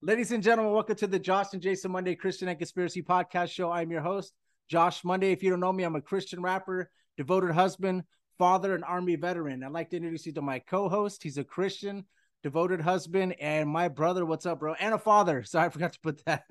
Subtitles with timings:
[0.00, 3.72] Ladies and gentlemen, welcome to the Josh and Jason Monday Christian and Conspiracy Podcast Show.
[3.72, 4.32] I'm your host,
[4.68, 5.32] Josh Monday.
[5.32, 8.04] If you don't know me, I'm a Christian rapper, devoted husband,
[8.38, 9.64] father, and Army veteran.
[9.64, 11.24] I'd like to introduce you to my co host.
[11.24, 12.04] He's a Christian,
[12.44, 14.24] devoted husband, and my brother.
[14.24, 14.74] What's up, bro?
[14.74, 15.42] And a father.
[15.44, 16.44] Sorry, I forgot to put that.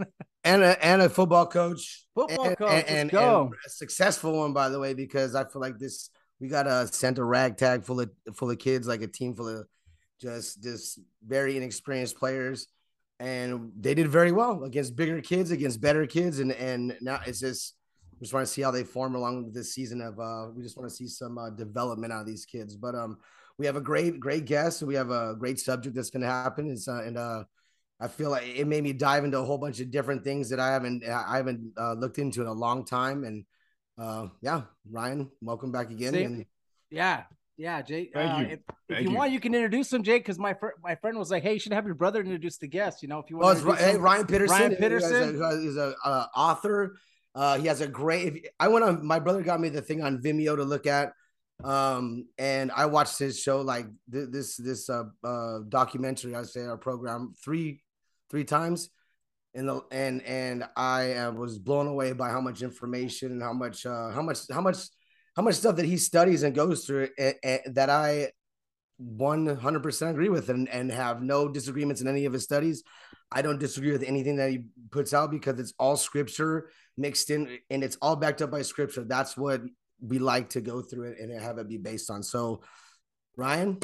[0.44, 2.06] and a and a football coach.
[2.16, 3.46] Football and, coach, and, let's and- go.
[3.46, 6.10] and a successful one, by the way, because I feel like this
[6.42, 9.48] we got a sent a ragtag full of full of kids, like a team full
[9.48, 9.68] of
[10.22, 12.68] just just very inexperienced players,
[13.20, 17.40] and they did very well against bigger kids, against better kids, and and now it's
[17.40, 17.76] just
[18.20, 20.78] we just want to see how they form along this season of uh we just
[20.78, 23.18] want to see some uh, development out of these kids, but um
[23.58, 26.70] we have a great great guest, we have a great subject that's going to happen,
[26.70, 27.44] it's uh, and uh
[28.00, 30.60] I feel like it made me dive into a whole bunch of different things that
[30.60, 33.24] I haven't I haven't uh, looked into in a long time.
[33.24, 33.46] And
[33.98, 36.14] uh, yeah, Ryan, welcome back again.
[36.14, 36.26] Same.
[36.34, 36.46] And
[36.92, 37.24] Yeah.
[37.58, 38.10] Yeah, Jay.
[38.14, 38.46] Thank uh, you.
[38.46, 39.16] If, if you, you.
[39.16, 41.60] want, you can introduce him, Jake, because my fr- my friend was like, "Hey, you
[41.60, 43.58] should have your brother introduce the guest." You know, if you oh, want.
[43.58, 44.58] it's Ri- hey, Ryan Peterson.
[44.58, 45.42] Ryan who has Peterson.
[45.42, 46.98] a- He's a uh, author.
[47.34, 48.28] Uh, he has a great.
[48.28, 49.06] If, I went on.
[49.06, 51.14] My brother got me the thing on Vimeo to look at,
[51.64, 56.36] um, and I watched his show like th- this this uh, uh documentary.
[56.36, 57.82] I say our program three
[58.30, 58.90] three times.
[59.56, 63.54] And the and and I uh, was blown away by how much information and how
[63.54, 64.78] much uh, how much how much
[65.38, 68.32] how much stuff that he studies and goes through that I
[69.00, 72.84] 100% agree with and, and have no disagreements in any of his studies.
[73.32, 77.60] I don't disagree with anything that he puts out because it's all scripture mixed in
[77.70, 79.04] and it's all backed up by scripture.
[79.04, 79.62] That's what
[80.02, 82.24] we like to go through it and have it be based on.
[82.24, 82.64] So,
[83.36, 83.78] Ryan,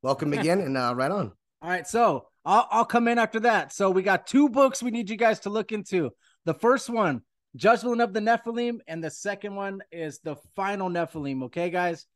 [0.00, 1.32] welcome again and uh, right on.
[1.60, 3.72] All right, so I'll I'll come in after that.
[3.72, 6.12] So we got two books we need you guys to look into.
[6.46, 7.22] The first one,
[7.56, 11.44] Judgment of the Nephilim, and the second one is the Final Nephilim.
[11.44, 12.06] Okay, guys.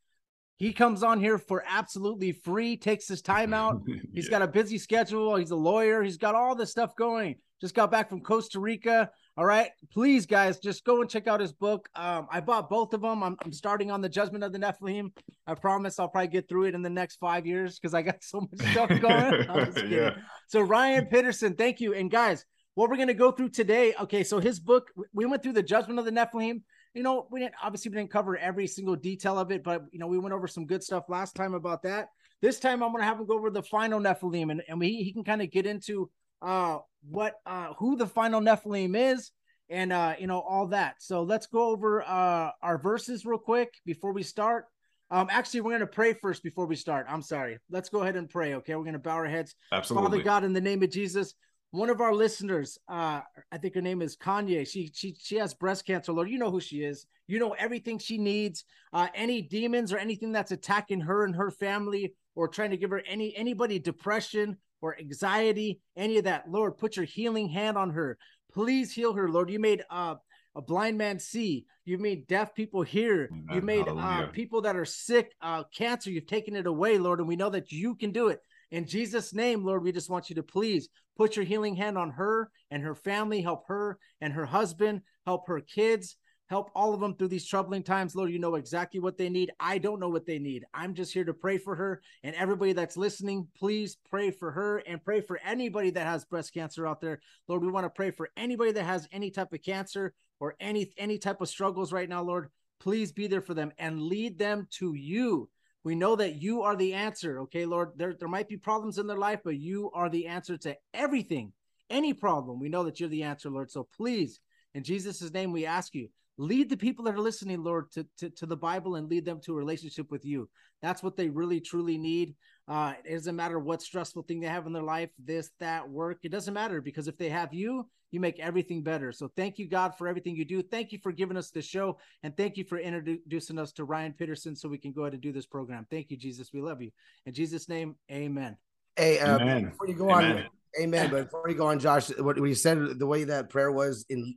[0.56, 3.81] He comes on here for absolutely free, takes his time out.
[4.12, 4.31] He's Yeah.
[4.31, 5.37] got a busy schedule.
[5.37, 6.03] He's a lawyer.
[6.03, 7.37] He's got all this stuff going.
[7.60, 9.09] Just got back from Costa Rica.
[9.37, 9.71] All right.
[9.93, 11.88] Please, guys, just go and check out his book.
[11.94, 13.22] Um, I bought both of them.
[13.22, 15.12] I'm, I'm starting on the Judgment of the Nephilim.
[15.47, 18.25] I promise I'll probably get through it in the next five years because I got
[18.25, 19.49] so much stuff going.
[19.49, 19.93] I'm just kidding.
[19.93, 20.16] Yeah.
[20.49, 21.94] So Ryan Peterson, thank you.
[21.94, 22.44] And guys,
[22.78, 23.92] what we're gonna go through today.
[24.02, 26.62] Okay, so his book, we went through the Judgment of the Nephilim.
[26.94, 29.98] You know, we didn't obviously we didn't cover every single detail of it, but you
[29.98, 32.06] know, we went over some good stuff last time about that.
[32.40, 35.12] This time I'm gonna have him go over the final Nephilim, and, and we, he
[35.12, 36.08] can kind of get into
[36.40, 36.78] uh
[37.10, 39.32] what uh who the final Nephilim is
[39.69, 40.94] and uh you know all that.
[41.00, 44.66] So let's go over uh our verses real quick before we start.
[45.10, 47.06] Um actually we're gonna pray first before we start.
[47.08, 47.58] I'm sorry.
[47.70, 48.54] Let's go ahead and pray.
[48.54, 49.56] Okay, we're gonna bow our heads.
[49.72, 50.10] Absolutely.
[50.10, 51.34] Father God, in the name of Jesus,
[51.70, 53.20] one of our listeners, uh,
[53.53, 54.67] I think her name is Kanye.
[54.67, 56.12] She she she has breast cancer.
[56.12, 57.06] Lord, you know who she is.
[57.26, 58.65] You know everything she needs.
[58.93, 62.91] Uh, any demons or anything that's attacking her and her family, or trying to give
[62.91, 66.50] her any anybody depression or anxiety, any of that.
[66.50, 68.17] Lord, put your healing hand on her.
[68.53, 69.50] Please heal her, Lord.
[69.50, 70.15] You made uh,
[70.55, 71.67] a blind man see.
[71.85, 73.29] You've made deaf people hear.
[73.31, 73.47] Amen.
[73.53, 76.11] You've made uh, people that are sick, uh, cancer.
[76.11, 78.41] You've taken it away, Lord, and we know that you can do it.
[78.70, 82.11] In Jesus' name, Lord, we just want you to please put your healing hand on
[82.11, 86.17] her and her family, help her and her husband, help her kids,
[86.49, 88.15] help all of them through these troubling times.
[88.15, 89.50] Lord, you know exactly what they need.
[89.61, 90.65] I don't know what they need.
[90.73, 92.03] I'm just here to pray for her.
[92.23, 96.55] And everybody that's listening, please pray for her and pray for anybody that has breast
[96.55, 97.20] cancer out there.
[97.49, 100.93] Lord, we want to pray for anybody that has any type of cancer or any
[100.97, 102.49] any type of struggles right now, Lord.
[102.81, 105.50] Please be there for them and lead them to you.
[105.84, 107.40] We know that you are the answer.
[107.42, 107.92] Okay, Lord.
[107.96, 111.52] There, there might be problems in their life, but you are the answer to everything,
[111.88, 112.60] any problem.
[112.60, 113.70] We know that you're the answer, Lord.
[113.70, 114.40] So please,
[114.75, 118.30] in Jesus' name, we ask you, lead the people that are listening, Lord, to, to,
[118.30, 120.48] to the Bible and lead them to a relationship with you.
[120.82, 122.36] That's what they really, truly need.
[122.69, 126.19] Uh, it doesn't matter what stressful thing they have in their life, this, that, work.
[126.23, 129.11] It doesn't matter because if they have you, you make everything better.
[129.11, 130.62] So thank you, God, for everything you do.
[130.62, 131.99] Thank you for giving us the show.
[132.23, 135.23] And thank you for introducing us to Ryan Peterson so we can go ahead and
[135.23, 135.87] do this program.
[135.91, 136.53] Thank you, Jesus.
[136.53, 136.91] We love you.
[137.25, 138.56] In Jesus' name, amen.
[138.97, 139.70] Hey, uh, Amen.
[139.70, 140.37] before you go Amen.
[140.37, 141.11] on, amen.
[141.11, 144.05] But before you go on, Josh, what, what you said, the way that prayer was
[144.09, 144.35] in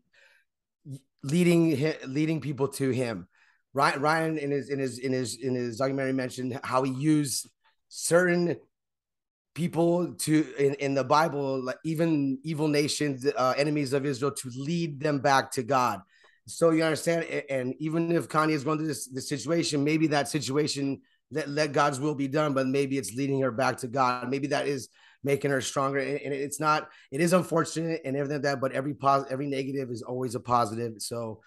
[1.24, 3.28] leading leading people to Him.
[3.74, 7.50] Ryan, Ryan in his in his in his in his documentary mentioned how he used
[7.94, 8.56] certain
[9.54, 14.50] people to in, in the Bible, like even evil nations, uh, enemies of Israel, to
[14.56, 16.00] lead them back to God.
[16.48, 20.30] So you understand, and even if Kanye is going through this, this situation, maybe that
[20.30, 21.02] situation
[21.32, 24.30] let, let God's will be done, but maybe it's leading her back to God.
[24.30, 24.88] Maybe that is
[25.24, 26.00] making her stronger.
[26.00, 29.92] And, it's not, it is unfortunate and everything like that, but every positive, every negative
[29.92, 30.94] is always a positive.
[31.00, 31.42] So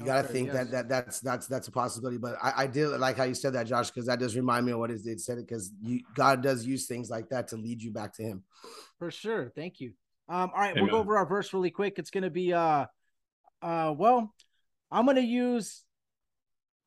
[0.00, 0.56] you got to Okay, think yes.
[0.56, 2.16] that, that that's, that's, that's a possibility.
[2.16, 4.72] But I, I did like how you said that, Josh, because that does remind me
[4.72, 5.70] of what it it said, because
[6.14, 8.42] God does use things like that to lead you back to him.
[8.98, 9.52] For sure.
[9.54, 9.92] Thank you.
[10.28, 11.98] Um, all right, we'll go over our verse really quick.
[11.98, 12.86] It's gonna be uh
[13.60, 14.32] uh well,
[14.90, 15.82] I'm gonna use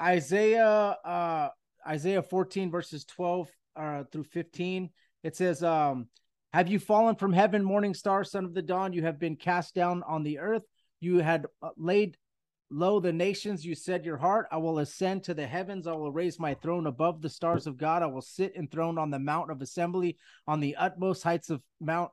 [0.01, 1.50] Isaiah uh
[1.88, 4.89] Isaiah 14 verses 12 uh through 15.
[5.24, 6.07] It says, um,
[6.51, 8.94] have you fallen from heaven, morning star, son of the dawn?
[8.94, 10.63] You have been cast down on the earth.
[11.00, 12.18] You had uh, laid
[12.73, 13.65] low the nations.
[13.65, 15.87] You said your heart, I will ascend to the heavens.
[15.87, 18.01] I will raise my throne above the stars of God.
[18.01, 20.17] I will sit enthroned on the mount of assembly
[20.47, 22.11] on the utmost heights of Mount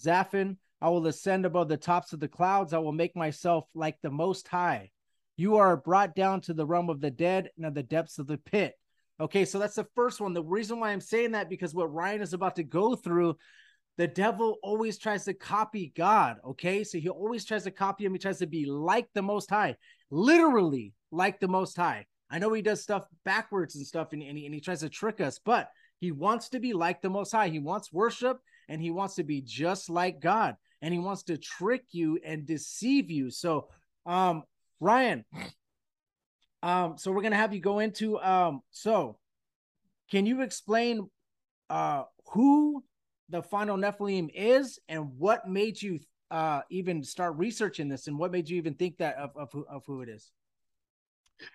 [0.00, 0.56] Zaphon.
[0.80, 2.72] I will ascend above the tops of the clouds.
[2.72, 4.90] I will make myself like the Most High.
[5.36, 8.26] You are brought down to the realm of the dead and of the depths of
[8.26, 8.74] the pit.
[9.20, 10.34] Okay, so that's the first one.
[10.34, 13.36] The reason why I'm saying that because what Ryan is about to go through,
[13.98, 16.36] the devil always tries to copy God.
[16.44, 18.12] Okay, so he always tries to copy him.
[18.12, 19.76] He tries to be like the Most High,
[20.10, 22.06] literally like the Most High.
[22.30, 24.88] I know he does stuff backwards and stuff, and, and, he, and he tries to
[24.88, 25.68] trick us, but
[26.00, 27.48] he wants to be like the Most High.
[27.48, 31.36] He wants worship, and he wants to be just like God, and he wants to
[31.36, 33.30] trick you and deceive you.
[33.30, 33.68] So,
[34.06, 34.44] um,
[34.80, 35.24] Ryan,
[36.62, 39.18] um, so we're gonna have you go into um, so
[40.10, 41.08] can you explain
[41.70, 42.82] uh who
[43.32, 46.00] the final Nephilim is and what made you
[46.30, 49.66] uh even start researching this and what made you even think that of of who,
[49.68, 50.32] of who it is?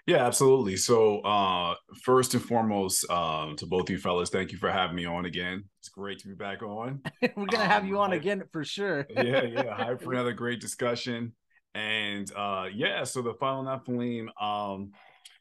[0.06, 0.76] Yeah, absolutely.
[0.78, 5.06] So, uh, first and foremost, um, to both you fellas, thank you for having me
[5.06, 5.66] on again.
[5.80, 7.02] It's great to be back on.
[7.36, 9.08] we're gonna have Um, you on I- again for sure.
[9.16, 9.74] yeah, yeah.
[9.74, 11.34] Hype for another great discussion.
[11.76, 14.92] And uh yeah, so the final Nephilim, um,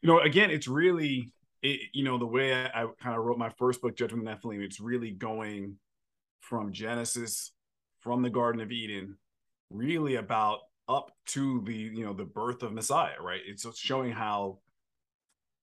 [0.01, 1.31] you know, again, it's really
[1.63, 4.39] it, you know, the way I, I kind of wrote my first book, Judgment of
[4.39, 5.77] Nephilim, it's really going
[6.47, 7.51] from Genesis,
[7.99, 9.17] from the Garden of Eden,
[9.69, 13.41] really about up to the you know the birth of Messiah, right?
[13.45, 14.59] It's showing how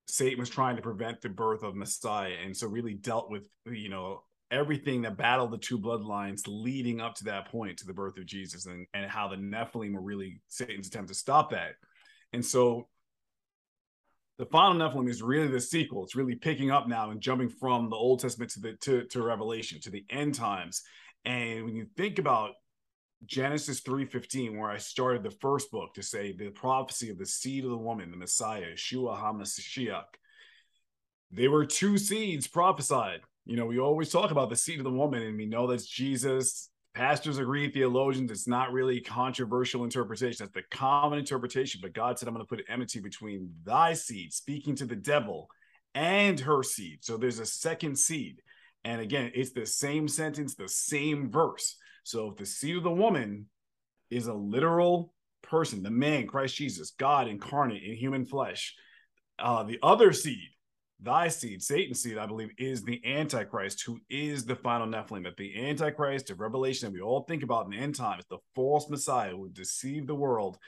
[0.07, 3.89] Satan was trying to prevent the birth of Messiah, and so really dealt with you
[3.89, 8.19] know everything that battled the two bloodlines leading up to that point to the birth
[8.19, 11.73] of Jesus, and and how the Nephilim were really Satan's attempt to stop that,
[12.33, 12.89] and so
[14.39, 16.05] the final Nephilim is really the sequel.
[16.05, 19.23] It's really picking up now and jumping from the Old Testament to the to, to
[19.23, 20.83] Revelation to the end times.
[21.25, 22.51] And when you think about
[23.27, 27.65] Genesis 3:15, where I started the first book to say the prophecy of the seed
[27.65, 30.05] of the woman, the Messiah, Yeshua HaMashiach,
[31.31, 33.21] there were two seeds prophesied.
[33.47, 35.87] You know, we always talk about the seed of the woman, and we know that's
[35.87, 36.71] Jesus.
[36.95, 40.47] Pastors agree, theologians, it's not really controversial interpretation.
[40.47, 41.81] That's the common interpretation.
[41.83, 45.49] But God said, I'm going to put enmity between thy seed, speaking to the devil,
[45.95, 46.99] and her seed.
[47.05, 48.43] So there's a second seed.
[48.85, 51.77] And again, it's the same sentence, the same verse.
[52.05, 53.47] So if the seed of the woman
[54.11, 58.75] is a literal person, the man, Christ Jesus, God incarnate in human flesh,
[59.39, 60.51] uh, the other seed,
[61.05, 65.25] thy seed, Satan's seed, I believe, is the Antichrist, who is the final Nephilim.
[65.25, 68.39] That the Antichrist of Revelation that we all think about in the end times, the
[68.55, 70.59] false Messiah who would deceive the world,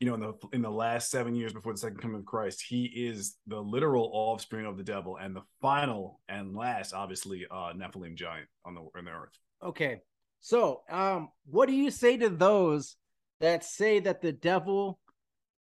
[0.00, 2.64] you know, in the in the last seven years before the second coming of Christ,
[2.66, 7.72] he is the literal offspring of the devil and the final and last, obviously, uh
[7.74, 9.38] Nephilim giant on the on the earth.
[9.62, 10.00] Okay.
[10.40, 12.96] So, um, what do you say to those
[13.40, 14.98] that say that the devil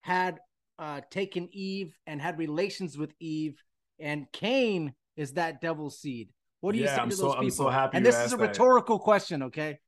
[0.01, 0.39] had
[0.79, 3.63] uh taken Eve and had relations with Eve,
[3.99, 6.31] and Cain is that devil's seed?
[6.61, 8.21] What do you Yeah, say I'm to so- those I'm so happy and this is
[8.23, 8.49] asked a that.
[8.49, 9.79] rhetorical question, okay?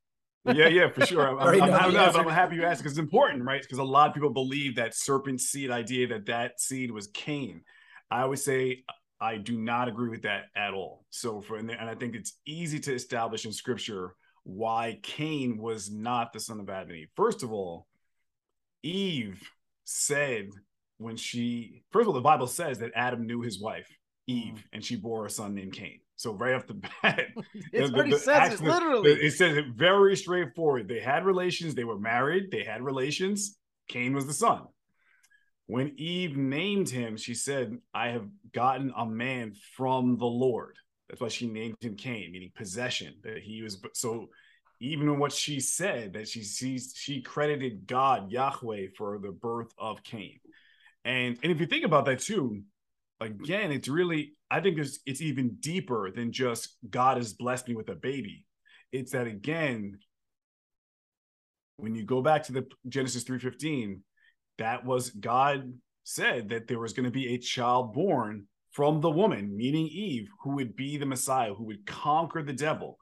[0.45, 1.27] yeah, yeah, for sure.
[1.27, 3.61] I'm, I'm, I'm, I'm- I'm happy you asked because it's important, right?
[3.61, 7.61] Because a lot of people believe that serpent seed idea that that seed was Cain.
[8.09, 8.83] I would say
[9.19, 11.03] I do not agree with that at all.
[11.09, 16.31] So for and I think it's easy to establish in Scripture why Cain was not
[16.31, 17.09] the son of Adam and Eve.
[17.17, 17.87] First of all,
[18.83, 19.41] Eve
[19.83, 20.49] said
[20.97, 23.87] when she first of all the Bible says that Adam knew his wife
[24.29, 24.33] mm.
[24.33, 25.99] Eve and she bore a son named Cain.
[26.15, 26.73] So right off the
[27.03, 27.27] bat,
[27.71, 29.11] It the- the- says it actually, literally.
[29.11, 30.87] It says it very straightforward.
[30.87, 31.75] They had relations.
[31.75, 32.51] They were married.
[32.51, 33.57] They had relations.
[33.87, 34.63] Cain was the son.
[35.67, 40.77] When Eve named him, she said, "I have gotten a man from the Lord."
[41.09, 43.15] That's why she named him Cain, meaning possession.
[43.23, 44.29] That he was so.
[44.79, 49.73] Even in what she said, that she sees, she credited God Yahweh for the birth
[49.79, 50.39] of Cain.
[51.07, 52.61] And and if you think about that too,
[53.21, 57.75] again, it's really I think it's it's even deeper than just God has blessed me
[57.75, 58.45] with a baby.
[58.91, 59.97] It's that again,
[61.77, 64.01] when you go back to the Genesis 3:15,
[64.57, 65.73] that was God
[66.03, 70.27] said that there was going to be a child born from the woman, meaning Eve,
[70.41, 72.97] who would be the Messiah, who would conquer the devil.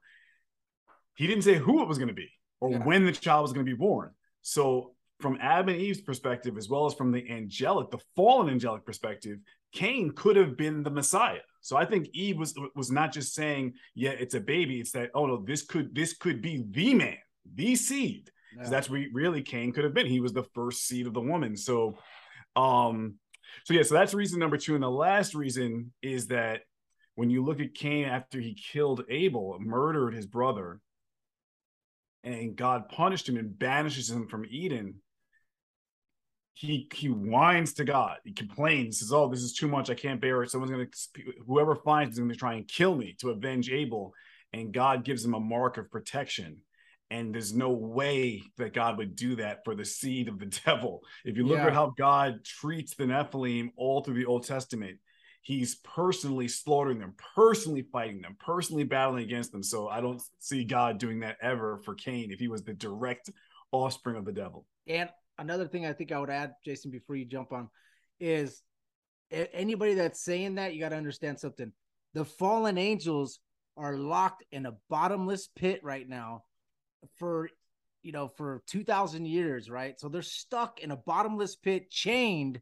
[1.16, 2.84] He didn't say who it was going to be or Yeah.
[2.84, 4.12] when the child was going to be born.
[4.42, 8.86] So, from Adam and Eve's perspective, as well as from the angelic, the fallen angelic
[8.86, 9.40] perspective,
[9.72, 11.40] Cain could have been the Messiah.
[11.62, 15.12] So I think Eve was was not just saying, "Yeah, it's a baby." It's that,
[15.14, 17.18] "Oh no, this could this could be the man,
[17.54, 18.70] the seed." Yeah.
[18.70, 20.06] That's what really Cain could have been.
[20.06, 21.58] He was the first seed of the woman.
[21.58, 21.98] So,
[22.56, 23.16] um,
[23.66, 24.76] so yeah, so that's reason number two.
[24.76, 26.62] And the last reason is that
[27.16, 30.80] when you look at Cain after he killed Abel, murdered his brother,
[32.24, 34.96] and God punished him and banishes him from Eden,
[36.56, 38.18] he he whines to God.
[38.24, 39.90] He complains, says, "Oh, this is too much.
[39.90, 40.50] I can't bear it.
[40.50, 40.88] Someone's gonna,
[41.46, 44.14] whoever finds is gonna try and kill me to avenge Abel."
[44.54, 46.58] And God gives him a mark of protection.
[47.12, 51.02] And there's no way that God would do that for the seed of the devil.
[51.26, 51.68] If you look Yeah.
[51.68, 54.98] at how God treats the Nephilim all through the Old Testament,
[55.42, 59.62] he's personally slaughtering them, personally fighting them, personally battling against them.
[59.62, 63.30] So I don't see God doing that ever for Cain if he was the direct
[63.72, 64.66] offspring of the devil.
[64.88, 67.70] And another thing I think I would add, Jason, before you jump on,
[68.20, 68.62] is
[69.32, 71.72] anybody that's saying that, you got to understand something.
[72.14, 73.40] The fallen angels
[73.78, 76.44] are locked in a bottomless pit right now
[77.18, 77.50] for,
[78.04, 80.00] you know, for 2,000 years, right?
[80.00, 82.62] So they're stuck in a bottomless pit, chained,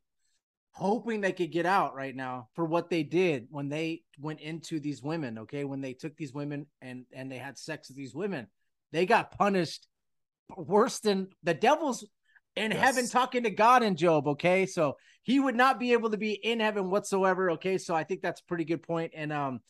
[0.72, 4.80] hoping they could get out right now for what they did when they went into
[4.80, 5.66] these women, okay?
[5.66, 8.48] When they took these women and and they had sex with these women.
[8.92, 9.88] They got punished
[10.58, 12.06] worse than the devil's
[12.56, 12.82] in Yes.
[12.82, 14.28] heaven talking to God in Job.
[14.28, 14.66] Okay.
[14.66, 17.52] So he would not be able to be in heaven whatsoever.
[17.52, 17.78] Okay.
[17.78, 19.12] So I think that's a pretty good point.
[19.16, 19.62] And um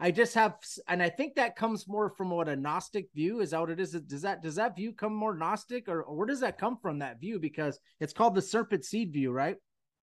[0.00, 3.50] I just have and I think that comes more from what a Gnostic view is
[3.50, 3.92] that what it is.
[3.92, 7.00] Does that does that view come more Gnostic or, or where does that come from
[7.00, 7.38] that view?
[7.40, 9.56] Because it's called the serpent seed view, right?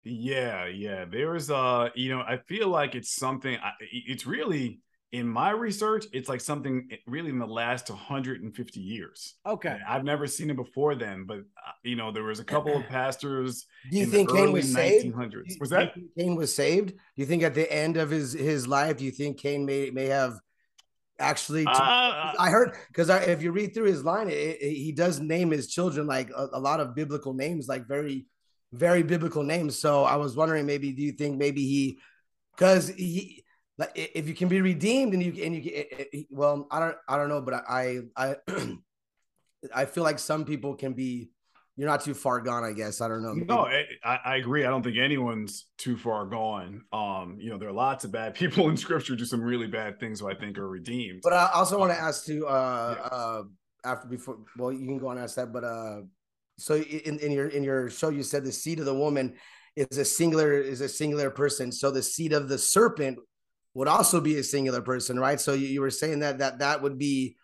[0.03, 1.05] Yeah, yeah.
[1.05, 3.55] There's uh, you know, I feel like it's something.
[3.55, 4.79] I, it's really
[5.13, 9.36] in my research, it's like something really in the last 150 years.
[9.46, 9.77] Okay.
[9.88, 12.84] I've never seen it before then, but uh, you know, there was a couple of
[12.89, 15.05] pastors Do you in think the Cain was saved?
[15.15, 15.32] 1900s.
[15.32, 15.93] Do you- Was that?
[15.93, 16.89] think Cain was saved?
[16.89, 19.91] Do you think at the end of his his life, do you think Cain may
[19.91, 20.34] may have
[21.20, 21.65] actually?
[21.67, 25.51] Uh, I heard because if you read through his line, it, it- he does name
[25.51, 28.25] his children like a, a lot of biblical names, like very,
[28.72, 29.77] very biblical names.
[29.77, 32.00] So I was wondering, maybe do you think maybe he,
[32.58, 33.42] because he,
[33.77, 36.98] like if you can be redeemed and you and you it- it- well, I don't
[37.08, 38.36] I don't know, but I I
[39.74, 41.30] I feel like some people can be.
[41.75, 43.01] You're not too far gone, I guess.
[43.01, 43.34] I don't know.
[43.34, 44.63] no, I, I agree.
[44.63, 46.84] I don't think anyone's too far gone.
[46.94, 50.00] Um, you know, there are lots of bad people in Scripture do some really bad
[50.00, 51.22] things who I think are redeemed.
[51.24, 52.50] But I also want to ask too, uh,
[53.12, 53.44] uh,
[53.84, 56.01] after before, well, you can go and ask that, but uh,
[56.60, 59.34] so in, in your in your show, you said the seed of the woman
[59.75, 61.72] is a singular is a singular person.
[61.72, 63.18] So the seed of the serpent
[63.74, 65.39] would also be a singular person, right?
[65.39, 67.38] So you, you were saying that that that would be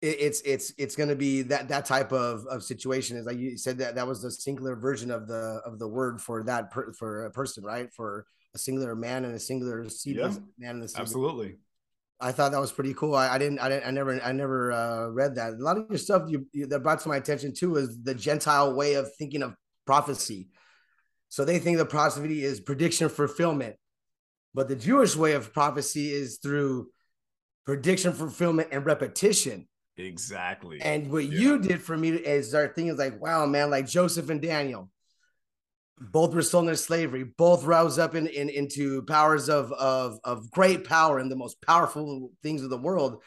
[0.00, 3.38] it, it's it's it's going to be that that type of of situation is like
[3.38, 6.70] you said that that was the singular version of the of the word for that
[6.70, 7.92] per, for a person, right?
[7.94, 10.34] For a singular man and a singular seed Yeah.
[10.58, 11.56] man and the seed of Absolutely.
[12.20, 13.16] I thought that was pretty cool.
[13.16, 15.54] I, I didn't, I didn't, I never, I never uh, read that.
[15.54, 18.14] A lot of your stuff you, you that brought to my attention too is the
[18.14, 20.48] Gentile way of thinking of prophecy.
[21.30, 23.74] So they think the prophecy is prediction fulfillment.
[24.54, 26.88] But the Jewish way of prophecy is through
[27.64, 29.68] prediction fulfillment and repetition.
[29.96, 30.80] Exactly.
[30.80, 31.38] And what Yeah.
[31.38, 34.90] you did for me is start thinking like, wow, man, like Joseph and Daniel,
[36.00, 40.50] both were sold into slavery, both rose up in, in into powers of, of of
[40.50, 43.22] great power and the most powerful things of the world.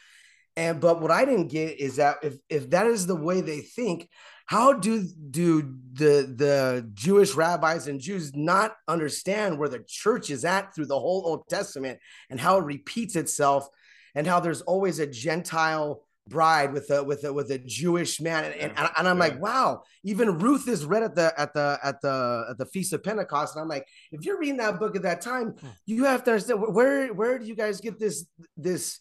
[0.58, 3.62] And but what I didn't get is that if if that is the way they
[3.62, 4.10] think,
[4.46, 10.46] how do do the the Jewish rabbis and Jews not understand where the church is
[10.46, 12.00] at through the whole Old Testament
[12.30, 13.68] and how it repeats itself
[14.14, 18.46] and how there's always a Gentile bride with a with a with a Jewish man
[18.46, 19.24] and, and, and I'm yeah.
[19.24, 22.94] like wow even Ruth is read at the at the at the at the feast
[22.94, 25.68] of Pentecost and I'm like if you're reading that book at that time Hmm.
[25.86, 28.25] you have to understand where where do you guys get this
[28.58, 29.00] this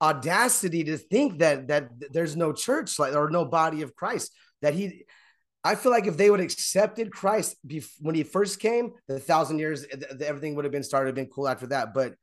[0.00, 4.74] audacity to think that that there's no church like or no body of Christ that
[4.74, 5.04] he
[5.64, 9.20] I feel like if they would have accepted Christ bef- when he first came, the
[9.20, 11.94] thousand years, th- th- everything would have been started, been cool after that.
[11.94, 12.14] But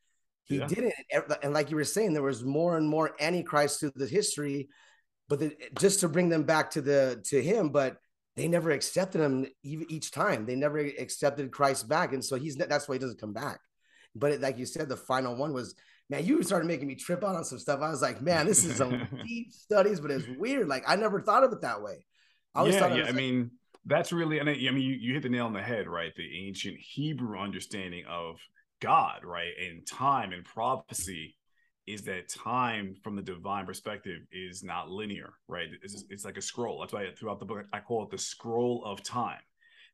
[0.44, 0.68] he Yeah.
[0.68, 0.94] didn't.
[1.42, 4.68] And like you were saying, there was more and more antichrist through the history,
[5.30, 7.70] but the, just to bring them back to the to him.
[7.70, 7.96] But
[8.36, 10.46] they never accepted him each time.
[10.46, 13.60] They never accepted Christ back, and so he's that's why he doesn't come back.
[14.16, 15.76] But it, like you said, the final one was
[16.10, 16.26] man.
[16.26, 17.80] You started making me trip out on some stuff.
[17.82, 20.68] I was like, man, this is some deep studies, but it's weird.
[20.68, 22.06] Like I never thought of it that way.
[22.56, 23.06] I yeah, yeah.
[23.06, 23.52] I mean,
[23.86, 26.14] that's really, and I, I mean, you, you hit the nail on the head, right?
[26.16, 28.40] The ancient Hebrew understanding of
[28.82, 31.36] God, right, and time and prophecy
[31.88, 35.68] is that time from the divine perspective is not linear, right?
[35.82, 36.80] It's, it's like a scroll.
[36.80, 39.40] That's why throughout the book I call it the scroll of time.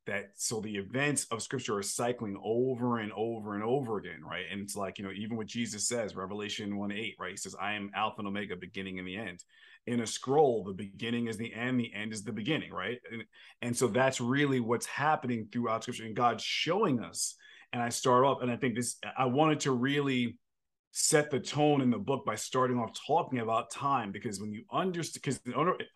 [0.06, 4.44] That so the events of scripture are cycling over and over and over again, right?
[4.52, 7.32] And it's like, you know, even what Jesus says, Revelation 1 8, right?
[7.32, 9.44] He says, I am Alpha and Omega, beginning and the end
[9.88, 13.00] in a scroll the beginning is the end the end is the beginning right?
[13.12, 13.24] And,
[13.62, 17.36] and so that's really what's happening throughout scripture and god's showing us.
[17.74, 20.38] And i start off and i think this i wanted to really
[20.98, 24.64] set the tone in the book by starting off talking about time because when you
[24.72, 25.42] understand because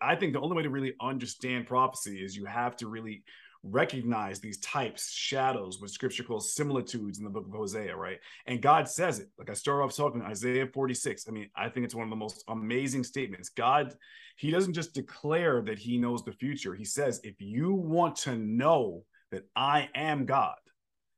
[0.02, 3.24] i think the only way to really understand prophecy is you have to really
[3.62, 8.18] recognize these types shadows what scripture calls similitudes in the book of hosea right?
[8.46, 9.28] And god says it.
[9.38, 12.16] Like i start off talking isaiah 46 i mean i think it's one of the
[12.16, 13.50] most amazing statements.
[13.50, 13.94] God
[14.36, 16.74] he doesn't just declare that he knows the future.
[16.74, 20.56] He says if you want to know that i am god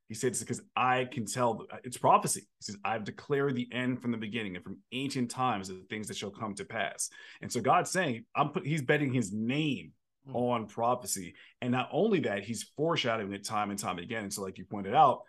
[0.08, 2.40] he says, because i can tell it's prophecy.
[2.40, 6.08] He says i've declared the end from the beginning and from ancient times the things
[6.08, 7.08] that shall come to pass.
[7.40, 9.92] And so god's saying i'm put he's betting his name
[10.28, 10.34] Mm.
[10.36, 11.34] on prophecy.
[11.60, 14.22] And not only that he's foreshadowing it time and time again.
[14.22, 15.22] And so like you pointed out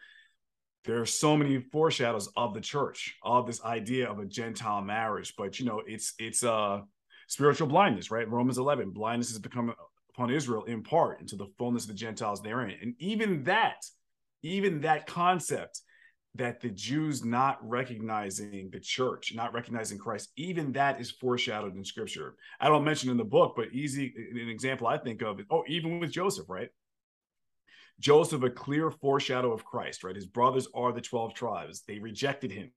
[0.86, 5.34] there are so many foreshadows of the church of this idea of a gentile marriage.
[5.36, 6.82] But you know it's it's uh
[7.28, 8.30] spiritual blindness right?
[8.30, 9.74] Romans 11 blindness has become
[10.12, 12.78] upon israel in part into the fullness of the gentiles therein.
[12.80, 13.84] And even that
[14.44, 15.82] even that concept
[16.36, 21.84] that the jews not recognizing the church not recognizing christ even that is foreshadowed in
[21.84, 25.64] scripture i don't mention in the book but easy an example i think of oh
[25.68, 26.70] even with joseph right
[28.00, 30.16] Joseph, a clear foreshadow of Christ, right?
[30.16, 31.84] His brothers are the 12 tribes.
[31.88, 32.72] They rejected him.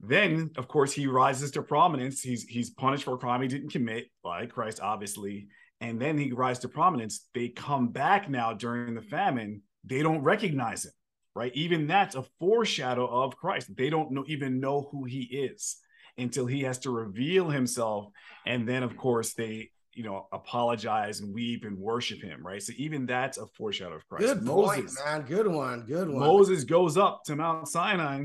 [0.00, 2.20] Then, of course, he rises to prominence.
[2.20, 5.46] He's he's punished for a crime he didn't commit by Christ, obviously.
[5.80, 7.28] And then he rises to prominence.
[7.34, 9.62] They come back now during the famine.
[9.84, 10.92] They don't recognize him,
[11.34, 11.52] right?
[11.54, 13.74] Even that's a foreshadow of Christ.
[13.76, 15.76] They don't know, even know who he is
[16.18, 18.06] until he has to reveal himself.
[18.46, 22.62] And then, of course, they you know, apologize and weep and worship him, right?
[22.62, 24.24] So even that's a foreshadow of Christ.
[24.24, 25.22] Good point, man.
[25.22, 25.84] Good one.
[25.86, 26.18] Good one.
[26.18, 28.24] Moses goes up to Mount Sinai.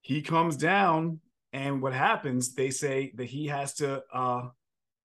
[0.00, 1.20] He comes down,
[1.52, 2.54] and what happens?
[2.54, 4.48] They say that he has to uh,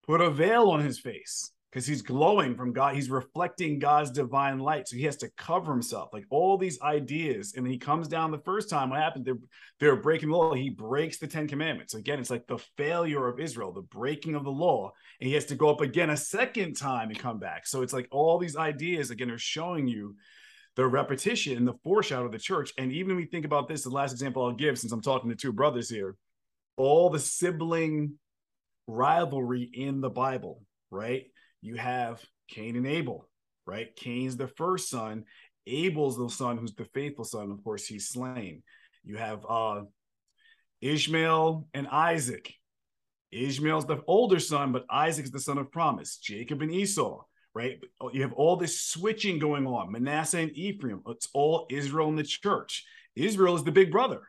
[0.06, 2.94] put a veil on his face because he's glowing from God.
[2.94, 6.10] He's reflecting God's divine light, so he has to cover himself.
[6.12, 8.90] Like all these ideas, and he comes down the first time.
[8.90, 9.24] What happened?
[9.24, 9.38] They're
[9.80, 10.54] they're breaking the law.
[10.54, 11.94] He breaks the Ten Commandments.
[11.94, 15.46] Again, it's like the failure of Israel, the breaking of the law, and he has
[15.46, 17.66] to go up again a second time and come back.
[17.66, 20.14] So it's like all these ideas again are showing you
[20.76, 22.72] the repetition and the foreshadow of the church.
[22.78, 25.28] And even when we think about this, the last example I'll give, since I'm talking
[25.30, 26.14] to two brothers here,
[26.76, 28.14] all the sibling
[28.86, 31.24] rivalry in the Bible, right?
[31.64, 33.26] You have Cain and Abel,
[33.66, 33.96] right?
[33.96, 35.24] Cain's the first son,
[35.66, 37.50] Abel's the son who's the faithful son.
[37.50, 38.62] Of course, he's slain.
[39.02, 39.84] You have uh
[40.82, 42.52] Ishmael and Isaac.
[43.32, 46.18] Ishmael's the older son, but Isaac's the son of promise.
[46.18, 47.22] Jacob and Esau,
[47.54, 47.78] right?
[48.12, 49.90] You have all this switching going on.
[49.90, 51.00] Manasseh and Ephraim.
[51.06, 52.84] It's all Israel in the church.
[53.16, 54.20] Israel is the big brother.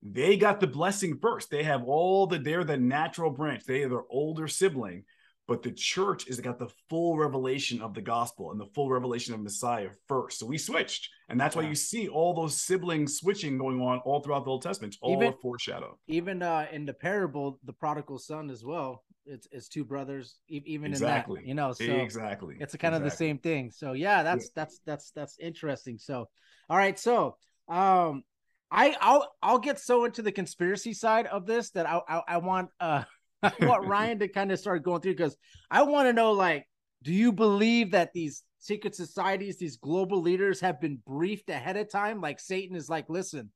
[0.00, 1.50] They got the blessing first.
[1.50, 3.64] They have all the, they're the natural branch.
[3.64, 5.02] They are their older sibling.
[5.48, 9.32] But the church is got the full revelation of the gospel and the full revelation
[9.32, 10.38] of Messiah first.
[10.38, 14.20] So we switched, and that's why you see all those siblings switching going on all
[14.20, 14.96] throughout the Old Testament.
[15.00, 15.98] All Even- a foreshadow.
[16.06, 19.02] Even uh, in the parable, the prodigal son as well.
[19.24, 20.36] It's it's two brothers.
[20.48, 21.40] Even Exactly.
[21.40, 22.56] in that, you know, so exactly.
[22.60, 23.70] it's kind of the same thing.
[23.70, 25.98] So yeah, that's that's that's that's interesting.
[25.98, 26.28] So
[26.70, 27.36] all right, so
[27.68, 28.22] um,
[28.70, 32.36] I I'll I'll get so into the conspiracy side of this that I I, I
[32.38, 33.04] want uh
[33.42, 35.36] I want Ryan to kind of start going through because
[35.70, 36.66] I want to know like,
[37.02, 41.90] do you believe that these secret societies, these global leaders have been briefed ahead of
[41.90, 42.20] time?
[42.20, 43.50] Like Satan is like, listen,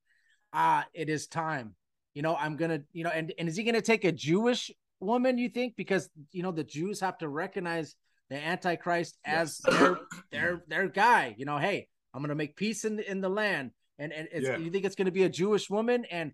[0.52, 1.74] uh, it is time.
[2.14, 5.38] You know, I'm gonna, you know, and, and is he gonna take a Jewish woman,
[5.38, 5.74] you think?
[5.76, 7.96] Because you know, the Jews have to recognize
[8.30, 9.76] the Antichrist as Yes.
[9.78, 9.98] their
[10.30, 11.34] their their guy.
[11.36, 13.72] You know, hey, I'm gonna make peace in in the land.
[13.98, 14.58] And and it's, Yeah.
[14.58, 16.04] you think it's gonna be a Jewish woman?
[16.10, 16.32] And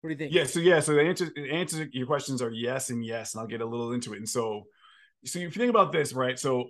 [0.00, 0.32] what do you think?
[0.32, 1.26] Yeah, so yeah, so the answer
[1.76, 4.18] the your questions are yes and yes, and I'll get a little into it.
[4.18, 4.64] And so,
[5.24, 6.38] so if you think about this, right?
[6.38, 6.68] So,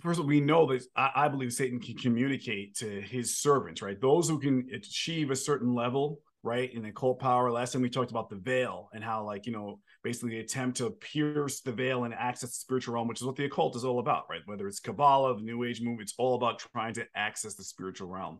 [0.00, 3.82] first of all, we know that I, I believe Satan can communicate to his servants,
[3.82, 4.00] right?
[4.00, 7.50] Those who can achieve a certain level, right, in occult power.
[7.50, 10.76] Last time we talked about the veil and how, like, you know, basically the attempt
[10.76, 13.84] to pierce the veil and access the spiritual realm, which is what the occult is
[13.84, 14.42] all about, right?
[14.44, 18.06] Whether it's Kabbalah, the New Age movement, it's all about trying to access the spiritual
[18.06, 18.38] realm,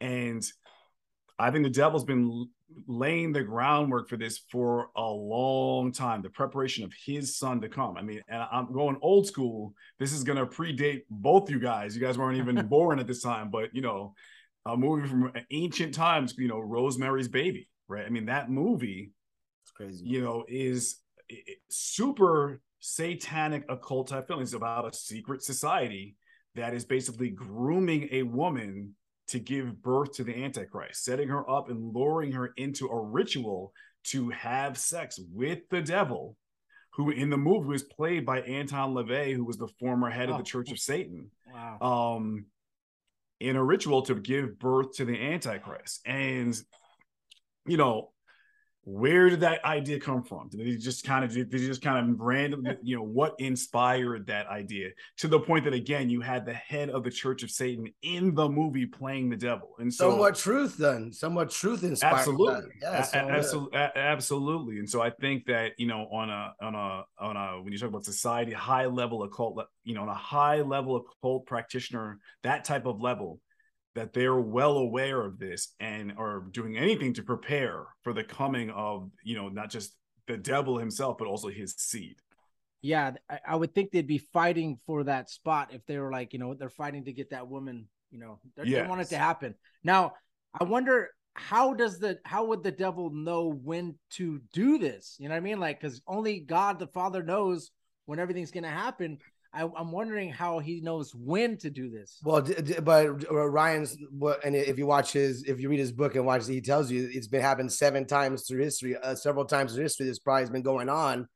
[0.00, 0.42] and
[1.38, 2.48] I think the devil's been
[2.86, 6.22] laying the groundwork for this for a long time.
[6.22, 7.96] The preparation of his son to come.
[7.96, 9.74] I mean, and I'm going old school.
[9.98, 11.94] This is going to predate both you guys.
[11.94, 14.14] You guys weren't even born at this time, but you know,
[14.66, 16.34] a movie from ancient times.
[16.38, 18.06] You know, Rosemary's Baby, right?
[18.06, 19.12] I mean, that movie,
[19.64, 20.06] It's crazy.
[20.06, 21.00] you know, is
[21.68, 24.26] super satanic occult type.
[24.30, 26.16] It's about a secret society
[26.54, 28.94] that is basically grooming a woman
[29.32, 33.72] to give birth to the Antichrist, setting her up and luring her into a ritual
[34.04, 36.36] to have sex with the devil,
[36.94, 40.34] who in the movie was played by Anton LaVey, who was the former head of
[40.34, 40.38] Oh.
[40.38, 41.78] the Church of Satan Wow.
[41.80, 42.46] um
[43.40, 46.54] in a ritual to give birth to the antichrist and
[47.66, 48.12] you know
[48.84, 50.48] where did that idea come from?
[50.48, 54.26] Did he just kind of did he just kind of randomly, you know what inspired
[54.26, 54.90] that idea?
[55.18, 58.34] To the point that again you had the head of the church of satan in
[58.34, 59.70] the movie playing the devil.
[59.78, 61.12] And so somewhat truth then.
[61.12, 64.78] Somewhat truth inspired absolutely yeah so, absolutely absolutely.
[64.78, 67.78] And so i think that you know on a on a on a when you
[67.78, 72.64] talk about society high level occult you know on a high level occult practitioner that
[72.64, 73.40] type of level
[73.94, 78.70] that they're well aware of this and are doing anything to prepare for the coming
[78.70, 79.94] of you know not just
[80.26, 82.16] the devil himself but also his seed
[82.80, 86.32] Yeah, I, I would think they'd be fighting for that spot if they were like,
[86.32, 89.18] you know, they're fighting to get that woman, you know, they they want it to
[89.18, 89.54] happen.
[89.84, 90.14] Now,
[90.60, 95.16] I wonder how does the how would the devil know when to do this?
[95.18, 95.60] You know what I mean?
[95.60, 97.70] Like, because only God the Father knows
[98.06, 99.18] when everything's gonna happen.
[99.54, 102.18] I, I'm wondering how he knows when to do this.
[102.24, 102.42] well
[102.82, 103.96] but ryan's
[104.44, 107.08] and if you watch his if you read his book and watch he tells you
[107.12, 110.50] it's been happened seven times through history uh, several times through history this probably has
[110.50, 111.28] been going on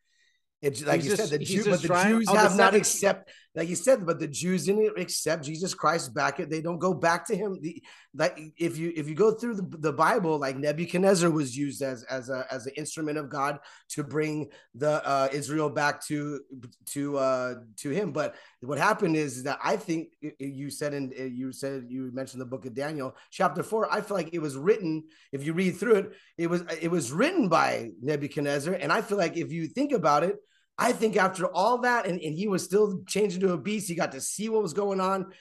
[0.62, 2.52] it's like He's you just- said the, Jew, but the trying- jews oh, the have
[2.56, 6.36] not seven- accept like you said but the jews didn't accept jesus christ back.
[6.36, 7.58] They don't go back to him.
[7.60, 7.82] The,
[8.14, 12.02] like if you if you go through the, the bible like nebuchadnezzar was used as
[12.04, 13.58] as a as an instrument of god
[13.90, 16.40] to bring the uh israel back to
[16.86, 18.12] to uh to him.
[18.12, 22.40] But what happened is that i think you said in uh, you said you mentioned
[22.40, 25.76] the book of daniel chapter 4 i feel like it was written if you read
[25.76, 28.74] through it it was it was written by nebuchadnezzar.
[28.74, 30.36] And i feel like if you think about it
[30.78, 33.94] i think after all that and, and he was still changed to a beast he
[33.94, 35.32] got to see what was going on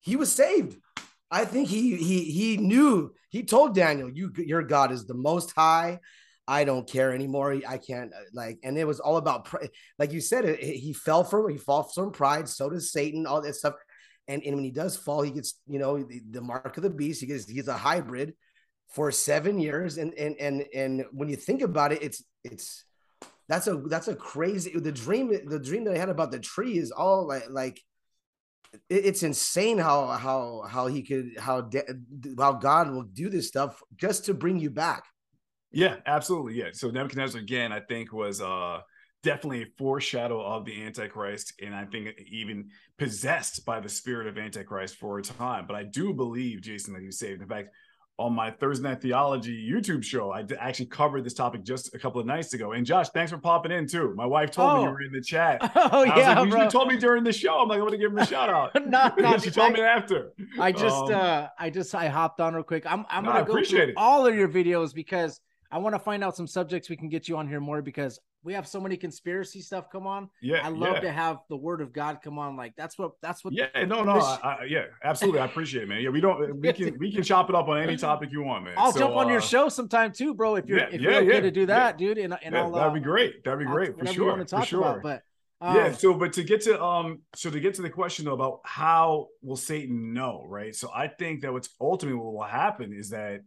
[0.00, 0.76] he was saved
[1.30, 3.14] I think he he he knew.
[3.28, 6.00] He told Daniel, "You your God is the Most High.
[6.48, 7.60] I don't care anymore.
[7.66, 9.48] I can't like." And it was all about,
[9.98, 12.48] like you said, it, he fell from he falls from pride.
[12.48, 13.26] So does Satan.
[13.26, 13.74] All that stuff.
[14.26, 16.90] And and when he does fall, he gets you know the, the mark of the
[16.90, 17.20] beast.
[17.20, 18.34] He gets he's a hybrid
[18.88, 19.98] for seven years.
[19.98, 22.84] And and and and when you think about it, it's it's
[23.50, 26.78] that's a that's a crazy the dream the dream that I had about the tree
[26.78, 27.80] is all like like
[28.88, 31.82] it- it's insane how how how he could how de-
[32.38, 35.02] how God will do this stuff just to bring you back.
[35.72, 36.54] Yeah, absolutely.
[36.54, 36.70] Yeah.
[36.72, 38.80] So Nebuchadnezzar again, I think was uh
[39.24, 44.38] definitely a foreshadow of the Antichrist, and I think even possessed by the spirit of
[44.38, 45.66] Antichrist for a time.
[45.66, 47.42] But I do believe, Jason, that he was saved.
[47.42, 47.70] In fact,
[48.20, 51.98] on my Thursday Night Theology YouTube show, I d- actually covered this topic just a
[51.98, 52.72] couple of nights ago.
[52.72, 54.12] And Josh, thanks for popping in too.
[54.14, 54.92] My wife told me you Oh.
[54.92, 55.58] were in the chat.
[55.74, 56.60] Oh I yeah, like, you should bro.
[56.60, 57.58] have told me during the show.
[57.60, 58.70] I'm like, I'm gonna give him a shout out.
[58.86, 60.32] no, no, she told I- me after.
[60.60, 62.84] I just Um, uh I just I hopped on real quick.
[62.86, 63.94] I'm I'm No, gonna go through it.
[63.96, 65.40] all of your videos because
[65.72, 68.18] I want to find out some subjects we can get you on here more because
[68.42, 70.28] we have so many conspiracy stuff come on.
[70.42, 71.00] Yeah, I love yeah.
[71.00, 72.56] to have the word of God come on.
[72.56, 75.40] Like that's what that's what Yeah, no, no, this- I, I, yeah, absolutely.
[75.40, 76.00] I appreciate it, man.
[76.00, 78.64] Yeah, we don't, we can, we can chop it up on any topic you want,
[78.64, 78.74] man.
[78.76, 80.56] I'll So, jump on your uh, show sometime too, bro.
[80.56, 82.70] If you're yeah, if you're yeah, okay yeah, to do that, dude, and, and I'll
[82.72, 83.44] that'd uh, be great.
[83.44, 84.14] That'd be great for sure.
[84.14, 84.80] you want to talk for sure.
[84.80, 85.02] about.
[85.02, 85.22] But
[85.60, 85.92] um, yeah.
[85.92, 89.28] So, but to get to um, so to get to the question though about how
[89.42, 90.74] will Satan know, right?
[90.74, 93.42] So I think that what's ultimately what will happen is that,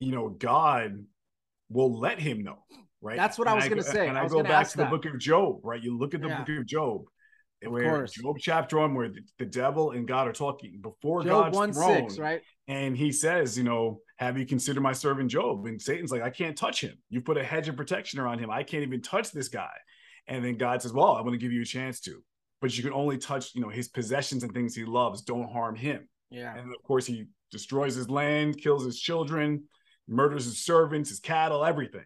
[0.00, 1.04] you know, God
[1.70, 2.64] will let him know,
[3.00, 3.16] right?
[3.16, 4.08] That's what I was gonna say.
[4.08, 5.82] And I I, go back to the book of Job, right?
[5.82, 6.38] You look at the Yeah.
[6.44, 7.02] book of Job,
[7.64, 8.12] Of where course.
[8.12, 11.72] Job chapter one, where the, the devil and God are talking before Job God's one
[11.72, 12.42] throne, six, right?
[12.68, 15.66] and he says, you know, have you considered my servant Job?
[15.66, 16.98] And Satan's like, I can't touch him.
[17.10, 18.50] You put a hedge of protection around him.
[18.50, 19.72] I can't even touch this guy.
[20.26, 22.22] And then God says, Well, I'm going to give you a chance to,
[22.60, 25.22] but you can only touch, you know, his possessions and things he loves.
[25.22, 26.08] Don't harm him.
[26.30, 26.54] Yeah.
[26.54, 29.64] And of course, he destroys his land, kills his children,
[30.08, 32.04] murders his servants, his cattle, everything.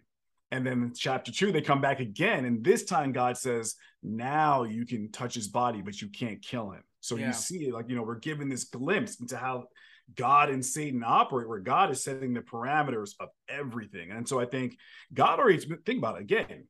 [0.50, 2.44] And then chapter two, they come back again.
[2.44, 6.72] And this time, God says, Now you can touch his body, but you can't kill
[6.72, 6.82] him.
[7.00, 7.28] So Yeah.
[7.28, 9.68] you see, like, you know, we're given this glimpse into how
[10.14, 14.10] God and Satan operate, where God is setting the parameters of everything.
[14.10, 14.76] And so I think
[15.14, 16.66] God already, think about it again.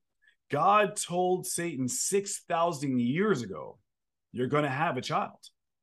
[0.50, 3.78] God told Satan 6,000 years ago,
[4.32, 5.38] You're going to have a child,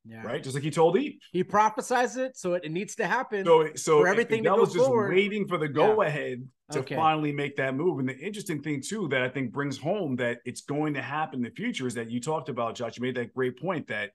[0.10, 0.24] Yeah.
[0.24, 0.41] right?
[0.43, 1.19] Just like he told Eve.
[1.32, 3.45] He prophesies it, so it, it needs to happen.
[3.45, 5.13] So, so for everything that was just forward.
[5.13, 6.95] waiting for the go ahead to Okay.
[6.95, 8.00] finally make that move.
[8.00, 11.39] And the interesting thing too that I think brings home that it's going to happen
[11.39, 12.98] in the future is that you talked about, Josh.
[12.98, 14.12] You made that great point that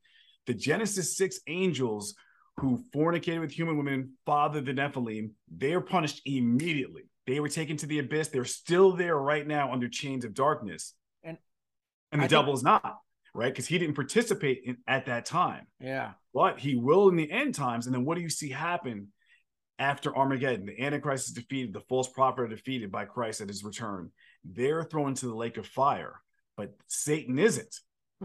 [0.46, 2.14] the Genesis six angels
[2.58, 7.02] who fornicated with human women, fathered the Nephilim, they are punished immediately.
[7.26, 8.28] They were taken to the abyss.
[8.28, 11.38] They're still there right now under chains of darkness, And
[12.12, 12.98] and the I think- devil is not
[13.34, 16.12] right because he didn't participate in, at that time yeah.
[16.32, 17.86] but he will in the end times.
[17.86, 19.08] And then what do you see happen
[19.78, 20.66] after Armageddon?
[20.66, 24.10] The Antichrist is defeated, the false prophet are defeated by Christ at his return.
[24.44, 26.20] They're thrown into the lake of fire,
[26.56, 27.74] but Satan isn't.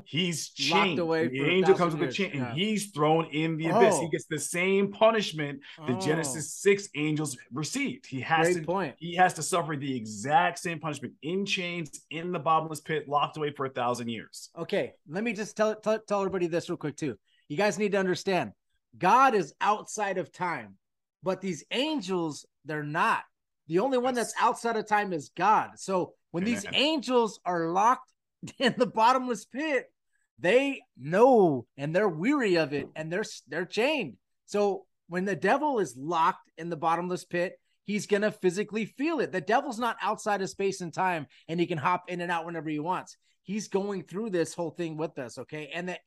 [0.05, 0.99] He's chained.
[0.99, 2.49] away the angel comes with a chain yeah.
[2.49, 3.95] and he's thrown in the abyss.
[3.97, 4.01] Oh.
[4.01, 8.05] He gets the same punishment the Oh, Genesis 6 angels received.
[8.05, 8.95] He has Great to point.
[8.99, 13.38] he has to suffer the exact same punishment in chains in the bottomless pit, locked
[13.38, 14.49] away for a thousand years.
[14.57, 17.17] Okay, let me just tell, tell tell everybody this real quick too.
[17.47, 18.51] You guys need to understand,
[18.97, 20.75] God is outside of time,
[21.23, 23.23] but these angels they're not.
[23.67, 25.71] The only one that's outside of time is God.
[25.75, 28.12] So when these angels are locked
[28.60, 29.91] in the bottomless pit,
[30.39, 34.17] they know and they're weary of it and they're they're chained.
[34.45, 39.32] So when the devil is locked in the bottomless pit, he's gonna physically feel it.
[39.32, 42.45] The devil's not outside of space and time and he can hop in and out
[42.45, 43.17] whenever he wants.
[43.43, 45.71] He's going through this whole thing with us, okay?
[45.73, 45.99] And that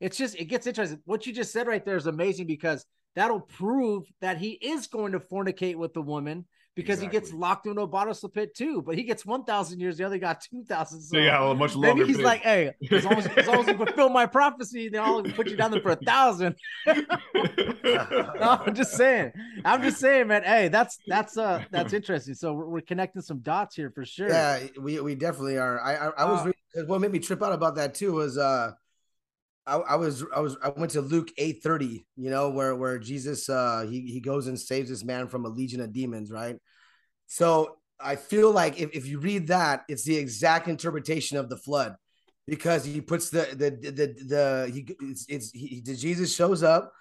[0.00, 1.00] it's just it gets interesting.
[1.04, 5.12] What you just said right there is amazing because that'll prove that he is going
[5.12, 6.46] to fornicate with the woman
[6.78, 8.80] because he gets locked into a bottomless pit too.
[8.82, 11.02] But he gets one thousand years, the other got two thousand.
[11.02, 11.94] So yeah, a much longer.
[11.96, 12.24] Maybe he's pit.
[12.24, 15.48] like, hey, as long as, as long as you fulfill my prophecy, then I'll put
[15.48, 16.54] you down there for a thousand.
[17.84, 19.32] No, I'm just saying.
[19.64, 20.42] I'm just saying, man.
[20.42, 22.34] Hey, that's that's uh that's interesting.
[22.34, 24.28] So we're, we're connecting some dots here for sure.
[24.28, 25.80] Yeah, we, we definitely are.
[25.80, 28.36] I I, I was Uh, reading- what made me trip out about that too was
[28.38, 28.72] uh
[29.68, 33.48] I, I was I was I went to Luke 8:30, you know, where where Jesus
[33.48, 36.56] uh he he goes and saves this man from a legion of demons, right?
[37.26, 41.56] So I feel like if, if you read that, it's the exact interpretation of the
[41.56, 41.96] flood
[42.46, 46.92] because he puts the the the the, he it's, it's he, the Jesus shows up.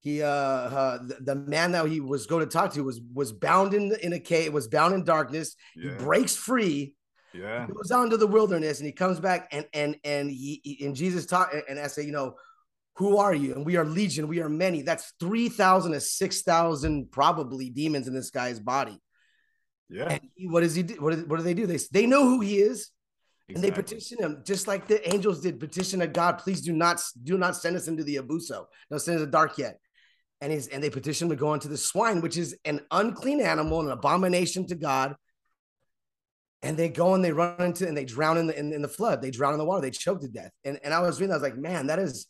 [0.00, 3.32] He uh, uh the, the man that he was going to talk to was was
[3.32, 5.54] bound in in a cave, was bound in darkness.
[5.74, 6.94] He breaks free,
[7.36, 10.78] yeah, he goes out into the wilderness and he comes back and and and he,
[10.84, 12.34] and Jesus taught and I say, you know,
[12.96, 13.54] who are you?
[13.54, 14.82] And we are legion, we are many.
[14.82, 18.98] That's 3,000 to 6,000 probably demons in this guy's body.
[19.88, 20.08] yeah.
[20.10, 20.94] And he, what does he do?
[20.94, 21.66] What, is, what do they do?
[21.66, 22.90] They they know who he is
[23.48, 27.00] and they petition him just like the angels did petition to God, please do not
[27.22, 28.66] do not send us into the abuso.
[28.90, 29.78] Don't send us to the dark yet.
[30.40, 33.80] And he's and they petition to go into the swine, which is an unclean animal,
[33.80, 35.14] an abomination to God.
[36.62, 38.88] And they go and they run into and they drown in the in, in the
[38.88, 39.22] flood.
[39.22, 39.82] They drown in the water.
[39.82, 40.52] They choke to death.
[40.64, 42.26] And and I was reading, I was like, man, that is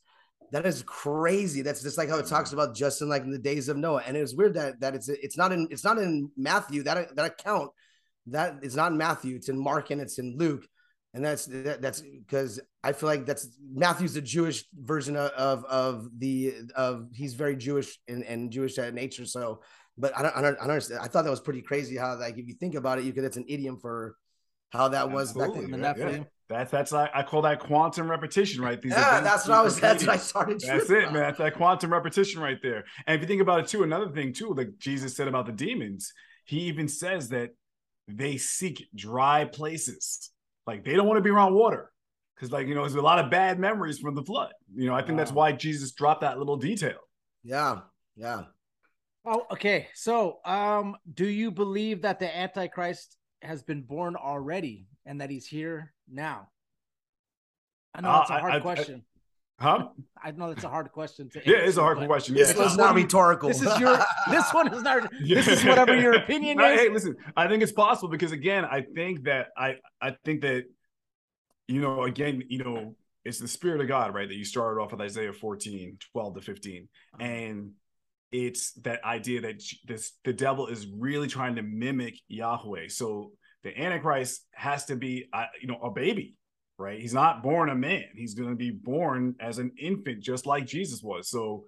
[0.52, 1.62] that is crazy.
[1.62, 4.02] That's just like how it talks about Justin, like in the days of Noah.
[4.06, 7.14] And it was weird that that it's it's not in it's not in Matthew that
[7.16, 7.70] that account
[8.26, 9.36] that it's not in Matthew.
[9.36, 10.66] It's in Mark and it's in Luke.
[11.14, 15.64] And that's that, that's because I feel like that's Matthew's the Jewish version of of,
[15.64, 19.24] of the of he's very Jewish and, and Jewish at nature.
[19.24, 19.62] So,
[19.98, 21.00] but I don't, I don't I don't understand.
[21.02, 23.24] I thought that was pretty crazy how like if you think about it, you could
[23.24, 24.16] it's an idiom for
[24.70, 25.70] how that was back then.
[25.70, 26.24] The yeah.
[26.48, 28.80] That's that's I, I call that quantum repetition, right?
[28.80, 29.80] These Yeah, that's what I was.
[29.80, 30.60] That's what I started.
[30.60, 31.14] That's it, man.
[31.14, 32.84] That's that quantum repetition right there.
[33.06, 35.52] And if you think about it too, another thing too, like Jesus said about the
[35.52, 36.12] demons,
[36.44, 37.50] he even says that
[38.06, 40.30] they seek dry places.
[40.66, 41.90] Like they don't want to be around water
[42.36, 44.52] because, like, you know, there's a lot of bad memories from the flood.
[44.74, 46.98] You know, I think that's why Jesus dropped that little detail.
[47.42, 47.80] Yeah,
[48.14, 48.42] yeah.
[49.26, 49.88] Oh, okay.
[49.94, 55.46] So, um, do you believe that the Antichrist has been born already and that he's
[55.46, 56.48] here now?
[57.94, 59.04] I know Uh, that's a I- hard I- I- question.
[59.58, 59.88] Huh?
[60.22, 62.34] I, know that's a hard question to Yeah, it's a hard but question.
[62.34, 62.62] This Yeah.
[62.62, 63.48] was not rhetorical.
[63.48, 63.98] This is your.
[64.30, 65.10] This one is not.
[65.26, 66.80] This is whatever your opinion No, is.
[66.80, 70.64] Hey, listen, I think it's possible because again, I think that I I think that
[71.68, 74.28] you know, again, you know, it's the spirit of God, right?
[74.28, 76.88] That you started off with Isaiah 14, 12 to 15.
[77.18, 77.72] And
[78.32, 82.88] it's that idea that this the devil is really trying to mimic Yahweh.
[82.88, 86.38] So the Antichrist has to be uh, you know, a baby,
[86.78, 87.00] right?
[87.00, 88.04] He's not born a man.
[88.14, 91.28] He's going to be born as an infant just like Jesus was.
[91.30, 91.64] So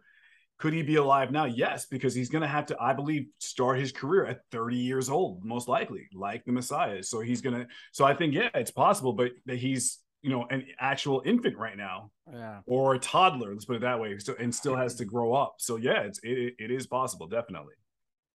[0.58, 1.44] could he be alive now?
[1.44, 5.08] Yes, because he's going to have to, I believe, start his career at 30 years
[5.08, 7.02] old, most likely, like the Messiah.
[7.02, 10.46] So he's going to, so I think, yeah, it's possible, but that he's, you know,
[10.50, 12.60] an actual infant right now Yeah.
[12.66, 15.56] or a toddler, let's put it that way, so, and still has to grow up.
[15.58, 17.74] So yeah, it's, it, it is possible, definitely.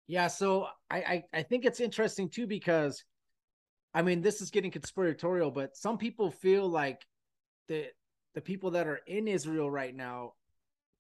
[0.08, 3.04] Yeah, so I, I I think it's interesting too because
[3.94, 7.06] I mean this is getting conspiratorial, but some people feel like
[7.68, 7.86] the
[8.36, 10.34] the people that are in Israel right now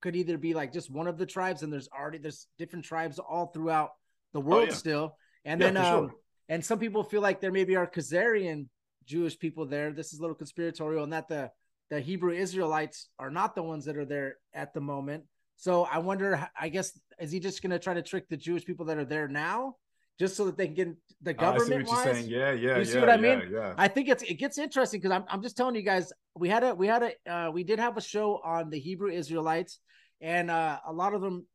[0.01, 3.19] could either be like just one of the tribes, and there's already there's different tribes
[3.19, 3.91] all throughout
[4.33, 4.75] the world yeah.
[4.75, 6.15] still, and Yeah, then um sure.
[6.49, 8.67] and some people feel like there maybe are Khazarian
[9.05, 9.91] Jewish people there.
[9.91, 11.51] This is a little conspiratorial, and that the
[11.89, 15.23] the Hebrew Israelites are not the ones that are there at the moment.
[15.57, 16.49] So I wonder.
[16.59, 19.05] I guess is he just going to try to trick the Jewish people that are
[19.05, 19.75] there now,
[20.19, 20.87] just so that they can get
[21.21, 22.03] the I see government you're wise?
[22.03, 22.27] saying.
[22.29, 23.49] Yeah, yeah, You see yeah, what I yeah, mean?
[23.51, 23.73] Yeah.
[23.77, 26.63] I think it's it gets interesting because I'm I'm just telling you guys we had
[26.63, 29.79] a we had a uh, we did have a show on the Hebrew Israelites
[30.21, 31.45] and uh, a lot of them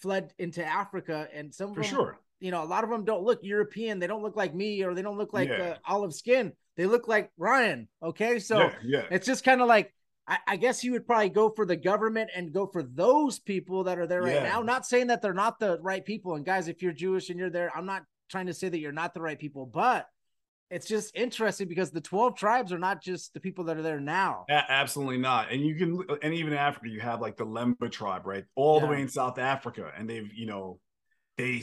[0.00, 2.20] fled into Africa and some of For them sure.
[2.40, 4.94] you know a lot of them don't look European they don't look like me or
[4.94, 9.02] they don't look like uh, olive skin they look like Ryan okay so yeah, yeah.
[9.10, 9.92] it's just kind of like
[10.26, 13.84] I, I guess you would probably go for the government and go for those people
[13.84, 14.44] that are there right Yeah.
[14.44, 14.62] now.
[14.62, 16.36] Not saying that they're not the right people.
[16.36, 18.92] And guys, if you're Jewish and you're there, I'm not trying to say that you're
[18.92, 20.06] not the right people, but
[20.70, 23.98] it's just interesting because the 12 tribes are not just the people that are there
[24.00, 24.46] now.
[24.48, 25.50] A- absolutely not.
[25.50, 28.44] And you can, and even in Africa, you have like the Lemba tribe, right?
[28.54, 30.78] All the way in South Africa, and they've, you know,
[31.36, 31.60] they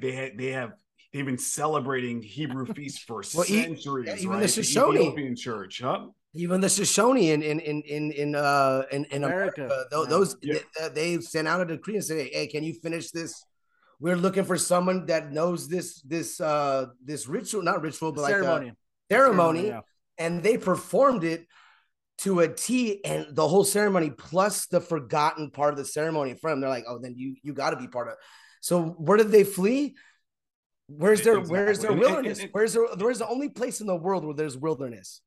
[0.00, 0.72] they they have
[1.12, 4.06] they've been celebrating Hebrew feasts for Well, centuries.
[4.08, 4.40] yeah, even right?
[4.42, 4.96] the Shoshone.
[4.96, 6.06] Ethiopian church, huh?
[6.34, 9.64] Even the Shoshone in in in in in uh in, in America.
[9.64, 10.08] America, tho- Yeah.
[10.08, 10.58] those Yeah.
[10.78, 13.42] they, they sent out a decree and say, "Hey, can you finish this?
[14.00, 18.30] We're looking for someone that knows this this uh this ritual, not ritual, but like
[18.32, 18.68] ceremony.
[18.68, 18.74] a
[19.14, 19.80] ceremony." yeah.
[20.18, 21.46] and they performed it
[22.18, 26.50] to a T and the whole ceremony plus the forgotten part of the ceremony from
[26.50, 26.60] them.
[26.60, 28.14] They're like, oh, then you you got to be part of.
[28.14, 28.18] it.
[28.60, 29.94] So where did they flee?
[30.88, 31.92] Where's their where's their Exactly.
[31.92, 32.42] And- and- wilderness?
[32.52, 35.20] Where's there where's the only place in the world where there's wilderness?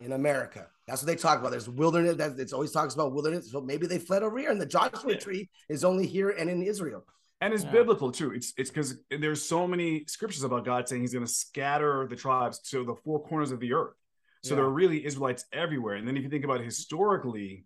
[0.00, 0.68] In America.
[0.88, 1.52] That's what they talk about.
[1.52, 2.16] There's wilderness.
[2.16, 3.50] That it's always talks about wilderness.
[3.52, 5.18] So maybe they fled over here, and the Joshua Yeah.
[5.18, 7.06] tree is only here and in Israel.
[7.40, 7.70] And it's Yeah.
[7.70, 8.32] biblical too.
[8.32, 12.16] It's it's because there's so many scriptures about God saying He's going to scatter the
[12.16, 13.94] tribes to the four corners of the earth.
[14.42, 14.56] So Yeah.
[14.56, 15.94] there are really Israelites everywhere.
[15.94, 17.64] And then if you think about it historically,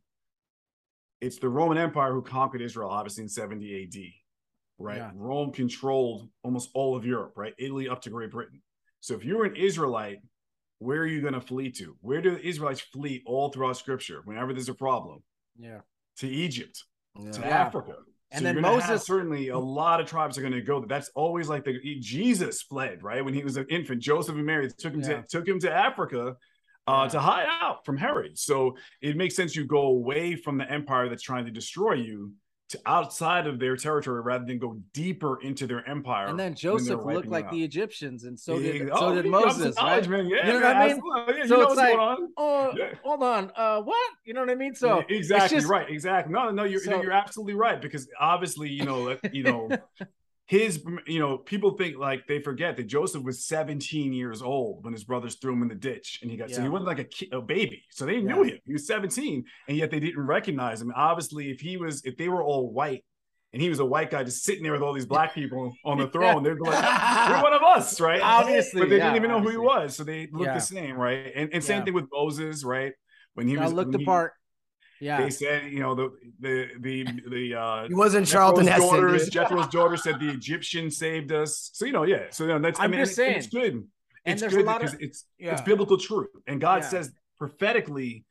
[1.21, 4.18] it's the Roman Empire who conquered Israel, obviously in 70 AD.
[4.79, 5.11] Right, Yeah.
[5.15, 7.55] Rome controlled almost all of Europe, right?
[7.59, 8.63] Italy up to Great Britain.
[9.01, 10.19] So if you're an Israelite,
[10.79, 11.97] where are you going to flee to?
[12.01, 15.23] Where do the Israelites flee all throughout Scripture whenever there's a problem?
[15.59, 15.81] Yeah.
[16.19, 16.85] To Egypt
[17.33, 17.49] to Yeah.
[17.49, 17.95] Africa.
[18.31, 20.61] And so then you're gonna have Moses- certainly a lot of tribes are going to
[20.61, 20.85] go.
[20.85, 24.01] That's always like the Jesus fled right when he was an infant.
[24.03, 25.23] Joseph and Mary took him Yeah.
[25.23, 26.37] to took him to Africa
[26.87, 27.09] uh, Yeah.
[27.09, 28.39] to hide out from Herod.
[28.39, 32.35] So it makes sense you go away from the empire that's trying to destroy you
[32.69, 36.27] to outside of their territory rather than go deeper into their empire.
[36.27, 37.51] And then Joseph looked like out.
[37.53, 38.95] the Egyptians, and so did yeah.
[38.95, 40.07] so Oh, did Moses, right?
[40.09, 40.27] man.
[40.29, 41.03] Yeah, You know what I mean?
[41.29, 42.29] Yeah, you So know it's like, on.
[42.37, 42.93] oh, Yeah.
[43.03, 44.11] hold on, uh, what?
[44.25, 44.75] You know what I mean?
[44.75, 48.85] So exactly just- right exactly no no you're, So- you're absolutely right because obviously you
[48.85, 49.71] know you know
[50.49, 54.95] his you know people think like they forget that joseph was 17 years old when
[54.95, 57.01] his brothers threw him in the ditch and he got so he wasn't like
[57.33, 57.85] a, a baby.
[57.91, 58.59] So they knew him.
[58.65, 60.91] He was 17 and yet they didn't recognize him.
[60.97, 63.05] Obviously if he was if they were all white
[63.53, 65.99] and he was a white guy just sitting there with all these black people on
[65.99, 68.23] the throne they'd be like you're one of us right?
[68.23, 70.55] Obviously, but they yeah, didn't even know who he was so they looked Yeah.
[70.55, 71.31] the same right?
[71.35, 71.85] And, and same Yeah.
[71.85, 72.93] thing with moses right?
[73.35, 74.33] When he I was looked the he- part.
[75.01, 75.21] Yeah.
[75.23, 79.01] they said, you know, the the the the uh He wasn't Charlton Jethro's Heston.
[79.03, 79.29] daughters.
[79.31, 81.71] Jethro's daughter said the Egyptian saved us.
[81.73, 82.25] So you know, yeah.
[82.31, 83.63] So you know, that's I I'm mean, just and it's saying.
[83.65, 83.75] good.
[84.25, 85.53] And It's a good lot because of- it's Yeah.
[85.53, 86.29] it's biblical truth.
[86.47, 86.89] And God Yeah.
[86.89, 88.25] says prophetically,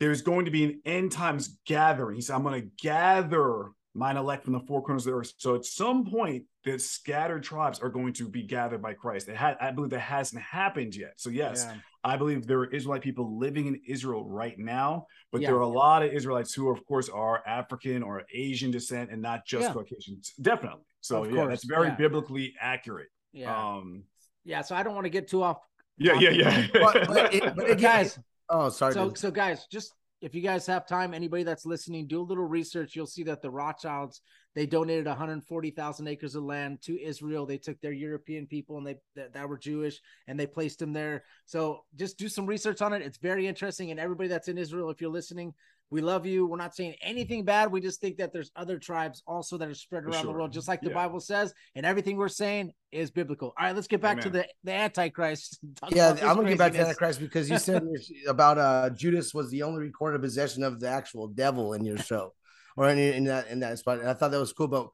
[0.00, 2.16] there's going to be an end times gathering.
[2.16, 5.32] He said, I'm going to gather mine elect from the four corners of the earth.
[5.38, 9.28] So at some point, the scattered tribes are going to be gathered by Christ.
[9.28, 11.12] It had, I believe that hasn't happened yet.
[11.16, 11.76] So yes, Yeah.
[12.02, 15.48] I believe there are Israelite people living in Israel right now, but Yeah.
[15.48, 19.22] there are a lot of Israelites who, of course, are African or Asian descent and
[19.22, 19.72] not just Yeah.
[19.72, 20.32] Caucasians.
[20.40, 20.82] Definitely.
[21.00, 21.94] So Of yeah, course, that's very yeah.
[21.96, 23.08] biblically accurate.
[23.32, 23.56] Yeah.
[23.76, 24.04] Um,
[24.44, 24.62] yeah.
[24.62, 25.58] So I don't want to get too off.
[25.98, 26.66] yeah, yeah, yeah.
[26.72, 28.18] But, but, it, but But again, guys,
[28.48, 28.92] oh, sorry.
[28.94, 29.18] so dude.
[29.18, 29.92] so guys, just
[30.24, 32.96] if you guys have time, anybody that's listening, do a little research.
[32.96, 34.22] You'll see that the Rothschilds
[34.54, 37.44] they donated 140,000 acres of land to Israel.
[37.44, 40.92] They took their European people and they that, that were Jewish and they placed them
[40.92, 41.24] there.
[41.44, 43.02] So just do some research on it.
[43.02, 43.90] It's very interesting.
[43.90, 45.54] And everybody that's in Israel, if you're listening,
[45.90, 46.46] we love you.
[46.46, 47.70] We're not saying anything bad.
[47.70, 50.52] We just think that there's other tribes also that are spread For around the world,
[50.52, 50.94] just like the Yeah.
[50.94, 51.54] Bible says.
[51.74, 53.54] And everything we're saying is biblical.
[53.56, 55.60] All right, let's get back to the the Antichrist.
[55.76, 56.86] Talk yeah, I'm gonna get back to craziness.
[56.86, 57.86] Antichrist because you said
[58.28, 62.34] about uh Judas was the only recorded possession of the actual devil in your show,
[62.76, 64.00] or in, in that in that spot.
[64.00, 64.68] And I thought that was cool.
[64.68, 64.88] But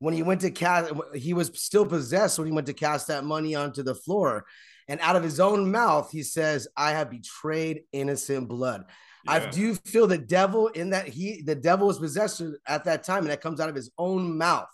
[0.00, 3.24] when he went to cast, he was still possessed when he went to cast that
[3.24, 4.44] money onto the floor,
[4.88, 8.84] and out of his own mouth he says, "I have betrayed innocent blood."
[9.26, 13.04] I do you feel the devil in that he the devil was possessed at that
[13.04, 14.68] time, and that comes out of his own mouth.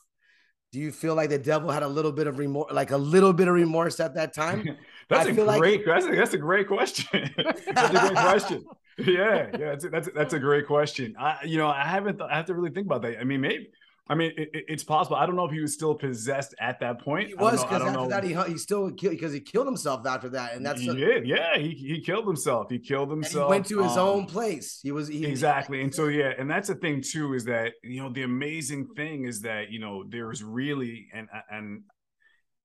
[0.73, 3.33] Do you feel like the devil had a little bit of remorse, like a little
[3.33, 4.77] bit of remorse at that time?
[5.09, 7.29] That's a feel like- that's, a, that's a great question.
[7.37, 8.65] that's a great question.
[8.99, 9.71] Yeah, yeah.
[9.71, 11.15] That's a, that's a, that's a great question.
[11.19, 12.19] I, you know, I haven't.
[12.19, 13.19] Th- I have to really think about that.
[13.19, 13.71] I mean, maybe.
[14.11, 15.17] I mean, it, it- it's possible.
[15.17, 17.29] I don't know if he was still possessed at that point.
[17.29, 18.09] He was because after know.
[18.09, 20.95] that he he still killed because he killed himself after that, and that's he the,
[20.97, 21.27] did.
[21.29, 22.71] Yeah, he he killed himself.
[22.71, 23.49] He killed and he himself.
[23.49, 24.81] went to his um, own place.
[24.83, 28.03] He was he, exactly and so yeah and that's the thing too is that you
[28.03, 31.83] know the amazing thing is that you know there's really and and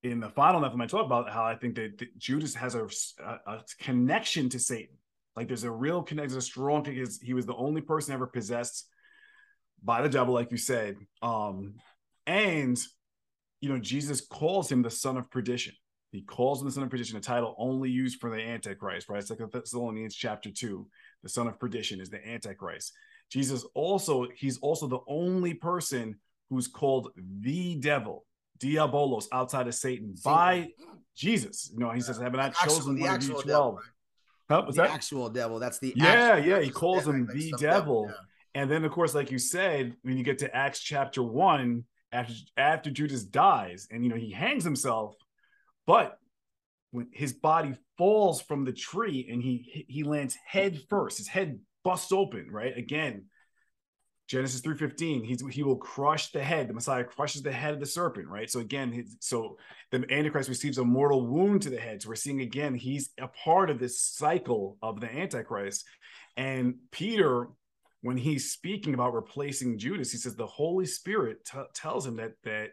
[0.04, 2.86] in the final Nephilim, I talk about how I think that, that Judas has a,
[3.24, 4.96] a, a connection to Satan.
[5.36, 8.88] Like there's a real connection, a strong he was the only person ever possessed
[9.84, 10.98] by the devil, like you said.
[11.22, 11.76] Um,
[12.26, 12.78] and
[13.62, 15.74] you know, Jesus calls him the son of perdition.
[16.12, 19.20] He calls him the son of perdition, a title only used for the Antichrist, right?
[19.20, 20.88] It's like Thessalonians chapter two.
[21.24, 22.94] The son of perdition is the Antichrist.
[23.32, 26.16] Jesus also, he's also the only person
[26.50, 27.10] who's called
[27.42, 28.26] the devil,
[28.60, 30.70] diabolos, outside of Satan, by
[31.16, 31.72] Jesus.
[31.74, 33.46] You know, he says, Have I not actual- chosen the one of you actual 12?
[33.48, 33.80] devil,
[34.50, 34.62] Huh?
[34.68, 34.92] The that?
[34.92, 35.60] actual devil.
[35.60, 38.06] That's the Yeah, actual- yeah, he calls him like the devil.
[38.10, 38.16] yeah.
[38.56, 42.34] And then, of course, like you said, when you get to Acts chapter one, after
[42.56, 45.16] after Judas dies, and you know he hangs himself,
[45.86, 46.18] but
[46.92, 51.60] when his body falls from the tree and he he lands head first, his head
[51.84, 52.48] busts open.
[52.50, 53.26] Right again,
[54.30, 55.26] Genesis three fifteen.
[55.26, 56.70] He's he will crush the head.
[56.70, 58.30] The Messiah crushes the head of the serpent.
[58.30, 58.50] Right.
[58.50, 59.58] So again, his, so
[59.92, 62.02] the Antichrist receives a mortal wound to the head.
[62.02, 65.84] So we're seeing again he's a part of this cycle of the Antichrist.
[66.38, 67.50] And Peter
[68.02, 72.34] when he's speaking about replacing Judas, he says the Holy Spirit t- tells him that
[72.44, 72.70] that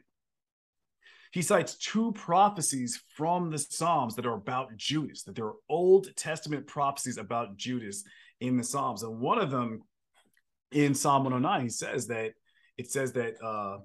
[1.33, 6.15] he cites two prophecies from the Psalms that are about Judas, that there are Old
[6.15, 8.05] Testament prophecies about Judas
[8.41, 9.03] in the Psalms.
[9.03, 9.83] And one of them
[10.73, 12.33] in Psalm 109, he says that
[12.77, 13.79] it says that uh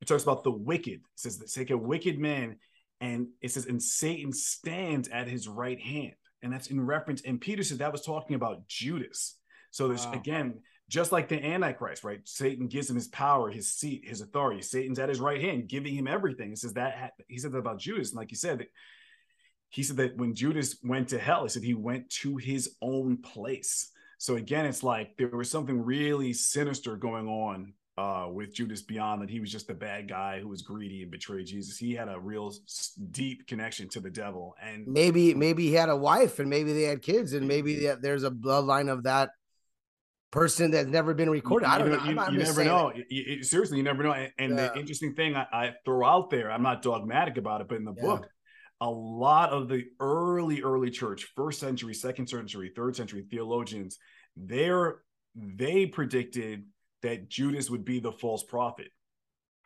[0.00, 0.94] it talks about the wicked.
[0.94, 2.56] It says that take a wicked man,
[3.00, 6.12] and it says, and Satan stands at his right hand.
[6.42, 9.38] And that's in reference, and Peter said that was talking about Judas.
[9.70, 10.12] So there's Wow.
[10.12, 12.20] again, just like the Antichrist, right?
[12.24, 14.62] Satan gives him his power, his seat, his authority.
[14.62, 16.50] Satan's at his right hand, giving him everything.
[16.50, 18.66] He says that he said that about Judas, and like you said,
[19.70, 23.16] he said that when Judas went to hell, he said he went to his own
[23.22, 23.90] place.
[24.18, 29.22] So again, it's like there was something really sinister going on uh, with Judas beyond
[29.22, 31.76] that he was just a bad guy who was greedy and betrayed Jesus.
[31.76, 32.52] He had a real
[33.10, 36.82] deep connection to the devil, and Maybe maybe he had a wife and maybe they
[36.82, 39.30] had kids and maybe there's a bloodline of that
[40.34, 41.66] person that's never been recorded.
[41.66, 42.26] I don't you, know.
[42.26, 42.92] You, you never know.
[42.92, 44.12] You- you- seriously, you never know.
[44.12, 44.68] And, and Yeah.
[44.70, 47.84] the interesting thing I, I throw out there, I'm not dogmatic about it, but in
[47.84, 48.02] the Yeah.
[48.02, 48.28] book,
[48.80, 53.98] a lot of the early, early church, first century, second century, third century theologians,
[54.36, 55.02] they're
[55.36, 56.64] they predicted
[57.02, 58.88] that Judas would be the false prophet.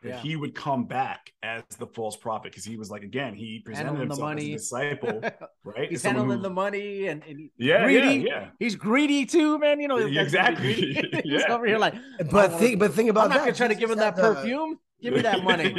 [0.01, 0.17] That Yeah.
[0.21, 3.87] he would come back as the false prophet because he was like again, he presented
[3.87, 4.53] Handling the himself money.
[4.53, 5.21] as a disciple,
[5.65, 5.89] right?
[5.89, 8.19] He's handling who- the money and, and Yeah, greedy.
[8.21, 8.47] yeah, yeah.
[8.59, 9.81] He's greedy too, man.
[9.81, 11.21] You know, Yeah, that's gonna be exactly.
[11.23, 11.95] He's Yeah, over here like,
[12.31, 13.45] But think but think about I'm not that.
[13.45, 14.79] gonna try to give him had that the- perfume.
[15.01, 15.73] Give me that money.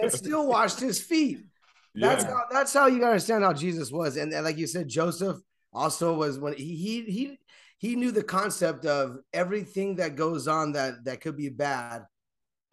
[0.00, 1.44] and still washed his feet.
[1.94, 2.30] That's Yeah.
[2.30, 4.16] how that's how you gotta understand how Jesus was.
[4.16, 5.38] And, and like you said, Joseph
[5.72, 7.38] also was when he he he
[7.78, 12.04] he knew the concept of everything that goes on that that could be bad,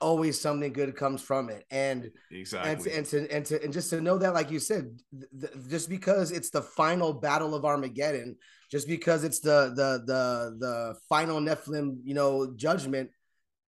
[0.01, 1.65] always something good comes from it.
[1.71, 2.71] And exactly.
[2.71, 4.99] and to, and to and to and just to know that, like you said,
[5.39, 8.37] th- just because it's the final battle of Armageddon,
[8.71, 13.09] just because it's the the the the final Nephilim, you know, judgment,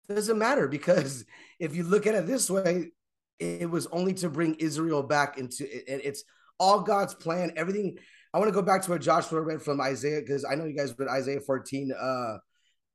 [0.08, 1.26] doesn't matter because
[1.60, 2.92] if you look at it this way,
[3.40, 5.86] it was only to bring Israel back into it.
[5.88, 6.24] And it's
[6.60, 7.54] all God's plan.
[7.56, 7.98] Everything.
[8.34, 10.76] I want to go back to what Joshua read from Isaiah because I know you
[10.76, 11.94] guys read Isaiah 14.
[11.98, 12.38] Uh,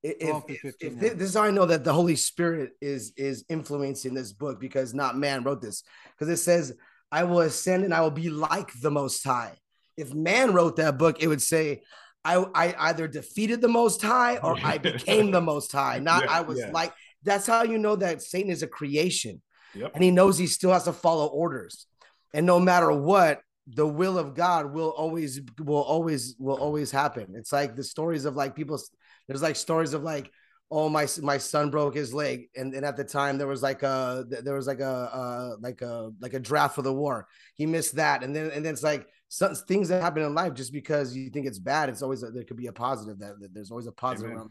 [0.03, 4.15] if, if, if this is how I know that the Holy Spirit is is influencing
[4.15, 6.75] this book because not man wrote this because it says,
[7.11, 9.59] "I will ascend and I will be like the Most High."
[9.97, 11.83] If man wrote that book, it would say,
[12.25, 16.33] "I I either defeated the Most High or I became the Most High." Not Yeah,
[16.33, 16.71] I was yeah.
[16.73, 16.93] like.
[17.25, 19.41] That's how you know that Satan is a creation
[19.75, 19.93] Yep.
[19.95, 21.87] and he knows he still has to follow orders
[22.35, 27.35] and no matter what the will of god will always will always will always happen
[27.35, 28.79] it's like the stories of like people
[29.27, 30.31] there's like stories of like
[30.71, 33.83] oh my my son broke his leg and, and at the time there was like
[33.83, 37.67] a there was like a uh like a like a draft for the war he
[37.67, 40.73] missed that and then and then it's like some things that happen in life just
[40.73, 43.53] because you think it's bad it's always a, there could be a positive that, that
[43.53, 44.49] there's always a positive Amen.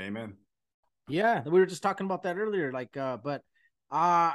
[0.00, 0.36] Amen.
[1.08, 2.72] Yeah, we were just talking about that earlier.
[2.72, 3.42] Like, uh, but
[3.90, 4.32] uh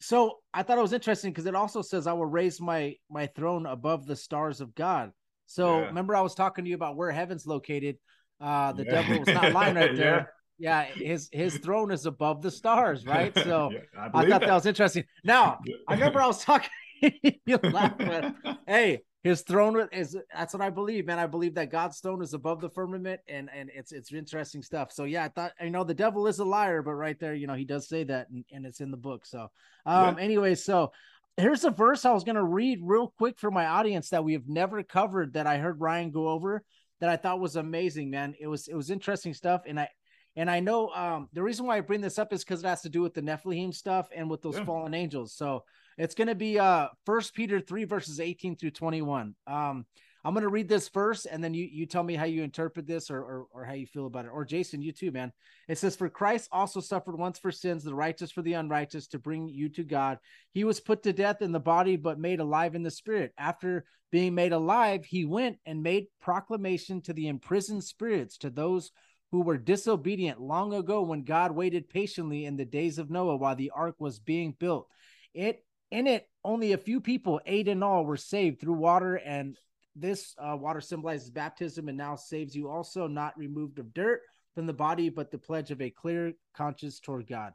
[0.00, 3.26] so I thought it was interesting because it also says I will raise my my
[3.26, 5.12] throne above the stars of God.
[5.46, 5.86] So Yeah.
[5.86, 7.98] remember I was talking to you about where heaven's located.
[8.42, 8.90] Uh the Yeah.
[9.02, 10.32] devil was not lying right there.
[10.58, 13.34] Yeah, his his throne is above the stars, right?
[13.34, 14.52] So Yeah, I, I thought that.
[14.52, 15.04] was interesting.
[15.24, 16.70] Now I remember I was talking.
[17.00, 18.32] you laugh, but
[18.66, 21.18] hey, his throne is that's what I believe, man.
[21.18, 24.92] I believe that God's throne is above the firmament, and and it's it's interesting stuff.
[24.92, 27.46] So yeah, I thought you know the devil is a liar, but right there, you
[27.46, 29.24] know, he does say that, and, and it's in the book.
[29.26, 29.48] So,
[29.86, 30.92] um, anyway, so
[31.36, 34.48] here's a verse I was gonna read real quick for my audience that we have
[34.48, 36.62] never covered that I heard Ryan go over
[37.02, 38.32] that I thought was amazing, man.
[38.38, 39.88] It was it was interesting stuff, and I
[40.36, 42.82] and I know um the reason why I bring this up is because it has
[42.82, 44.64] to do with the Nephilim stuff and with those Yeah.
[44.64, 45.34] fallen angels.
[45.34, 45.64] So
[45.98, 49.34] it's going to be uh First Peter three verses eighteen through twenty one.
[49.48, 49.84] Um,
[50.24, 52.86] I'm going to read this first, and then you you tell me how you interpret
[52.86, 54.30] this or, or or how you feel about it.
[54.32, 55.32] Or Jason, you too, man.
[55.68, 59.18] It says, "For Christ also suffered once for sins, the righteous for the unrighteous, to
[59.18, 60.18] bring you to God.
[60.52, 63.32] He was put to death in the body, but made alive in the spirit.
[63.36, 68.92] After being made alive, he went and made proclamation to the imprisoned spirits, to those."
[69.32, 73.56] Who were disobedient long ago when God waited patiently in the days of Noah while
[73.56, 74.88] the ark was being built.
[75.32, 79.56] It in it, only a few people, eight in all, were saved through water, and
[79.94, 84.20] this uh, water symbolizes baptism and now saves you also, not removed of dirt
[84.54, 87.52] from the body, but the pledge of a clear conscience toward God.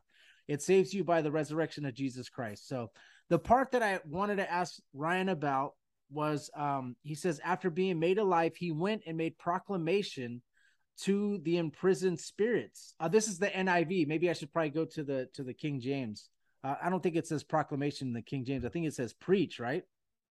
[0.48, 2.68] It saves you by the resurrection of Jesus Christ.
[2.68, 2.92] So,
[3.30, 5.74] the part that I wanted to ask Ryan about
[6.10, 10.42] was um, he says, after being made alive, he went and made proclamation
[11.02, 12.96] to the imprisoned spirits.
[13.00, 14.08] Uh, this is the NIV.
[14.08, 16.30] Maybe I should probably go to the to the King James.
[16.64, 18.66] Uh, I don't think it says proclamation in the King James.
[18.66, 19.84] I think it says preach, right?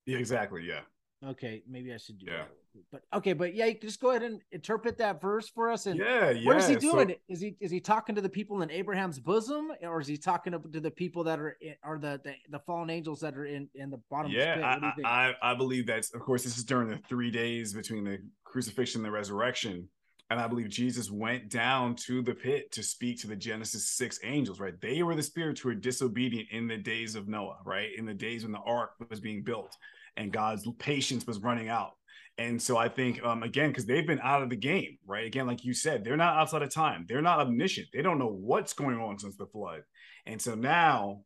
[0.06, 0.64] Yeah, exactly.
[0.66, 0.80] Yeah.
[1.24, 2.38] Okay, maybe I should do Yeah.
[2.38, 2.50] that.
[2.90, 5.86] But okay, but yeah, you can just go ahead and interpret that verse for us.
[5.86, 6.30] And Yeah.
[6.30, 6.46] Yeah.
[6.46, 7.14] what is he So- doing?
[7.28, 10.52] is he is he talking to the people in Abraham's bosom, or is he talking
[10.54, 13.44] to, to the people that are in, or the, the the fallen angels that are
[13.44, 14.32] in in the bottom?
[14.32, 14.62] yeah, pit?
[14.82, 15.34] What do you I?
[15.42, 19.00] I, I believe that's of course this is during the three days between the crucifixion
[19.00, 19.88] and the resurrection.
[20.30, 24.18] And I believe Jesus went down to the pit to speak to the Genesis six
[24.24, 24.80] angels, right?
[24.80, 27.90] They were the spirits who were disobedient in the days of Noah, right?
[27.98, 29.76] In the days when the ark was being built
[30.16, 31.92] and God's patience was running out.
[32.38, 35.26] And so I think, um, again, because they've been out of the game, right?
[35.26, 37.04] Again, like you said, they're not outside of time.
[37.08, 37.88] They're not omniscient.
[37.92, 39.82] They don't know what's going on since the flood.
[40.24, 41.22] And so now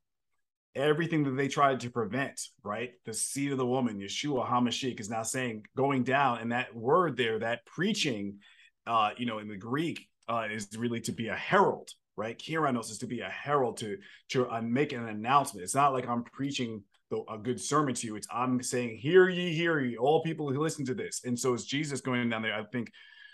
[0.75, 2.93] everything that they tried to prevent, right?
[3.05, 6.39] The seed of the woman, Yeshua HaMashiach, is now saying going down.
[6.39, 8.39] And that word there, that preaching,
[8.87, 12.39] uh, you know, in the Greek, uh, is really to be a herald, right?
[12.39, 13.97] Kyranos is to be a herald to
[14.31, 15.63] to uh, make an announcement.
[15.63, 16.83] It's not like I'm preaching
[17.29, 18.17] a good sermon to you.
[18.17, 21.55] It's I'm saying, "Hear ye, hear ye, all people who listen to this." And so
[21.55, 22.91] it's Jesus going down there, I think,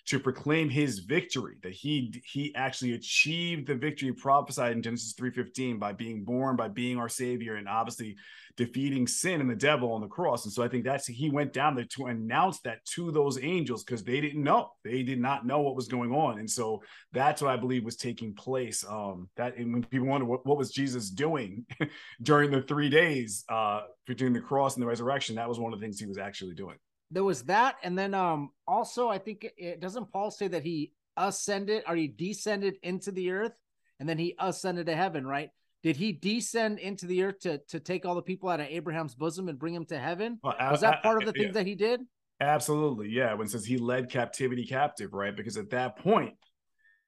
[0.06, 5.78] to proclaim his victory that he he actually achieved the victory prophesied in Genesis 3:15
[5.78, 8.16] by being born by being our savior and obviously
[8.57, 10.44] defeating sin and the devil on the cross.
[10.44, 13.84] And so I think that's he went down there to announce that to those angels
[13.84, 14.70] because they didn't know.
[14.84, 16.38] They did not know what was going on.
[16.38, 16.82] And so
[17.12, 20.59] that's what I believe was taking place um that and when people wonder what, what
[20.59, 21.66] was Jesus doing
[22.22, 25.80] during the 3 days uh between the cross and the resurrection that was one of
[25.80, 26.76] the things he was actually doing.
[27.11, 30.62] There was that, and then um also I think it, it doesn't Paul say that
[30.62, 33.59] he ascended or he descended into the earth,
[34.00, 35.50] and then he ascended to heaven, right?
[35.83, 39.14] Did he descend into the earth to to take all the people out of Abraham's
[39.14, 40.39] bosom and bring them to heaven?
[40.43, 41.43] Well, Was I- that part of the I- yeah.
[41.47, 42.01] things that he did?
[42.41, 43.09] Absolutely.
[43.09, 43.35] Yeah.
[43.35, 45.35] When it says he led captivity captive, right?
[45.37, 46.35] Because at that point,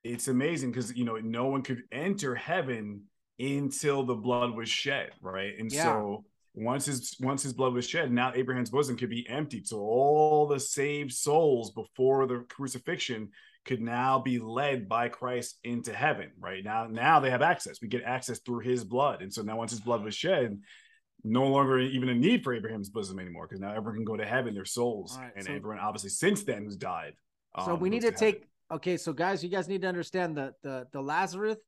[0.05, 3.05] it's amazing because, you know, no one could enter heaven
[3.39, 5.55] until the blood was shed, right?
[5.59, 5.85] And Yeah.
[5.85, 9.67] so once his once his blood was shed, now Abraham's bosom could be emptied.
[9.67, 13.31] So all the saved souls before the crucifixion
[13.65, 16.31] could now be led by Christ into heaven.
[16.39, 17.81] Right now, now they have access.
[17.81, 20.61] We get access through his blood, and so now once his blood was shed,
[21.25, 24.27] no longer even a need for Abraham's bosom anymore because now everyone can go to
[24.27, 27.15] heaven, their souls, All right, and so- everyone obviously since then who's died.
[27.65, 28.41] So um, we need goes to heaven.
[28.41, 31.59] take okay, so guys, you guys need to understand that the the Lazarus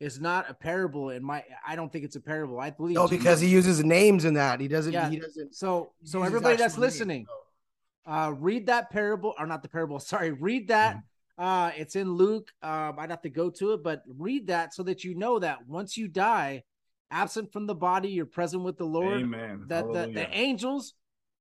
[0.00, 2.58] is not a parable in my I don't think it's a parable.
[2.58, 4.60] I believe No, because he uses names in that.
[4.60, 4.92] He doesn't.
[4.92, 5.08] Yeah.
[5.08, 5.54] He doesn't.
[5.54, 7.26] so so everybody that's actual names, listening,
[8.06, 8.12] so.
[8.12, 10.96] uh read that parable or not the parable, sorry, read that.
[10.96, 11.00] Mm-hmm.
[11.38, 12.52] Uh it's in Luke.
[12.62, 15.66] Um I'd have to go to it, but read that so that you know that
[15.66, 16.64] once you die,
[17.10, 19.20] absent from the body, you're present with the Lord.
[19.20, 19.64] Amen.
[19.68, 20.94] that the, the angels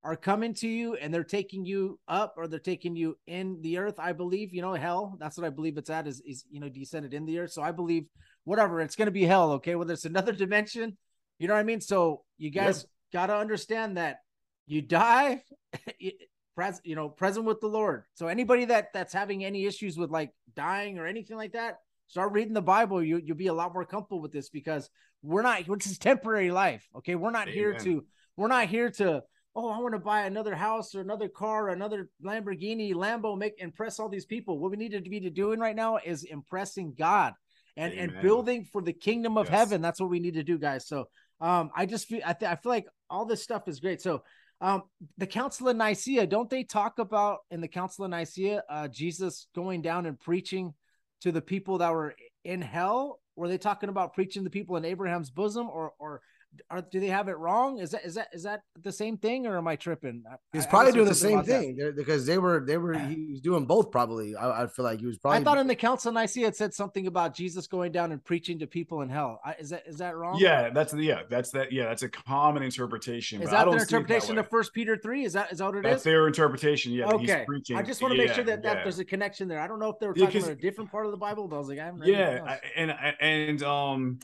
[0.05, 3.79] are coming to you and they're taking you up or they're taking you in the
[3.79, 6.59] earth i believe you know hell that's what i believe it's at is, is you
[6.59, 8.05] know descended in the earth so i believe
[8.43, 10.95] whatever it's going to be hell okay whether it's another dimension
[11.39, 14.19] you know what i mean so you guys got to understand that
[14.67, 15.43] you die
[16.55, 18.03] pres- you know present with the lord.
[18.13, 21.77] So anybody that that's having any issues with like dying or anything like that
[22.07, 23.03] start reading the bible.
[23.03, 24.89] You, you'll be a lot more comfortable with this because
[25.23, 27.15] we're not this is temporary life okay?
[27.15, 28.05] We're not here to
[28.37, 29.21] we're not here to
[29.55, 33.53] oh i want to buy another house or another car or another lamborghini lambo make
[33.59, 34.59] impress all these people.
[34.59, 37.33] What we need to be doing right now is impressing god
[37.77, 39.57] and and building for the kingdom of Yes.
[39.59, 39.81] heaven.
[39.81, 40.87] That's what we need to do guys.
[40.87, 41.07] So
[41.41, 44.01] um i just feel i, th- I feel like all this stuff is great.
[44.01, 44.23] So
[44.61, 44.83] um
[45.17, 49.47] the council of nicaea don't they talk about in the council of nicaea uh jesus
[49.53, 50.73] going down and preaching
[51.21, 53.19] to the people that were in hell?
[53.35, 56.21] Were they talking about preaching to people in abraham's bosom or or
[56.69, 59.45] are, do they have it wrong is that is that is that the same thing
[59.47, 62.37] or am i tripping He's I- I probably was doing the same thing because they
[62.37, 64.35] were they were he was doing both probably.
[64.35, 65.39] I, I feel like he was probably.
[65.39, 68.23] I thought in the council of Nicaea it said something about Jesus going down and
[68.23, 69.39] preaching to people in hell.
[69.45, 70.37] I, is that is that wrong?
[70.39, 71.71] Yeah, that's the yeah, that's that.
[71.71, 73.41] Yeah, that's a common interpretation.
[73.41, 75.23] Is that their see that interpretation of First Peter three?
[75.25, 76.03] Is that is that what it That's is?
[76.03, 76.91] their interpretation.
[76.93, 77.45] Yeah, that he's okay.
[77.45, 77.77] preaching.
[77.77, 78.83] I just want to make Yeah, sure that, that yeah.
[78.83, 79.59] there's a connection there.
[79.59, 81.55] I don't know if they were Yeah, about a different part of the Bible, but
[81.55, 82.39] I was like, I haven't read yeah.
[82.45, 84.19] I- and and um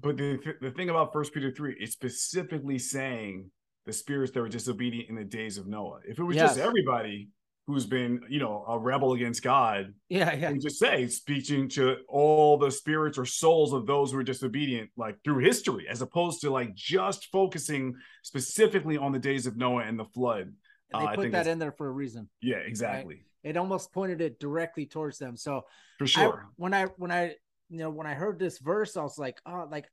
[0.00, 3.50] but the the thing about first peter 3 it's specifically saying
[3.86, 7.28] the spirits that were disobedient in the days of noah if it was just everybody
[7.66, 10.52] who's been you know a rebel against god yeah, yeah.
[10.60, 15.16] just say speaking to all the spirits or souls of those who are disobedient like
[15.22, 17.94] through history as opposed to like just focusing
[18.24, 20.52] specifically on the days of noah and the flood
[20.92, 22.28] They Uh, I put think that in there for a reason.
[22.42, 25.36] yeah exactly It almost pointed it directly towards them.
[25.36, 25.62] So
[25.98, 27.36] for I, sure when I when I
[27.70, 29.86] you know when I heard this verse, I was like, oh, like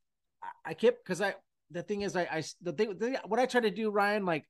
[0.43, 1.35] I- I kept because I
[1.71, 4.45] the thing is I I the thing, the what I try to do, Ryan, like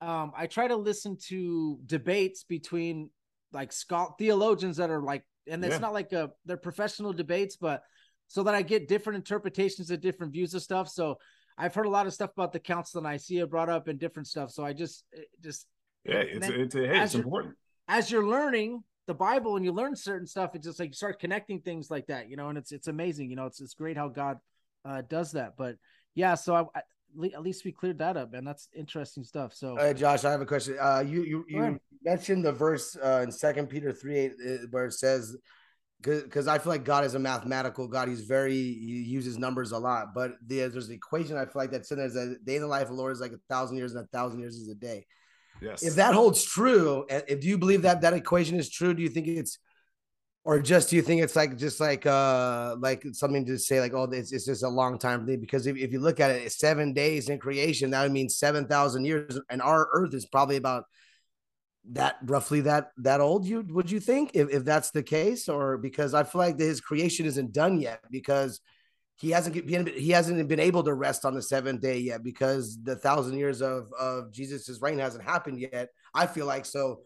[0.00, 3.10] um I try to listen to debates between
[3.52, 5.78] like schol- theologians that are like, and it's Yeah.
[5.80, 7.82] not like a they're professional debates, but
[8.28, 10.88] so that I get different interpretations of different views of stuff.
[10.88, 11.18] So
[11.56, 14.28] I've heard a lot of stuff about the Council of Nicaea brought up and different
[14.28, 14.50] stuff.
[14.52, 15.04] So I just
[15.42, 15.66] just
[16.04, 17.56] yeah and it's then it's, hey, it's you're- important
[17.88, 21.18] as you're learning the Bible and you learn certain stuff, it's just like you start
[21.18, 23.96] connecting things like that, you know, and it's it's amazing, you know, it's it's great
[23.96, 24.38] how God
[24.84, 25.54] uh does that.
[25.56, 25.76] But
[26.14, 26.82] yeah, so I, I
[27.34, 29.54] at least we cleared that up, and that's interesting stuff.
[29.54, 30.76] So right, Josh, I have a question.
[30.78, 34.84] Uh, you you you mentioned the verse uh, in Second Peter three eight uh, where
[34.84, 35.34] it says,
[36.02, 38.08] because I feel like God is a mathematical God.
[38.08, 41.70] He's very he uses numbers a lot, but the, there's an equation I feel like
[41.70, 42.10] that's in there.
[42.10, 44.08] That day in the life of the Lord is like a thousand years, and a
[44.08, 45.06] thousand years is a day.
[45.60, 45.82] Yes.
[45.82, 49.26] If that holds true, if you believe that that equation is true, do you think
[49.28, 49.58] it's
[50.48, 53.92] or just do you think it's like just like uh like something to say like
[53.92, 56.50] oh it's, it's just a long time thing because if, if you look at it
[56.50, 60.84] seven days in creation that would mean 7000 years and our earth is probably about
[61.90, 65.48] that roughly that that old you would you think if, if that's the case?
[65.48, 68.60] Or because i feel like his creation isn't done yet because
[69.18, 72.82] he hasn't been he hasn't been able to rest on the seventh day yet because
[72.82, 77.00] the thousand years of of jesus's reign hasn't happened yet i feel like so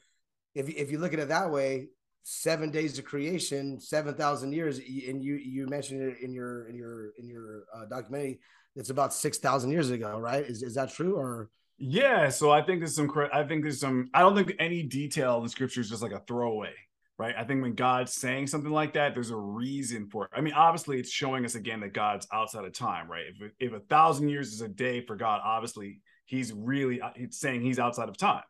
[0.54, 1.88] if if you look at it that way
[2.22, 7.10] seven days of creation 7000 years and you you mentioned it in your in your
[7.18, 8.38] in your uh, documentary
[8.76, 12.80] it's about 6000 years ago right is, is that true or Yeah, so I think
[12.80, 13.10] there's some.
[13.32, 14.08] I think there's some.
[14.14, 16.74] I don't think any detail in scripture is just like a throwaway,
[17.18, 17.34] right?
[17.36, 20.30] I think when God's saying something like that, there's a reason for it.
[20.34, 23.24] I mean, obviously, it's showing us again that God's outside of time, right?
[23.28, 27.38] If if a thousand years is a day for God, obviously, He's really uh, he's
[27.38, 28.42] saying He's outside of time.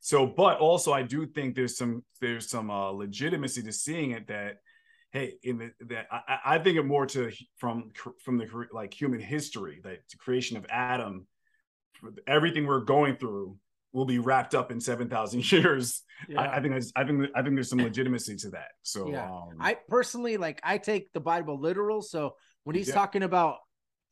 [0.00, 4.28] So, but also, I do think there's some there's some uh, legitimacy to seeing it
[4.28, 4.56] that
[5.12, 7.90] hey in the that I, I I think it more to from
[8.24, 11.26] from the like human history that the creation of Adam
[12.26, 13.56] everything we're going through
[13.92, 16.02] will be wrapped up in 7,000 years.
[16.28, 16.40] yeah.
[16.40, 18.68] I, I think I think, I think there's some legitimacy to that.
[18.82, 19.24] So, Yeah.
[19.30, 22.02] um, I personally like I take the Bible literal.
[22.02, 22.34] So
[22.64, 22.94] when he's Yeah.
[22.94, 23.56] talking about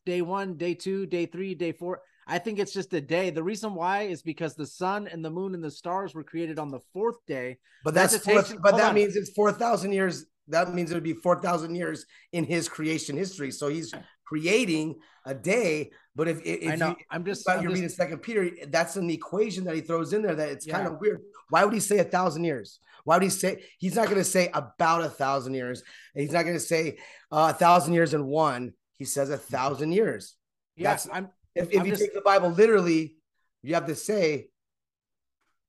[0.04, 3.30] day one, day two, day three, day four, I think it's just a day.
[3.30, 6.58] The reason why is because the sun and the moon and the stars were created
[6.58, 7.58] on the fourth day.
[7.84, 8.94] But that's Vegetation- four, but that on.
[8.94, 10.26] means it's four thousand years.
[10.48, 13.50] That means it would be four thousand years in his creation history.
[13.50, 13.92] So he's
[14.26, 15.90] creating a day.
[16.14, 16.88] But if, if I know.
[16.90, 17.44] you I'm just.
[17.46, 20.48] but I'm just- reading Second Peter, that's an equation that he throws in there that
[20.50, 21.20] it's kind of weird.
[21.50, 22.80] Why would he say a thousand years?
[23.04, 25.82] Why would he say he's not going to say about a thousand years?
[26.14, 26.98] He's not going to say
[27.30, 28.72] uh, a thousand years and one.
[28.98, 30.34] He says a thousand years.
[30.76, 31.28] yeah, that's- I'm.
[31.54, 33.16] If, if I'm you just- take the Bible literally,
[33.62, 34.48] you have to say,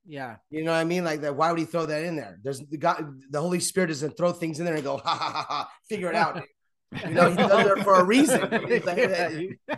[0.05, 0.38] Yeah.
[0.49, 1.03] you know what I mean?
[1.03, 1.36] Like that.
[1.36, 2.39] Why would he throw that in there?
[2.43, 5.30] There's the God, the Holy Spirit doesn't throw things in there and go, ha ha
[5.32, 6.41] ha ha, figure it out.
[6.93, 8.41] dude." You know, he does it for a reason.
[9.67, 9.77] Yeah,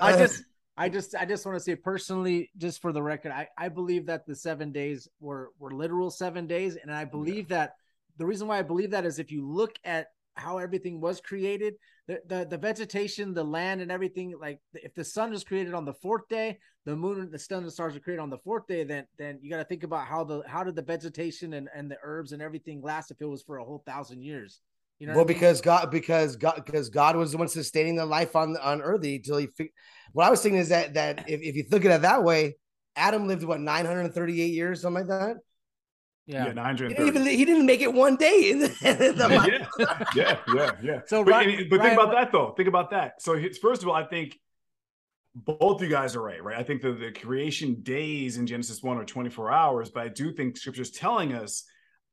[0.00, 0.44] I uh, just,
[0.76, 4.06] I just, I just want to say personally, just for the record, I, I believe
[4.06, 7.74] that the seven days were were literal seven days, and I believe that
[8.18, 11.74] the reason why I believe that is if you look at how everything was created,
[12.06, 14.34] the, the the vegetation, the land, and everything.
[14.40, 17.66] Like if the sun was created on the fourth day, the moon, the sun, and
[17.66, 18.84] the stars are created on the fourth day.
[18.84, 21.90] Then then you got to think about how the how did the vegetation and and
[21.90, 24.60] the herbs and everything last if it was for a whole thousand years.
[25.02, 25.40] You know, well, what I mean?
[25.40, 29.02] because God, because God, because God was the one sustaining the life on on earth
[29.02, 29.48] until he.
[29.48, 29.72] Fig-
[30.12, 32.54] what I was thinking is that that if, if you look at it that way,
[32.94, 35.38] Adam lived what 938 years, something like that.
[36.26, 36.52] Yeah, yeah.
[36.52, 36.94] 930.
[36.94, 40.38] He didn't, even, he didn't make it one day in the, in the yeah, yeah,
[40.54, 41.00] yeah, yeah.
[41.06, 42.54] So, but, Ryan- and- but Ryan, think about that though.
[42.56, 43.20] Think about that.
[43.20, 44.38] So first of all, I think
[45.34, 46.56] both you guys are right, right?
[46.56, 50.32] I think the, the creation days in Genesis 1 are 24 hours, but I do
[50.32, 51.64] think scripture is telling us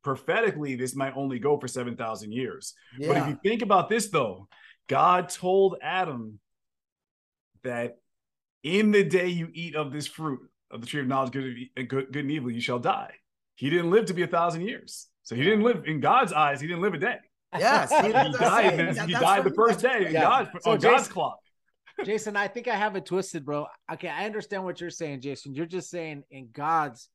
[0.03, 2.73] prophetically this might only go for 7,000 years.
[2.99, 4.47] But if you think about this though,
[4.87, 6.39] God told Adam
[7.63, 7.97] that
[8.63, 10.39] in the day you eat of this fruit
[10.71, 13.13] of the tree of knowledge good, and good, good and evil, you shall die.
[13.55, 15.07] He didn't live to be a thousand years.
[15.23, 17.17] So he didn't live in God's eyes, he didn't live a day.
[17.57, 17.85] yeah.
[17.85, 20.21] See, He I'm died, That- he died the first day in Yeah.
[20.21, 21.39] God, So on God's clock.
[22.05, 23.67] Jason, I think I have it twisted, bro.
[23.91, 25.53] Okay, I understand what you're saying, Jason.
[25.53, 27.09] You're just saying in God's.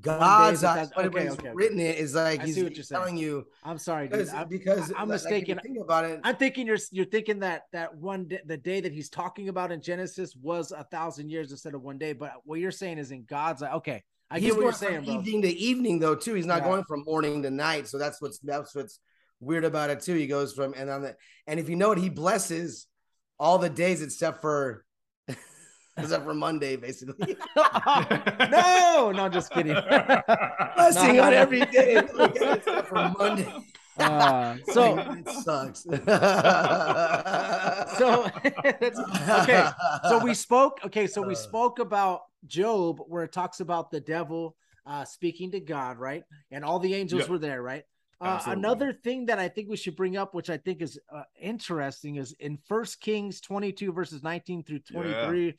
[0.00, 1.50] God's eyes, okay, okay, okay.
[1.52, 3.00] written it is like I he's, what you're saying.
[3.00, 4.18] telling you I'm sorry, dude.
[4.18, 5.60] because I'm, because I'm like, mistaken.
[5.62, 6.20] think about it.
[6.24, 9.70] I'm thinking you're you're thinking that that one day, the day that he's talking about
[9.70, 12.14] in Genesis was a thousand years instead of one day.
[12.14, 13.62] But what you're saying is in God's.
[13.62, 15.14] Okay, I he's get what you're from saying, bro.
[15.14, 16.34] evening to evening though too.
[16.34, 16.68] He's not Yeah.
[16.68, 17.86] going from morning to night.
[17.86, 18.98] So that's what's that's what's
[19.40, 20.14] weird about it too.
[20.14, 21.16] He goes from and on the
[21.46, 22.86] and if you know it, he blesses
[23.38, 24.84] all the days except for
[25.96, 27.36] except for Monday, basically.
[28.50, 29.74] no, no, just kidding.
[30.76, 33.52] Blessing No, no, on every day except for Monday.
[33.98, 35.82] Uh, so it sucks.
[35.82, 35.90] so
[38.80, 38.98] that's,
[39.42, 39.68] okay
[40.08, 41.36] so we spoke okay so we Uh.
[41.36, 46.64] spoke about job where it talks about the devil uh speaking to god right and
[46.64, 47.28] all the angels Yep.
[47.28, 47.84] were there right
[48.20, 51.22] uh, another thing that i think we should bring up which i think is uh,
[51.40, 55.54] interesting is in first kings 22 verses 19 through 23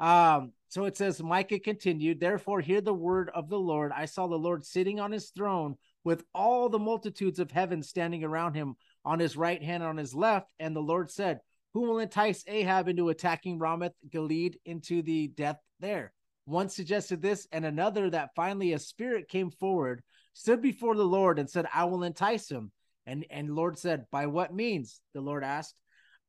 [0.00, 4.26] um so it says micah continued therefore hear the word of the lord i saw
[4.26, 5.76] the lord sitting on his throne
[6.06, 9.96] with all the multitudes of heaven standing around him on his right hand and on
[9.96, 10.52] his left.
[10.60, 11.40] And the Lord said,
[11.74, 16.12] Who will entice Ahab into attacking Ramoth Gilead into the death there?
[16.44, 21.40] One suggested this, and another that finally a spirit came forward, stood before the Lord,
[21.40, 22.70] and said, I will entice him.
[23.04, 25.00] And and Lord said, By what means?
[25.12, 25.74] The Lord asked.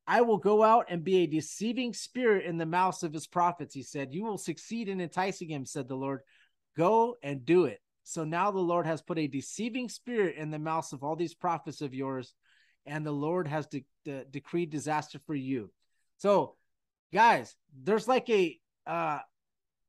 [0.08, 3.74] I will go out and be a deceiving spirit in the mouths of his prophets.
[3.74, 6.22] He said, You will succeed in enticing him, said the Lord.
[6.78, 7.80] Go and do it.
[8.04, 11.34] So now the Lord has put a deceiving spirit in the mouths of all these
[11.34, 12.32] prophets of yours,
[12.86, 15.70] and the Lord has de- de- decreed disaster for you.
[16.16, 16.56] So,
[17.12, 17.54] guys,
[17.84, 19.18] there's like a uh,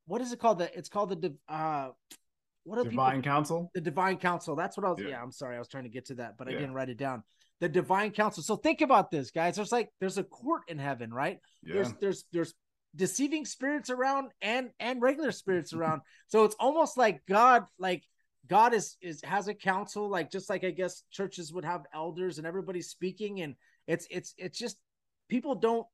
[0.06, 0.60] what is it called?
[0.60, 1.92] The it's called the div- uh,
[2.66, 3.32] what are Divine people?
[3.32, 3.72] council.
[3.74, 4.58] The divine council.
[4.58, 5.00] That's what I was.
[5.02, 5.10] Yeah.
[5.12, 5.22] Yeah.
[5.22, 7.24] I'm sorry, I was trying to get to that, but I didn't write it down.
[7.60, 8.42] The divine council.
[8.44, 9.56] So think about this, guys.
[9.58, 11.40] There's like there's a court in heaven, right?
[11.64, 11.74] Yeah.
[11.76, 12.54] there's there's there's
[12.96, 18.04] deceiving spirits around and and regular spirits around so it's almost like god like
[18.48, 22.40] god is is has a council like just like i guess churches would have elders
[22.40, 23.54] and everybody's speaking and
[23.86, 24.76] it's it's it's just
[25.28, 25.86] people don't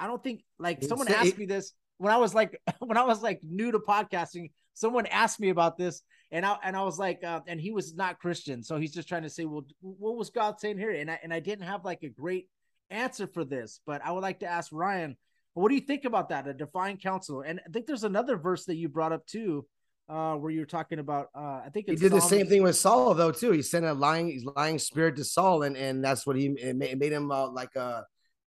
[0.00, 2.96] i don't think like It's- someone it- asked me this when i was like when
[2.96, 6.00] i was like new to podcasting someone asked me about this
[6.30, 9.08] and i and i was like uh, and he was not christian so he's just
[9.08, 11.84] trying to say well what was god saying here and i and i didn't have
[11.84, 12.48] like a great
[12.90, 15.16] answer for this but i would like to ask ryan
[15.58, 16.46] what do you think about that?
[16.46, 19.66] A divine council, and I think there's another verse that you brought up too,
[20.08, 21.28] uh, where you're talking about.
[21.34, 23.50] Uh, I think He did the same thing with Saul though too.
[23.52, 26.90] He sent a lying lying spirit to Saul, and and that's what he it made,
[26.90, 28.02] it made him uh, like uh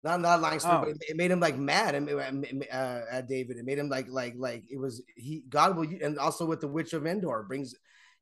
[0.09, 0.85] not not lying spirit, Oh.
[0.85, 2.09] but it, made him like mad and
[2.73, 3.59] uh, at David.
[3.59, 6.69] It made him like like like it was he God will and also with the
[6.77, 7.75] witch of Endor brings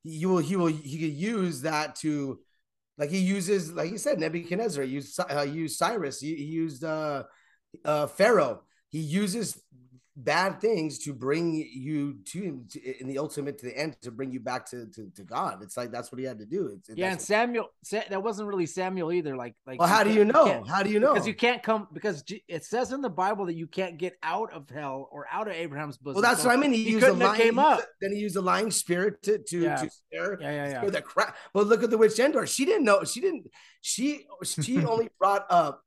[0.02, 2.38] you will he will he could use that to
[2.98, 6.82] like he uses like you said Nebuchadnezzar he used uh, used Cyrus he, he used
[6.84, 7.24] uh
[7.84, 9.60] uh Pharaoh he uses
[10.18, 14.32] bad things to bring you to, to in the ultimate to the end to bring
[14.32, 15.62] you back to to, to God.
[15.62, 16.68] It's like that's what he had to do.
[16.68, 19.36] It's, Yeah, and Samuel Sa- that wasn't really Samuel either.
[19.36, 20.46] Like like well, how do you know?
[20.46, 21.12] can't- How do you know?
[21.12, 24.14] Because you can't come because G- it says in the Bible that you can't get
[24.22, 26.22] out of hell or out of Abraham's bosom.
[26.22, 26.72] well, that's So what I mean.
[26.72, 27.40] He, he used a couldn't lying.
[27.40, 27.80] came up.
[28.00, 29.76] then he used a lying spirit to to, Yeah.
[29.76, 30.78] to scare, Yeah, yeah, yeah.
[30.78, 31.36] scare the crap.
[31.52, 32.46] But look at the witch Endor.
[32.46, 33.04] She didn't know.
[33.04, 33.48] She didn't.
[33.82, 35.82] She she only brought up.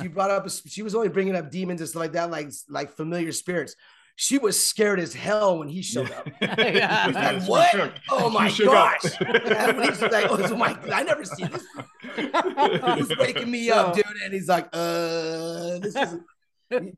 [0.00, 0.48] She brought up.
[0.66, 3.74] She was only bringing up demons and stuff like that, like like familiar spirits.
[4.16, 6.28] She was scared as hell when he showed up.
[6.40, 7.10] Yeah.
[7.14, 7.70] Like, what?
[7.70, 7.92] shook.
[8.10, 9.02] Oh my gosh.
[9.02, 11.64] He's like, oh my, I never seen this.
[12.96, 14.04] He's waking me up, dude.
[14.22, 16.18] And he's like, uh, this is.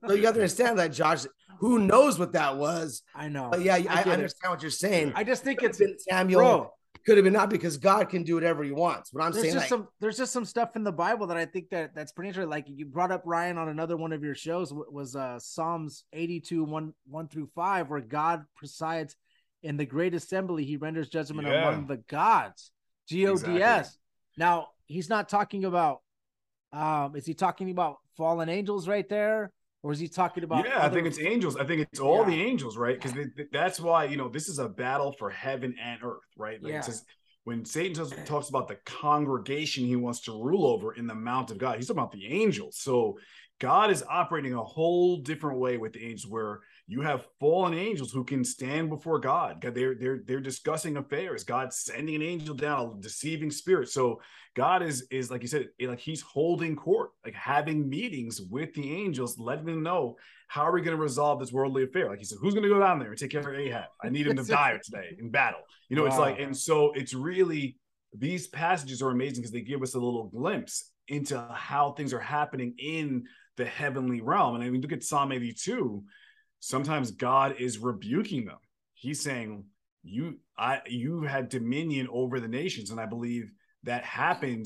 [0.06, 1.24] So you have to understand that, Josh.
[1.58, 3.02] Who knows what that was?
[3.12, 3.48] I know.
[3.50, 4.06] But yeah, I, get I it.
[4.08, 5.12] understand what you're saying.
[5.16, 6.40] I just think Could it's have been Samuel.
[6.40, 6.72] bro.
[7.06, 9.10] Could have been not because God can do whatever He wants.
[9.10, 11.36] But I'm There's saying, just like, some there's just some stuff in the Bible that
[11.36, 12.50] I think that that's pretty interesting.
[12.50, 16.64] Like you brought up Ryan on another one of your shows was uh Psalms 82
[16.64, 19.16] 1 1 through 5 where God presides
[19.62, 21.68] in the great assembly he renders judgment Yeah.
[21.68, 22.70] among the gods.
[23.08, 23.86] G O D S.
[23.86, 23.98] Exactly.
[24.38, 26.00] Now, he's not talking about
[26.72, 29.52] um is he talking about fallen angels right there
[29.84, 31.56] or is he talking about yeah, I think it's angels.
[31.56, 32.30] I think it's all Yeah.
[32.30, 32.98] the angels, right?
[33.00, 33.14] Because
[33.52, 36.60] that's why you know this is a battle for heaven and earth, right?
[36.60, 36.78] Like Yeah.
[36.78, 37.04] it says
[37.44, 41.50] when Satan talks, talks about the congregation he wants to rule over in the mount
[41.50, 42.78] of God, he's talking about the angels.
[42.78, 43.18] So
[43.60, 48.12] God is operating a whole different way with the angels, where you have fallen angels
[48.12, 49.60] who can stand before God.
[49.60, 51.42] God, they're they're they're discussing affairs.
[51.42, 53.88] God's sending an angel down, a deceiving spirit.
[53.88, 54.20] So
[54.54, 58.92] God is is like you said, like He's holding court, like having meetings with the
[58.92, 60.16] angels, letting them know
[60.48, 62.10] how are we going to resolve this worldly affair.
[62.10, 63.86] Like He said, who's going to go down there and take care of Ahab?
[64.02, 65.60] I need him to die today in battle.
[65.88, 67.78] You know, it's like, and so it's really
[68.16, 72.20] these passages are amazing because they give us a little glimpse into how things are
[72.20, 73.24] happening in
[73.56, 74.54] the heavenly realm.
[74.54, 76.02] And I mean, look at Psalm 82.
[76.64, 78.56] Sometimes God is rebuking them.
[78.94, 79.66] He's saying,
[80.02, 82.90] You I you had dominion over the nations.
[82.90, 83.52] And I believe
[83.82, 84.64] that happened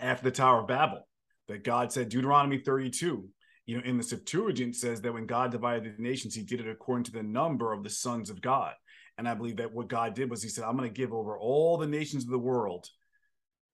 [0.00, 1.06] after the Tower of Babel.
[1.46, 3.28] That God said, Deuteronomy 32,
[3.66, 6.68] you know, in the Septuagint says that when God divided the nations, he did it
[6.68, 8.72] according to the number of the sons of God.
[9.18, 11.38] And I believe that what God did was he said, I'm going to give over
[11.38, 12.88] all the nations of the world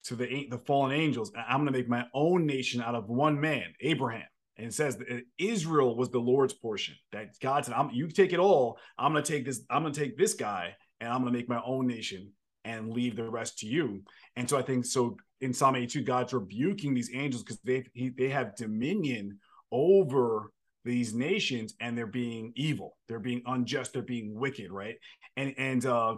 [0.04, 1.32] to the the fallen angels.
[1.34, 4.26] I'm going to make my own nation out of one man, Abraham.
[4.58, 6.94] And says that Israel was the Lord's portion.
[7.12, 8.78] That God said, I'm, "You take it all.
[8.98, 9.62] I'm going to take this.
[9.70, 12.32] I'm going to take this guy, and I'm going to make my own nation
[12.64, 14.02] and leave the rest to you."
[14.36, 15.16] And so I think so.
[15.40, 19.38] In Psalm 82, God's rebuking these angels because they he, they have dominion
[19.72, 20.52] over
[20.84, 22.96] these nations, and they're being evil.
[23.08, 23.92] They're being unjust.
[23.92, 24.96] They're being wicked, right?
[25.36, 26.16] And and uh,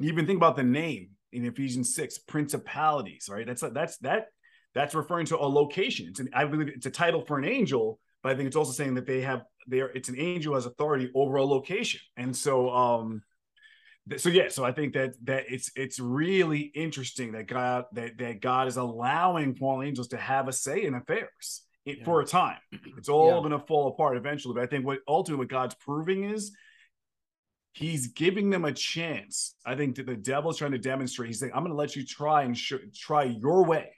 [0.00, 3.46] even think about the name in Ephesians six, principalities, right?
[3.46, 4.26] That's that's that
[4.74, 6.06] that's referring to a location.
[6.08, 8.72] It's an, I believe it's a title for an angel, but I think it's also
[8.72, 12.00] saying that they have they are it's an angel has authority over a location.
[12.16, 13.22] And so um
[14.16, 18.40] so yeah, so I think that that it's it's really interesting that God that that
[18.40, 22.04] God is allowing fallen angels to have a say in affairs it, Yeah.
[22.04, 22.58] for a time.
[22.96, 23.38] It's all Yeah.
[23.40, 26.52] going to fall apart eventually, but I think what ultimately what God's proving is
[27.72, 29.54] he's giving them a chance.
[29.64, 31.28] I think that the devil's trying to demonstrate.
[31.28, 33.90] He's saying, "I'm going to let you try and sh- try your way,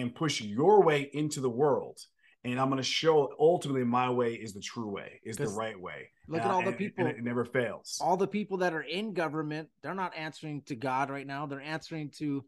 [0.00, 1.98] and push your way into the world,
[2.44, 5.78] and I'm going to show ultimately my way is the true way, is the right
[5.78, 6.10] way.
[6.28, 7.98] look And at I- all the people- it never fails.
[8.02, 11.46] all the people that are in government, they're not answering to God right now.
[11.46, 12.44] They're answering to,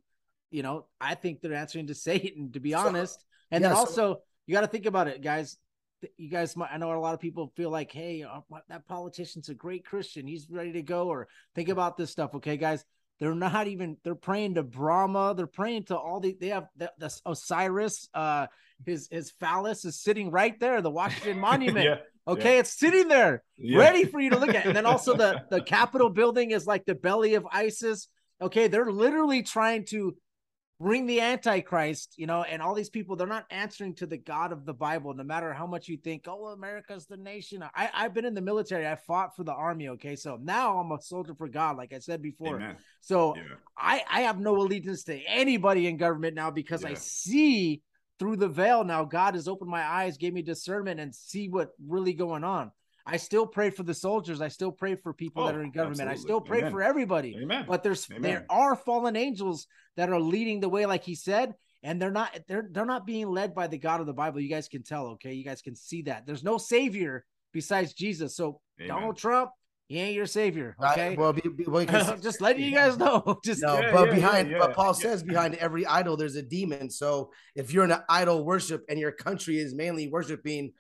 [0.50, 3.24] you know, I think they're answering to Satan, to be So- honest.
[3.50, 5.56] And then yeah, so- also, you got to think about it, guys.
[6.16, 9.48] You guys, might, I know a lot of people feel like, hey, uh, that politician's
[9.50, 10.26] a great Christian.
[10.26, 11.06] He's ready to go.
[11.08, 12.84] Or think about this stuff, okay, guys.
[13.20, 13.96] They're not even.
[14.02, 15.34] They're praying to Brahma.
[15.36, 16.36] They're praying to all the.
[16.38, 18.08] They have the, the Osiris.
[18.12, 18.46] Uh,
[18.84, 20.82] his his phallus is sitting right there.
[20.82, 21.84] The Washington Monument.
[21.84, 21.96] yeah,
[22.26, 23.78] Okay, it's sitting there yeah.
[23.78, 24.66] ready for you to look at.
[24.66, 28.08] And then also the the Capitol building is like the belly of Isis.
[28.40, 30.16] Okay, they're literally trying to
[30.80, 34.52] bring the Antichrist, you know, and all these people, they're not answering to the God
[34.52, 37.62] of the Bible, no matter how much you think, oh, America's the nation.
[37.74, 39.88] I, I've been in the military, I fought for the army.
[39.90, 42.56] Okay, so now I'm a soldier for God, like I said before.
[42.56, 42.76] Amen.
[43.00, 43.42] So Yeah.
[43.76, 47.82] I I have no allegiance to anybody in government now because I see
[48.18, 49.04] through the veil now.
[49.04, 52.70] God has opened my eyes, gave me discernment, and see what really going on.
[53.06, 54.40] I still pray for the soldiers.
[54.40, 56.08] I still pray for people that Oh, are in government.
[56.08, 56.70] I still pray Amen.
[56.70, 57.36] for everybody.
[57.42, 57.64] Amen.
[57.66, 58.22] But there's Amen.
[58.22, 62.38] there are fallen angels that are leading the way, like he said, and they're not
[62.46, 64.40] they're they're not being led by the God of the Bible.
[64.40, 65.32] You guys can tell, okay?
[65.32, 66.26] You guys can see that.
[66.26, 68.36] There's no savior besides Jesus.
[68.36, 68.88] So Amen.
[68.88, 69.50] Donald Trump,
[69.88, 70.76] he ain't your savior.
[70.80, 71.16] Right, Okay.
[71.16, 73.40] well, be, be, well, 'cause- Just letting you guys know.
[73.44, 74.92] Just No, Yeah, but yeah, behind, yeah, but Paul yeah.
[75.10, 76.88] says behind every idol there's a demon.
[76.88, 80.72] So if you're in an idol worship and your country is mainly worshiping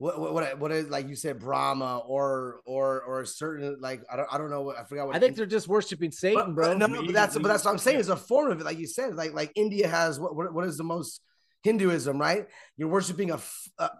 [0.00, 4.00] what what what, what is like you said Brahma or or or a certain like
[4.10, 6.36] I don't I don't know what I forgot what I think they're just worshiping Satan,
[6.42, 6.68] but, bro.
[6.68, 8.64] but no, no, but that's but that's what I'm saying is a form of it,
[8.64, 11.20] like you said, like like India has what what, what is the most
[11.64, 12.46] Hinduism, right?
[12.78, 13.38] You're worshiping a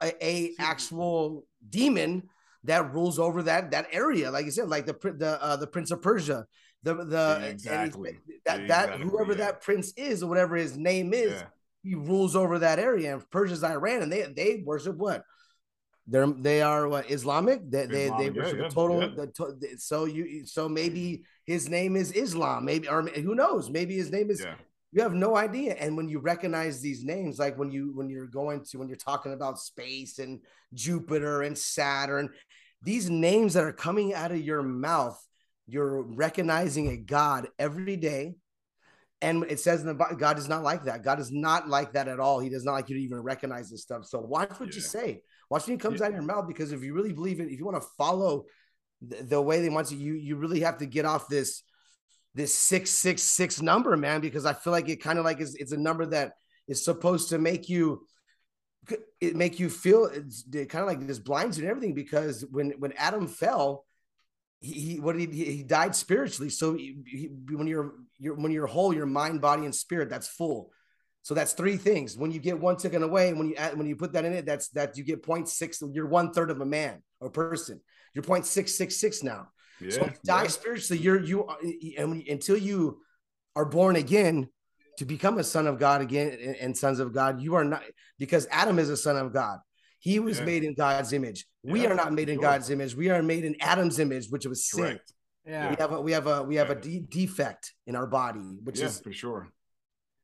[0.02, 2.30] a actual demon
[2.64, 5.90] that rules over that that area, like you said, like the the uh, the Prince
[5.90, 6.46] of Persia,
[6.82, 8.12] the the and he's- Exactly.
[8.46, 9.38] that that Exactly, whoever yeah.
[9.44, 11.46] that prince is or whatever his name is, Yeah.
[11.82, 13.12] he rules over that area.
[13.12, 15.24] And Persia's Iran, and they they worship what?
[16.10, 17.70] They're they are what Islamic.
[17.70, 19.00] They they, they Islamic, yeah, worship yeah, total.
[19.00, 19.08] yeah.
[19.14, 22.64] The to, so you so maybe his name is Islam.
[22.64, 23.70] Maybe or who knows?
[23.70, 24.40] Maybe his name is.
[24.40, 24.54] Yeah.
[24.92, 25.76] You have no idea.
[25.78, 28.96] And when you recognize these names, like when you when you're going to when you're
[28.96, 30.40] talking about space and
[30.74, 32.30] Jupiter and Saturn,
[32.82, 35.24] these names that are coming out of your mouth,
[35.68, 38.34] you're recognizing a God every day.
[39.22, 41.04] And it says in the Bible, God is not like that.
[41.04, 42.40] God is not like that at all.
[42.40, 44.06] He does not like you to even recognize this stuff.
[44.06, 45.22] So watch what you say.
[45.50, 46.06] Watch when it comes Yeah.
[46.06, 48.46] out of your mouth because if you really believe it, if you want to follow
[49.02, 51.62] the, the way they want you, you you really have to get off this
[52.34, 54.20] this six six six number, man.
[54.20, 56.32] Because I feel like it kind of like is it's a number that
[56.68, 58.06] is supposed to make you
[59.20, 62.44] it make you feel it's it kind of like this blinds you and everything because
[62.50, 63.84] when when Adam fell,
[64.60, 66.50] he, he what he, he died spiritually.
[66.50, 70.28] So he, he, when you're you're when you're whole, your mind, body, and spirit, that's
[70.28, 70.70] full.
[71.22, 72.16] So that's three things.
[72.16, 74.46] When you get one taken away, when you add, when you put that in it,
[74.46, 75.94] that's that you get 0.6.
[75.94, 77.80] You're one third of a man or person.
[78.14, 79.48] You're 0.666 now.
[79.80, 79.90] Yeah.
[79.90, 80.48] So when you die yeah.
[80.48, 81.58] spiritually, you're you are-
[81.98, 83.00] and when, until you
[83.54, 84.48] are born again
[84.98, 87.82] to become a son of God again and, and sons of God, you are not
[88.18, 89.58] because Adam is a son of God.
[89.98, 90.46] He was Yeah.
[90.46, 91.46] made in God's image.
[91.62, 92.42] We are not made in sure.
[92.42, 92.94] God's image.
[92.94, 94.84] We are made in Adam's image, which was sin.
[94.84, 95.12] Correct.
[95.46, 95.70] yeah.
[95.70, 98.78] We have a we have a we have a de- defect in our body, which
[98.80, 99.52] yeah, is for sure.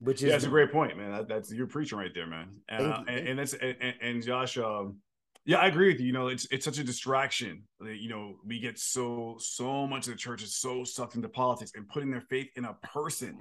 [0.06, 1.10] Which Yeah, is that's a great point, man.
[1.10, 2.48] That, that's you're preaching right there, man.
[2.68, 4.96] Thank Uh, you, and, and that's and, and- and Josh, um,
[5.44, 6.06] yeah, I agree with you.
[6.06, 7.62] You know, it's it's such a distraction.
[7.80, 11.28] that, You know, we get so so much of the church is so sucked into
[11.28, 13.38] politics and putting their faith in a person.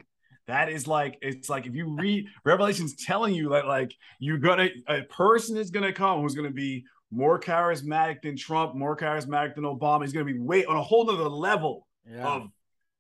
[0.48, 4.70] That is like it's like if you read Revelation's telling you that like you're gonna
[4.88, 9.64] a person is gonna come who's gonna be more charismatic than Trump, more charismatic than
[9.64, 10.02] Obama.
[10.04, 12.28] He's gonna be way on a whole nother level Yeah.
[12.28, 12.50] of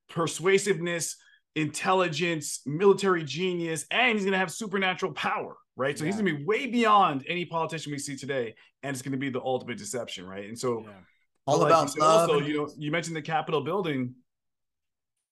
[0.10, 1.18] persuasiveness,
[1.56, 5.98] intelligence, military genius, and he's going to have supernatural power, right?
[5.98, 9.14] So he's going to be way beyond any politician we see today, and it's going
[9.14, 10.48] to be the ultimate deception, right?
[10.48, 10.92] And so, Yeah.
[11.48, 12.30] all like about you love.
[12.30, 14.16] Also, and- you know, you mentioned the Capitol building.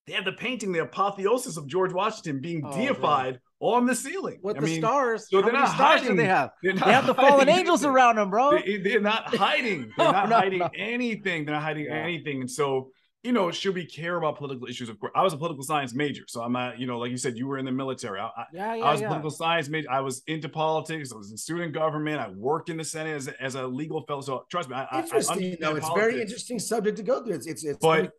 [0.07, 2.77] They have the painting, the apotheosis of George Washington being Oh, bro.
[2.85, 4.39] deified on the ceiling.
[4.43, 5.29] With I the mean, stars.
[5.29, 6.17] so they're many not stars do hiding.
[6.17, 6.49] they have?
[6.61, 7.95] they're not They have the fallen angels anything.
[7.95, 8.51] around them, bro.
[8.59, 9.93] They, they're not hiding.
[9.97, 10.69] They're not no, hiding no.
[10.75, 11.45] anything.
[11.45, 11.93] They're not hiding Yeah.
[11.95, 12.41] anything.
[12.41, 12.91] And so,
[13.23, 14.89] you know, should we care about political issues?
[14.89, 17.15] Of course, I was a political science major, so I'm at, you know, like you
[17.17, 18.19] said, you were in the military.
[18.19, 19.07] I, I, yeah, yeah, I was a yeah.
[19.07, 19.89] political science major.
[19.89, 21.13] I was into politics.
[21.13, 22.19] I was in student government.
[22.19, 24.19] I worked in the Senate as, a- as a legal fellow.
[24.21, 25.33] So trust me, I, I- I interesting.
[25.37, 27.35] understand No, it's very interesting subject to go through.
[27.35, 28.11] It's it's it's But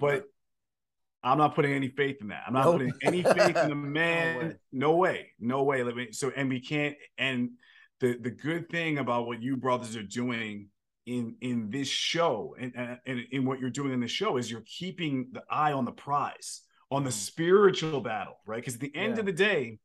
[0.00, 0.24] but
[1.24, 2.44] I'm not putting any faith in that.
[2.46, 2.74] I'm not Nope.
[2.74, 3.88] putting any faith in the way.
[3.88, 4.58] man.
[4.70, 5.32] no way.
[5.40, 5.82] No way.
[5.82, 7.50] Let me so and we can't and
[8.00, 10.68] the the good thing about what you brothers are doing
[11.06, 12.72] in in this show and
[13.06, 15.92] and, in what you're doing in the show is you're keeping the eye on the
[15.92, 17.14] prize, on the Mm.
[17.14, 18.60] spiritual battle, right?
[18.60, 19.20] Because at the end Yeah.
[19.20, 19.78] of the day,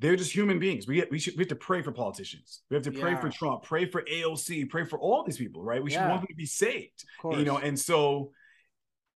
[0.00, 0.86] they're just human beings.
[0.86, 2.62] We get we should we have to pray for politicians.
[2.68, 5.82] We have to pray for Trump, pray for AOC, pray for all these people, right?
[5.82, 7.04] We should want them to be saved
[7.38, 8.32] you know and so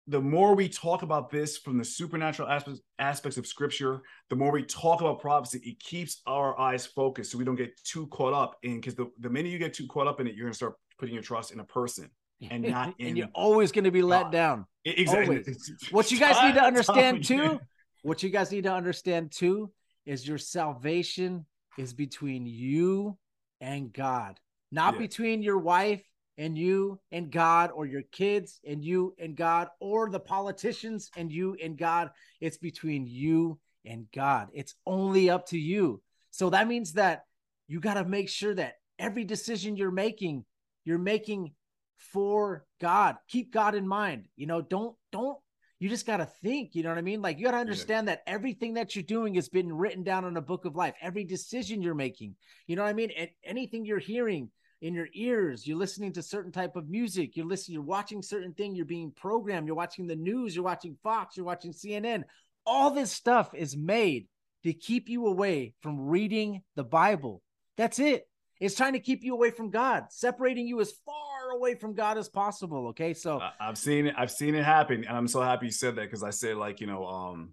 [0.08, 4.52] the more we talk about this from the supernatural aspects aspects of scripture the more
[4.52, 8.32] we talk about prophecy it keeps our eyes focused so we don't get too caught
[8.32, 10.52] up in because the, the minute you get too caught up in it you're going
[10.52, 12.08] to start putting your trust in a person
[12.50, 14.32] and not in and you're always going to be let God.
[14.32, 14.66] down.
[14.84, 15.88] Exactly always.
[15.90, 17.60] What you guys need to understand too,
[18.02, 19.72] what you guys need to understand too,
[20.04, 21.44] is your salvation
[21.76, 23.18] is between you
[23.60, 24.38] and God,
[24.70, 25.00] not Yeah.
[25.00, 26.02] between your wife
[26.38, 31.32] and you and God, or your kids and you and God, or the politicians and
[31.32, 32.10] you and God.
[32.40, 34.48] It's between you and God.
[34.52, 36.02] It's only up to you.
[36.30, 37.24] So that means that
[37.68, 40.44] you got to make sure that every decision you're making,
[40.84, 41.52] you're making
[41.96, 43.16] for God.
[43.28, 44.26] Keep God in mind.
[44.36, 45.38] You know, don't don't
[45.78, 47.20] you just got to think, you know what I mean?
[47.20, 50.36] Like you got to understand that everything that you're doing has been written down in
[50.36, 50.94] a book of life.
[51.02, 52.34] Every decision you're making.
[52.66, 53.10] You know what I mean?
[53.16, 54.50] And anything you're hearing
[54.82, 58.52] in your ears, you're listening to certain type of music, you're listening, you're watching certain
[58.52, 62.24] thing, you're being programmed, you're watching the news, you're watching Fox, you're watching CNN.
[62.66, 64.26] All this stuff is made
[64.64, 67.42] to keep you away from reading the Bible.
[67.76, 68.28] That's it.
[68.58, 72.18] It's trying to keep you away from God, separating you as far away from God
[72.18, 72.88] as possible.
[72.88, 73.12] Okay.
[73.12, 74.14] So I've seen it.
[74.16, 76.80] I've seen it happen, and I'm so happy you said that because I said like
[76.80, 77.52] you know, um,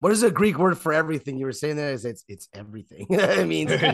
[0.00, 1.38] What is the Greek word for everything?
[1.38, 3.06] You were saying there is it's it's everything.
[3.10, 3.92] it means yeah,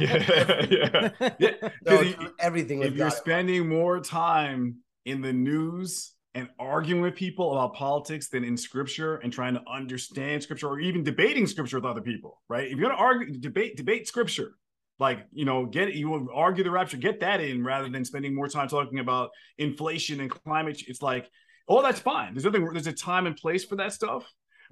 [0.69, 2.01] yeah, yeah.
[2.01, 2.83] you- everything.
[2.83, 3.17] if you're God.
[3.17, 9.17] spending more time in the news and arguing with people about politics than in scripture
[9.17, 12.65] and trying to understand scripture or even debating scripture with other people, right?
[12.71, 14.53] If you're gonna argue, debate, debate scripture,
[14.99, 18.35] like you know, get you will argue the rapture, get that in rather than spending
[18.35, 20.83] more time talking about inflation and climate.
[20.89, 21.29] It's like,
[21.69, 22.35] oh, that's fine.
[22.35, 22.65] There's nothing.
[22.73, 24.29] There's a time and place for that stuff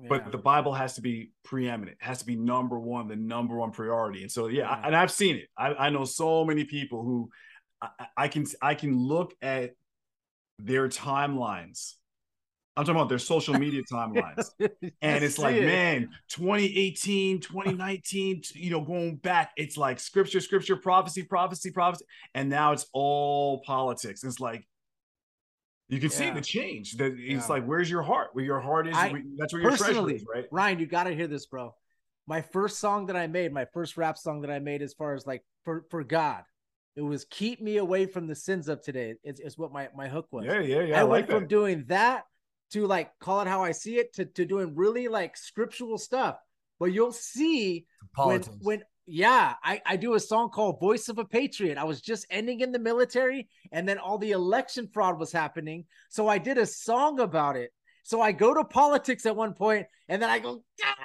[0.09, 3.70] but the Bible has to be preeminent, has to be number one, the number one
[3.72, 4.22] priority.
[4.22, 5.49] And so, yeah, I- and I've seen it.
[5.57, 7.30] I, I know so many people who
[7.82, 9.72] I, I can I can look at
[10.59, 11.94] their timelines.
[12.76, 14.51] I'm talking about their social media timelines.
[15.03, 21.24] And it's like, man, 2018, 2019, you know, going back, it's like scripture, scripture, prophecy,
[21.24, 22.05] prophecy, prophecy.
[22.34, 24.22] And now it's all politics.
[24.22, 24.68] It's like,
[25.89, 26.97] you can see the change.
[26.99, 27.55] That it's Yeah.
[27.55, 28.30] like, where's your heart?
[28.34, 30.47] Where your heart is, I- that's where your treasure personally, is, right?
[30.51, 31.74] Ryan, you got to hear this, bro.
[32.26, 35.14] My first song that I made, my first rap song that I made, as far
[35.14, 36.45] as like for for God,
[36.95, 40.09] it was "Keep Me Away from the Sins of Today." It's, it's what my my
[40.09, 40.45] hook was.
[40.45, 40.97] Yeah, yeah, yeah.
[40.99, 41.49] I, I, went like from that.
[41.49, 42.24] doing that
[42.72, 46.36] to like call it how I see it to to doing really like scriptural stuff.
[46.78, 48.55] But you'll see politics.
[48.61, 52.01] when when yeah, I I do a song called "Voice of a Patriot." I was
[52.01, 56.39] just ending in the military, and then all the election fraud was happening, so I
[56.39, 57.71] did a song about it.
[58.03, 61.05] So I go to politics at one point, and then I go, "Ah,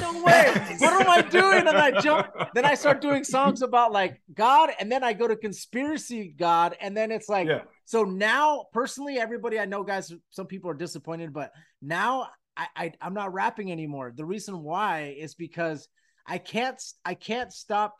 [0.00, 1.66] no way, what am I doing?
[1.66, 2.28] And I jump.
[2.54, 6.76] Then I start doing songs about like God, and then I go to conspiracy God,
[6.80, 10.74] and then it's like yeah, so now, personally, everybody I know, guys, some people are
[10.74, 11.52] disappointed, but
[11.82, 14.12] now I, I I'm not rapping anymore.
[14.14, 15.88] The reason why is because
[16.26, 17.94] I can't I can't stop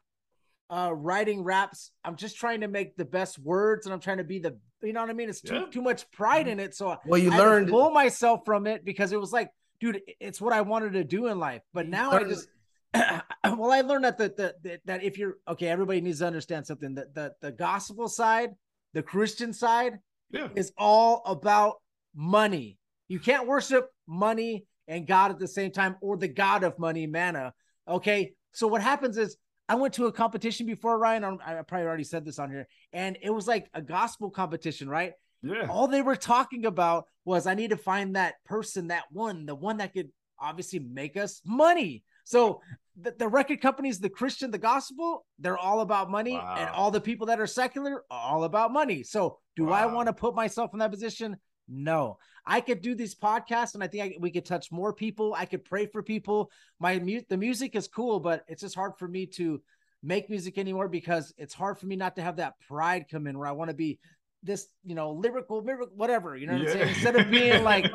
[0.71, 1.91] uh writing raps.
[2.05, 4.93] I'm just trying to make the best words, and I'm trying to be the you
[4.93, 5.29] know what I mean.
[5.29, 5.67] It's too Yeah.
[5.71, 7.69] too much pride in it, so well, you I to learned.
[7.69, 9.51] pull myself from it because it was like,
[9.81, 11.63] dude, it's what I wanted to do in life.
[11.73, 12.49] But now I just
[12.95, 16.67] well, I learned that the, the, the that if you're okay, everybody needs to understand
[16.67, 16.95] something.
[16.95, 18.51] That the the gospel side,
[18.93, 19.99] the Christian side,
[20.31, 20.49] yeah.
[20.55, 21.77] is all about
[22.15, 22.79] money.
[23.09, 27.07] You can't worship money and God at the same time, or the God of money,
[27.07, 27.51] mammon.
[27.89, 28.33] Okay.
[28.53, 29.37] So what happens is
[29.69, 31.25] I went to a competition before Ryan.
[31.25, 35.13] I'm- probably already said this on here, and it was like a gospel competition, right?
[35.43, 35.67] Yeah.
[35.69, 39.55] All they were talking about was I need to find that person, that one, the
[39.55, 42.03] one that could obviously make us money.
[42.25, 42.61] So
[43.01, 47.01] the, the record companies, the Christian, the gospel, they're all about money, and all the
[47.01, 49.03] people that are secular are all about money.
[49.03, 51.37] So do I want to put myself in that position?
[51.67, 55.35] No, I could do these podcasts, and I think I, we could touch more people.
[55.35, 56.51] I could pray for people.
[56.79, 59.63] My mu- the music is cool, but it's just hard for me to
[60.03, 63.39] make music anymore because it's hard for me not to have that pride come in
[63.39, 63.99] where I want to be
[64.43, 66.37] this, you know, lyrical, lyrical, whatever.
[66.37, 66.89] You know what I'm saying?
[66.89, 67.91] Instead of being like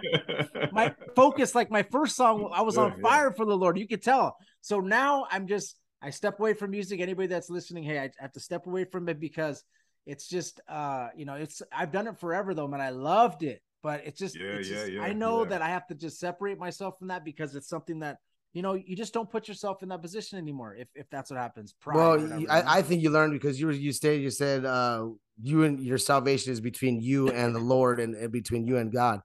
[0.71, 3.01] my focus, like my first song, I was Yeah, on yeah.
[3.03, 3.77] fire for the Lord.
[3.77, 4.35] You could tell.
[4.61, 7.01] So now I'm just, I step away from music.
[7.01, 9.63] Anybody that's listening, hey, I have to step away from it because
[10.05, 12.81] it's just, uh, you know, it's, I've done it forever though, man.
[12.81, 15.49] I loved it, but it's just, Yeah, it's yeah, just- yeah, I know yeah.
[15.49, 18.17] that I have to just separate myself from that because it's something that,
[18.53, 20.75] you know, you just don't put yourself in that position anymore.
[20.75, 21.75] If, if that's what happens.
[21.79, 22.53] Pride, well, whatever, you- you know?
[22.53, 25.07] I, I think you learned because you were you stated you said uh
[25.41, 28.91] you and your salvation is between you and the Lord and, and between you and
[28.91, 29.21] God.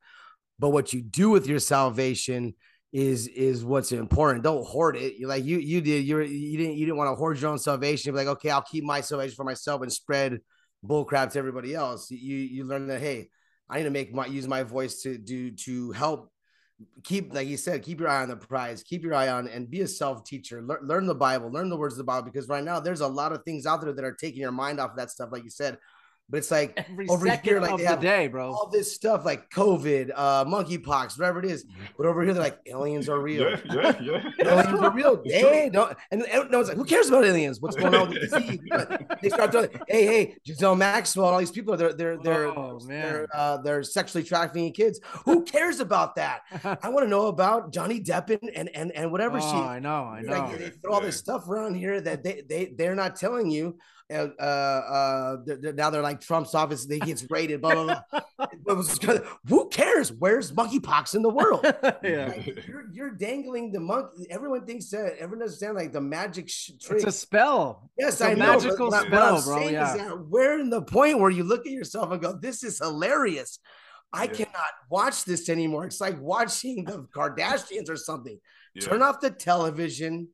[0.58, 2.54] But what you do with your salvation
[2.92, 4.44] is is what's important.
[4.44, 5.14] Don't hoard it.
[5.18, 7.58] You like you you did you you didn't you didn't want to hoard your own
[7.58, 8.10] salvation.
[8.12, 10.38] You're like okay, I'll keep my salvation for myself and spread
[10.84, 12.10] bullcrap to everybody else.
[12.10, 13.30] You you learn that hey,
[13.68, 16.30] I need to make my use my voice to do to help
[17.04, 19.70] keep like you said keep your eye on the prize keep your eye on and
[19.70, 22.48] be a self teacher learn, learn the bible learn the words of the bible because
[22.48, 24.90] right now there's a lot of things out there that are taking your mind off
[24.90, 25.78] of that stuff like you said
[26.28, 28.52] but it's like every over second here, like, of they the day, bro.
[28.52, 31.66] all this stuff like covid uh monkeypox whatever it is
[31.96, 33.60] but over here they're like aliens are real Yeah,
[34.00, 34.30] yeah, yeah.
[34.52, 35.22] aliens are real.
[35.24, 37.60] Hey, no, and and no one's like, who cares about aliens?
[37.60, 38.60] What's going on with the disease?
[39.22, 42.78] they start throwing, hey, hey, Ghislaine Maxwell, and all these people, they're they're they're Oh,
[42.86, 45.00] they're uh, they're sexually trafficking kids.
[45.24, 46.42] Who cares about that?
[46.82, 49.56] I want to know about Johnny Depp and and and, and whatever oh, she.
[49.56, 50.32] I know, I know.
[50.32, 53.78] Like, they throw all this stuff around here that they they they're not telling you.
[54.12, 56.84] Uh, uh, they're, now they're like Trump's office.
[56.84, 57.62] They gets raided.
[57.62, 58.00] Blah blah
[58.36, 58.46] blah.
[58.74, 58.98] Was
[59.48, 60.12] who cares?
[60.12, 61.64] Where's monkeypox in the world?
[62.02, 62.26] yeah.
[62.28, 64.26] Like, you're you're dangling the monkey.
[64.30, 66.98] Everyone thinks that everyone understand like the magic sh- trick.
[66.98, 67.90] It's a spell.
[67.98, 68.46] yes, it's a I know.
[68.52, 70.12] magical what spell, I'm bro, yeah.
[70.14, 73.58] we're in the point where you look at yourself and go, "This is hilarious."
[74.12, 74.32] I Yeah.
[74.32, 75.86] cannot watch this anymore.
[75.86, 78.38] It's like watching the Kardashians or something.
[78.74, 78.82] Yeah.
[78.86, 80.28] Turn off the television.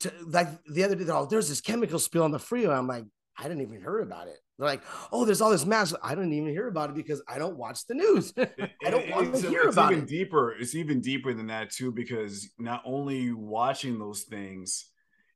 [0.00, 2.74] To, like the other day, oh, there's this chemical spill on the freeway.
[2.74, 3.04] I'm like,
[3.38, 4.36] I didn't even hear about it.
[4.58, 5.92] They're like, oh, there's all this mass.
[6.02, 8.32] I didn't even hear about it because I don't watch the news.
[8.38, 10.08] I don't want to hear it's about even it.
[10.10, 10.52] deeper.
[10.52, 14.88] It's even deeper than that too, because not only watching those things,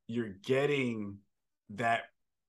[0.06, 1.18] you're getting
[1.70, 2.02] that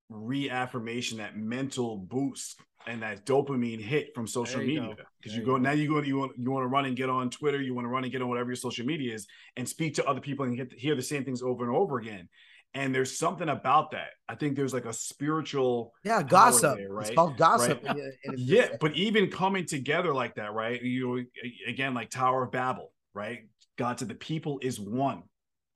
[0.09, 4.89] reaffirmation, that mental boost, and that dopamine hit from social media.
[4.89, 5.57] Because There you you go go.
[5.57, 7.85] now, you go, you want you want to run and get on Twitter, you want
[7.85, 9.27] to run and get on whatever your social media is,
[9.57, 12.27] and speak to other people and get hear the same things over and over again.
[12.75, 14.09] And there's something about that.
[14.27, 16.77] I think there's like a spiritual Yeah, gossip.
[16.77, 17.15] there, It's right?
[17.15, 17.81] called gossip.
[17.83, 17.89] Right.
[17.89, 21.25] and it- and it's yeah but even coming together like that right you
[21.67, 23.39] again like tower of babel right
[23.77, 25.23] god said the people is one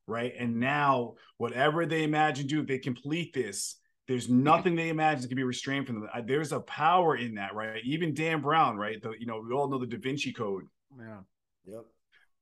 [0.07, 3.77] right and now whatever they imagine do if they complete this
[4.07, 7.53] there's nothing they imagine that can be restrained from them there's a power in that
[7.55, 10.65] right even dan brown right the, you know we all know the da vinci code
[10.99, 11.19] Yeah.
[11.65, 11.85] Yep.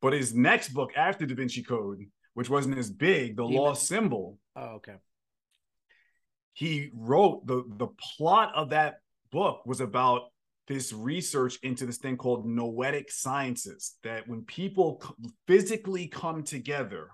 [0.02, 2.00] but his next book after da vinci code
[2.34, 4.96] which wasn't as big the Demon- lost symbol Oh, okay.
[6.54, 8.96] he wrote the the plot of that
[9.32, 10.24] book was about
[10.68, 15.02] this research into this thing called noetic sciences that when people
[15.48, 17.10] physically come together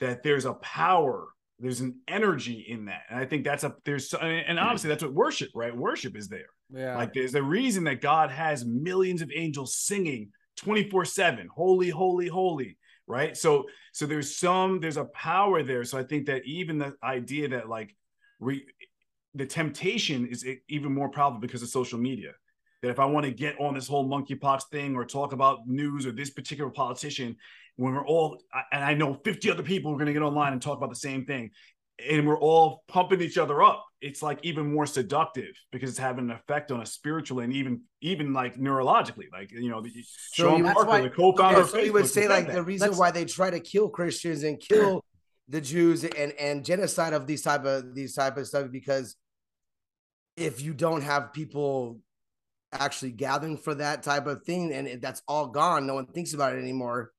[0.00, 1.28] that there's a power
[1.62, 3.02] there's an energy in that.
[3.08, 4.64] And i think that's a there's and and hmm.
[4.64, 5.74] obviously that's what worship right?
[5.74, 6.50] Worship is there.
[6.74, 6.96] Yeah.
[6.96, 12.28] like there's a reason that god has millions of angels singing 24 7 holy holy
[12.28, 12.76] holy
[13.06, 13.36] right?
[13.36, 15.84] So so there's some there's a power there.
[15.84, 17.94] So i think that even the idea that like
[18.40, 18.66] re,
[19.34, 22.32] the temptation is even more probable because of social media
[22.82, 26.04] that if i want to get on this whole monkeypox thing or talk about news
[26.06, 27.36] or this particular politician
[27.76, 28.38] when we're all
[28.72, 30.96] and i know 50 other people are going to get online and talk about the
[30.96, 31.50] same thing
[32.10, 36.24] and we're all pumping each other up it's like even more seductive because it's having
[36.24, 39.90] an effect on us spiritually and even even like neurologically like you know the,
[40.32, 42.54] So Sean Parker, why- the co-founder Okay, so you would say like that.
[42.54, 45.04] the reason Let's- why they try to kill Christians and kill
[45.48, 49.14] the Jews and and genocide of these type of these type of stuff because
[50.36, 52.00] if you don't have people
[52.72, 56.32] actually gathering for that type of thing and it- that's all gone, no one thinks
[56.34, 57.12] about it anymore.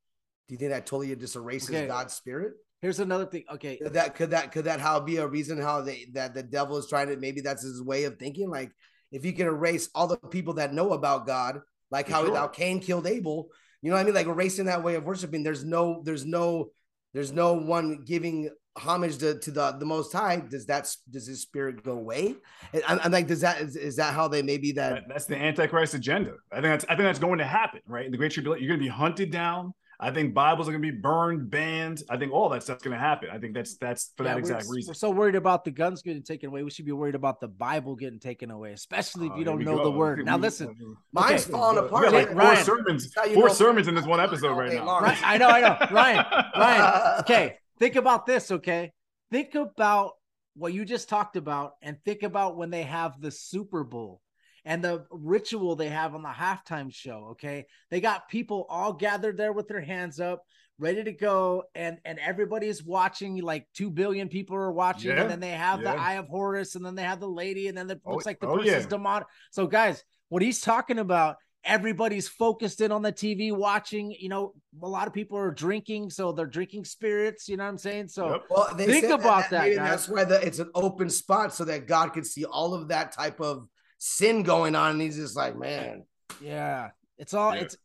[0.47, 1.87] Do you think that totally just erases Okay.
[1.87, 2.53] God's spirit?
[2.81, 3.45] Here's another thing.
[3.49, 3.77] Okay.
[3.77, 6.77] Could that could that could that how be a reason how they that the devil
[6.77, 8.49] is trying to maybe that's his way of thinking?
[8.49, 8.71] Like
[9.11, 11.61] if you can erase all the people that know about God,
[11.91, 12.35] like how, Sure.
[12.35, 13.47] how Cain killed Abel,
[13.81, 14.15] you know what I mean?
[14.15, 15.43] Like erasing that way of worshiping.
[15.43, 16.71] There's no, there's no,
[17.13, 20.37] there's no one giving homage to, to the the most high.
[20.49, 22.35] Does that does his spirit go away?
[22.73, 25.25] And I'm, I'm like, does that is, is that how they maybe that That- that's
[25.25, 26.33] the antichrist agenda.
[26.51, 28.05] I think that's I think that's going to happen, right?
[28.05, 29.73] In the great tribulation, you're going to be hunted down.
[29.99, 32.03] I think Bibles are going to be burned, banned.
[32.09, 33.29] I think all that stuff's going to happen.
[33.31, 36.01] I think that's that's for Yeah, that we're- exact We're so worried about the guns
[36.01, 36.63] getting taken away.
[36.63, 39.53] We should be worried about the Bible getting taken away, especially if Oh, you here
[39.53, 39.83] don't know go.
[39.85, 40.25] the word.
[40.25, 40.73] Now we- listen, uh,
[41.13, 41.51] mine's Okay.
[41.51, 42.05] falling we apart?
[42.05, 44.73] got like four Ryan, sermons, That's how you four sermons in this one episode right
[44.73, 44.83] now.
[44.83, 45.03] long.
[45.03, 45.77] Right, I know, I know.
[45.91, 46.25] Ryan,
[46.57, 48.91] Ryan, okay, think about this, okay?
[49.31, 50.13] Think about
[50.55, 54.21] what you just talked about and think about when they have the Super Bowl
[54.65, 57.65] and the ritual they have on the halftime show, okay?
[57.89, 60.43] They got people all gathered there with their hands up,
[60.79, 65.29] ready to go and and everybody's watching like 2 billion people are watching Yeah, and
[65.29, 67.89] then they have the eye of Horus and then they have the lady and then
[67.89, 68.89] it Oh, looks like the oh, person's yeah.
[68.89, 69.27] demonic.
[69.51, 74.11] So guys, what he's talking about everybody's focused in on the TV watching.
[74.11, 77.47] You know, a lot of people are drinking, so they're drinking spirits.
[77.47, 78.09] You know what I'm saying?
[78.09, 78.43] So Yep.
[78.49, 79.89] Well, they Think said about that, maybe guys.
[79.89, 83.11] That's why the, it's an open spot so that God can see all of that
[83.11, 83.67] type of
[83.97, 84.91] sin going on.
[84.91, 86.03] And he's just like, man,
[86.41, 87.61] yeah, it's all Yeah.
[87.61, 87.77] it's.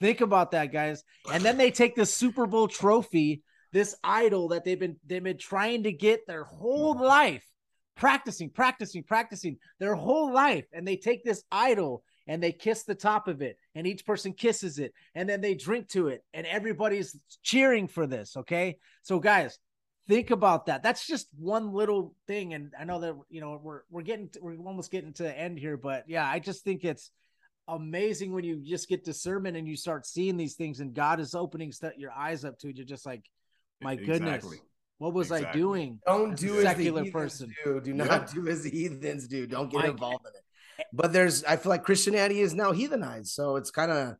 [0.00, 1.02] Think about that, guys.
[1.32, 3.42] And then they take the Super Bowl trophy,
[3.72, 7.44] this idol that they've been they've been trying to get their whole life,
[7.96, 12.94] practicing, practicing, practicing their whole life, and they take this idol and they kiss the
[12.94, 16.46] top of it, and each person kisses it, and then they drink to it, and
[16.46, 18.36] everybody's cheering for this.
[18.36, 19.58] Okay, so guys,
[20.08, 20.82] think about that.
[20.82, 24.56] That's just one little thing, and I know that you know we're we're getting we're
[24.56, 27.10] almost getting to the end here, but yeah, I just think it's
[27.68, 31.34] amazing when you just get discernment and you start seeing these things, and God is
[31.34, 32.76] opening st- your eyes up to it.
[32.76, 33.24] You're just like,
[33.80, 34.58] my goodness, Exactly.
[34.98, 35.98] what was I doing?
[36.06, 37.54] don't As do a as secular the heathens person.
[37.64, 37.80] do.
[37.80, 38.42] Do not Yeah.
[38.42, 39.46] do as the heathens do.
[39.46, 39.90] Don't get Mike.
[39.92, 40.43] involved in it.
[40.92, 44.16] But there's, I feel like Christianity is now heathenized, so it's kind of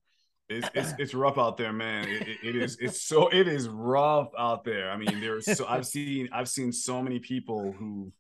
[0.48, 2.06] It's, it's it's rough out there, man.
[2.08, 4.90] It, it- it is it's so it is rough out there.
[4.90, 8.12] I mean, there's so I've seen I've seen so many people who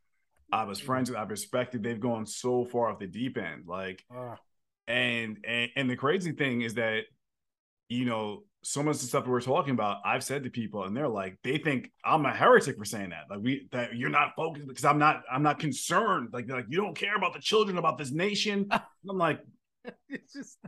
[0.52, 1.82] I was friends with, I've respected.
[1.82, 4.38] They've gone so far off the deep end, like Ah,
[4.88, 7.02] and and and the crazy thing is that
[7.88, 10.84] you know so much of the stuff that we're talking about i've said to people
[10.84, 14.10] and they're like they think i'm a heretic for saying that like we that you're
[14.10, 17.32] not focused because i'm not i'm not concerned like they're like you don't care about
[17.32, 19.40] the children about this nation And i'm like
[20.08, 20.58] it's just,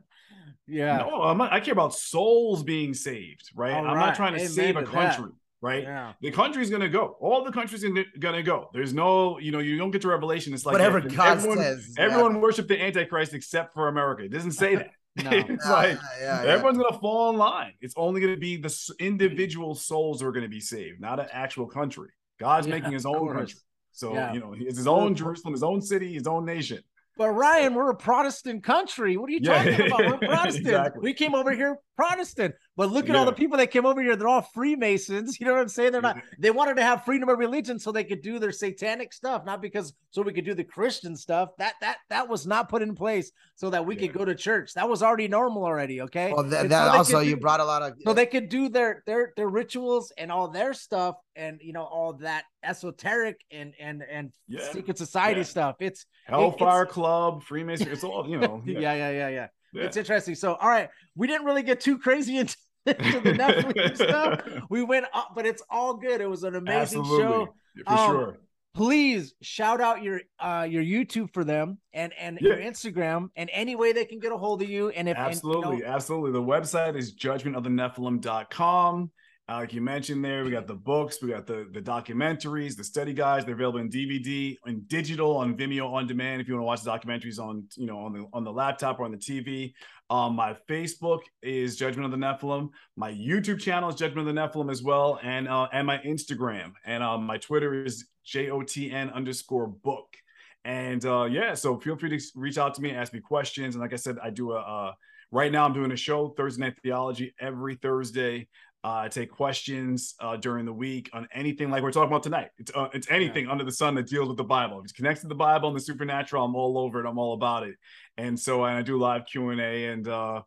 [0.66, 0.98] yeah.
[0.98, 4.06] no i'm not i care about souls being saved right All i'm right.
[4.06, 4.92] not trying to Amen save a to that.
[5.16, 5.32] country
[5.62, 5.82] right?
[5.84, 6.12] Yeah.
[6.20, 7.16] The country's gonna go.
[7.18, 7.90] All the countries are
[8.20, 8.68] gonna go.
[8.72, 10.52] There's no, you know, you don't get to Revelation.
[10.54, 11.14] It's like Whatever that.
[11.16, 11.94] God everyone, says.
[11.98, 14.22] everyone worship the Antichrist except for America.
[14.22, 14.90] It doesn't say that.
[15.16, 15.30] No.
[15.32, 16.50] it's like yeah, yeah, yeah.
[16.50, 17.72] everyone's gonna fall in line.
[17.80, 19.04] It's only gonna be the mm-hmm.
[19.04, 22.10] individual souls who are gonna be saved, not an actual country.
[22.38, 23.58] God's Yeah, making his own country.
[23.92, 24.32] So Yeah.
[24.32, 26.82] you know, it's his own Jerusalem, his own city, his own nation.
[27.16, 29.16] But Ryan, we're a Protestant country.
[29.16, 29.64] What are you Yeah.
[29.64, 30.00] talking about?
[30.00, 30.66] We're Protestant.
[30.66, 31.00] Exactly.
[31.02, 32.54] We came over here Protestant.
[32.76, 34.16] But look at all the people that came over here.
[34.16, 35.40] They're all Freemasons.
[35.40, 35.92] You know what I'm saying?
[35.92, 36.16] They're not.
[36.16, 36.42] Mm-hmm.
[36.42, 39.62] They wanted to have freedom of religion so they could do their satanic stuff, not
[39.62, 41.50] because so we could do the Christian stuff.
[41.58, 44.02] That that that was not put in place so that we Yeah.
[44.02, 44.74] could go to church.
[44.74, 46.02] That was already normal already.
[46.02, 46.32] Okay.
[46.34, 47.94] Well, that, that so also could you brought a lot of.
[48.04, 51.84] so they could do their their their rituals and all their stuff and you know
[51.84, 54.70] all that esoteric and and and Yeah.
[54.72, 55.44] secret society Yeah.
[55.44, 55.76] stuff.
[55.80, 57.88] It's Hellfire Club, Freemason.
[57.88, 58.62] It's all you know.
[58.66, 58.94] yeah, Yeah.
[58.94, 59.46] yeah, yeah, yeah.
[59.72, 59.82] yeah.
[59.84, 60.34] It's interesting.
[60.34, 62.56] So, all right, we didn't really get too crazy into,
[62.98, 64.42] into the Netflix stuff.
[64.70, 66.20] We went up, but it's all good.
[66.20, 67.18] It was an amazing Absolutely.
[67.22, 67.54] show.
[67.76, 68.38] Yeah, for Um, sure.
[68.74, 73.74] Please shout out your uh your YouTube for them and and your Instagram and any
[73.74, 74.90] way they can get a hold of you.
[74.90, 76.32] And if and, you Absolutely, know, absolutely.
[76.32, 79.10] The website is judgmentofthenephilim.com.
[79.48, 82.82] Uh, like you mentioned there, we got the books, we got the the documentaries, the
[82.82, 83.44] study guides.
[83.46, 86.40] They're available in DVD and digital on Vimeo on demand.
[86.40, 88.98] If you want to watch the documentaries on you know on the on the laptop
[88.98, 89.72] or on the TV.
[90.08, 92.70] Um, my Facebook is Judgment of the Nephilim.
[92.96, 96.72] My YouTube channel is Judgment of the Nephilim as well, and uh, and my Instagram
[96.84, 100.16] and um, my Twitter is jotn underscore book.
[100.64, 103.74] And uh, yeah, so feel free to reach out to me, ask me questions.
[103.74, 104.92] And like I said, I do a uh,
[105.30, 108.48] right now I'm doing a show Thursday Night Theology every Thursday.
[108.86, 112.50] Uh, I take questions uh, during the week on anything like we're talking about tonight.
[112.56, 114.78] It's uh, it's anything under the sun that deals with the Bible.
[114.78, 117.08] If it's connected to the Bible and the supernatural, I'm all over it.
[117.08, 117.74] I'm all about it.
[118.16, 120.42] And so and I do live Q and A, and uh,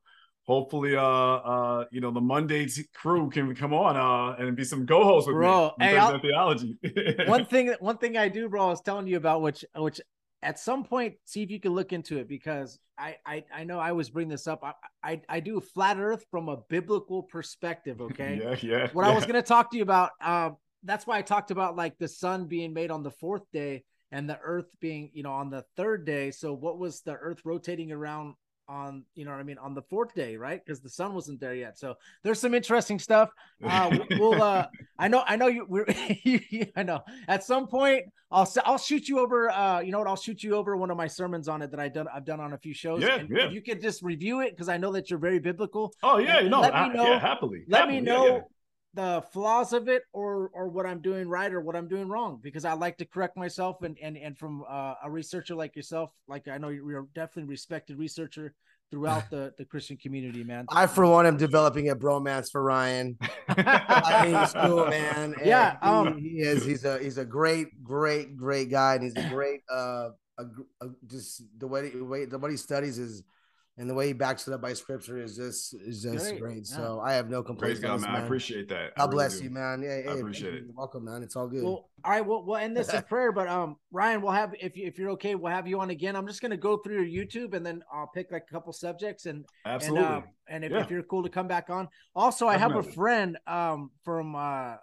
[0.47, 4.87] hopefully, uh, uh, you know, the Monday crew can come on uh, and be some
[4.87, 5.85] co-hosts with Bro, me.
[5.87, 7.25] on hey, Thursday I'll- Night Theology.
[7.27, 9.99] one thing one thing I do, bro, I was telling you about which which
[10.41, 13.79] at some point see if you can look into it because I I, I know
[13.79, 14.63] I always bring this up.
[14.63, 18.39] I, I I do flat earth from a biblical perspective, okay?
[18.41, 18.87] yeah, yeah.
[18.93, 19.11] what yeah.
[19.11, 20.11] I was going to talk to you about.
[20.21, 23.83] Um, that's why I talked about like the sun being made on the fourth day
[24.11, 26.31] and the earth being, you know, on the third day.
[26.31, 28.35] So what was the earth rotating around
[28.69, 30.63] on, you know what I mean, on the fourth day, right?
[30.63, 31.77] Because the sun wasn't there yet.
[31.77, 33.29] So there's some interesting stuff.
[33.63, 34.67] Uh, we'll, uh,
[34.97, 35.65] I know, I know you.
[35.67, 35.85] We're,
[36.75, 37.01] I know.
[37.27, 39.49] At some point, I'll, I'll shoot you over.
[39.49, 40.07] Uh, you know what?
[40.07, 42.07] I'll shoot you over one of my sermons on it that I done.
[42.13, 43.01] I've done on a few shows.
[43.01, 43.47] Yeah, and yeah.
[43.47, 45.93] If you could just review it because I know that you're very biblical.
[46.03, 47.63] Oh yeah, no, let me I- know- yeah, happily.
[47.67, 48.41] let happily, me yeah, know yeah.
[48.93, 52.39] The flaws of it or or what I'm doing right or what I'm doing wrong
[52.41, 56.11] because I like to correct myself and and and from uh, a researcher like yourself
[56.27, 58.53] like I know you're definitely respected researcher
[58.89, 63.17] throughout the the Christian community man I, for one, am developing a bromance for Ryan.
[63.47, 65.35] I think he's cool, man.
[65.39, 66.65] And Yeah, he, um, he is.
[66.65, 69.61] He's a he's a great, great, great guy, and he's a great.
[69.71, 70.09] uh
[70.39, 70.45] a,
[70.85, 73.23] a, just the way the way the what he studies is,
[73.79, 76.67] and the way he backs it up by scripture is just is just Great, great.
[76.69, 76.75] yeah.
[76.75, 77.79] So I have no Praise complaints.
[77.79, 78.15] God, on this, man.
[78.15, 78.91] I appreciate that.
[78.95, 79.43] I God really bless do.
[79.45, 79.81] you, man.
[79.81, 80.67] Yeah, hey, appreciate thank it.
[80.67, 80.73] you.
[80.75, 81.23] Welcome, man.
[81.23, 81.63] It's all good.
[81.63, 84.75] Well, all right, we'll, we'll end this in prayer, but um, Ryan, we'll have if
[84.77, 86.15] you if you're okay, we'll have you on again.
[86.15, 89.25] I'm just gonna go through your YouTube and then I'll pick like a couple subjects
[89.25, 90.05] and Absolutely.
[90.05, 90.81] and uh, and if, Yeah.
[90.83, 91.87] if you're cool to come back on.
[92.15, 94.75] Also, I have a friend um from uh,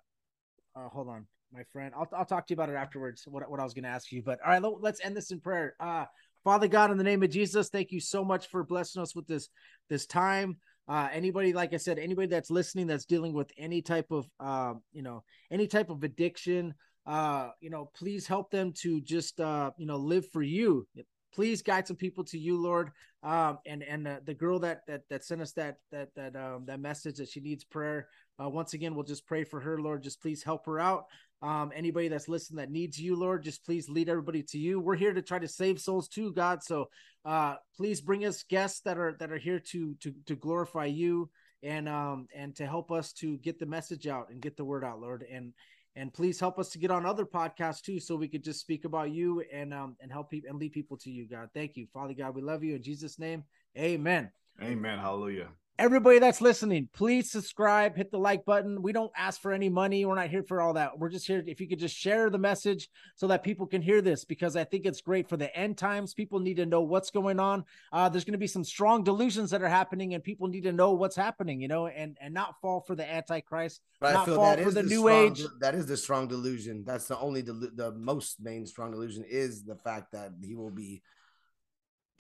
[0.74, 1.92] uh hold on, my friend.
[1.96, 3.24] I'll I'll talk to you about it afterwards.
[3.26, 5.40] What what I was gonna ask you, but all right, let, let's end this in
[5.40, 5.74] prayer.
[5.80, 6.06] Uh,
[6.46, 9.26] Father God, in the name of Jesus, thank you so much for blessing us with
[9.26, 9.48] this
[9.90, 10.58] this time.
[10.86, 14.74] Uh, anybody, like I said, anybody that's listening that's dealing with any type of, uh,
[14.92, 16.72] you know, any type of addiction,
[17.04, 20.86] uh, you know, please help them to just, uh, you know, live for you.
[21.34, 22.92] Please guide some people to you, Lord.
[23.24, 26.66] Um, and and uh, the girl that that that sent us that that that um
[26.66, 28.06] that message that she needs prayer.
[28.40, 30.04] Uh, once again, we'll just pray for her, Lord.
[30.04, 31.06] Just please help her out.
[31.42, 34.80] Um, anybody that's listening that needs you, Lord, just please lead everybody to you.
[34.80, 36.62] We're here to try to save souls too, God.
[36.62, 36.88] So
[37.26, 41.28] uh please bring us guests that are that are here to to to glorify you
[41.62, 44.84] and um and to help us to get the message out and get the word
[44.84, 45.52] out lord and
[45.96, 48.84] and please help us to get on other podcasts too so we could just speak
[48.84, 51.86] about you and um and help people and lead people to you god thank you
[51.92, 53.42] father god we love you in jesus name
[53.76, 54.30] amen
[54.62, 54.98] Amen.
[54.98, 55.48] Hallelujah.
[55.78, 58.80] Everybody that's listening please subscribe hit the like button.
[58.82, 60.04] We don't ask for any money.
[60.04, 60.98] We're not here for all that.
[60.98, 64.00] We're just here if you could just share the message so that people can hear
[64.00, 66.14] this because i think it's great for the end times.
[66.14, 67.64] People need to know what's going on.
[67.92, 70.72] Uh, there's going to be some strong delusions that are happening and people need to
[70.72, 74.44] know what's happening you know and and not fall for the antichrist But not fall
[74.44, 75.44] that for is the the new strong, age.
[75.60, 76.84] That is the strong delusion.
[76.86, 80.70] That's the only delu- the most main strong delusion is the fact that he will
[80.70, 81.02] be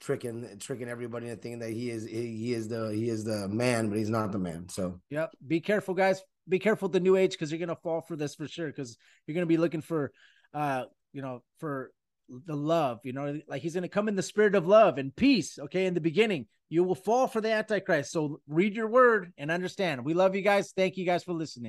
[0.00, 3.88] tricking tricking everybody into thinking that he is he, is the he is the man,
[3.88, 4.68] but he's not the man.
[4.68, 8.00] So yep be careful guys be careful with the new age because you're gonna fall
[8.00, 8.66] for this for sure.
[8.66, 8.96] Because
[9.26, 10.12] you're gonna be looking for,
[10.54, 11.90] uh, you know, for
[12.28, 13.00] the love.
[13.04, 15.58] You know, like he's gonna come in the spirit of love and peace.
[15.58, 18.12] Okay, in the beginning, you will fall for the Antichrist.
[18.12, 20.04] So read your word and understand.
[20.04, 20.72] We love you guys.
[20.76, 21.64] Thank you guys for listening.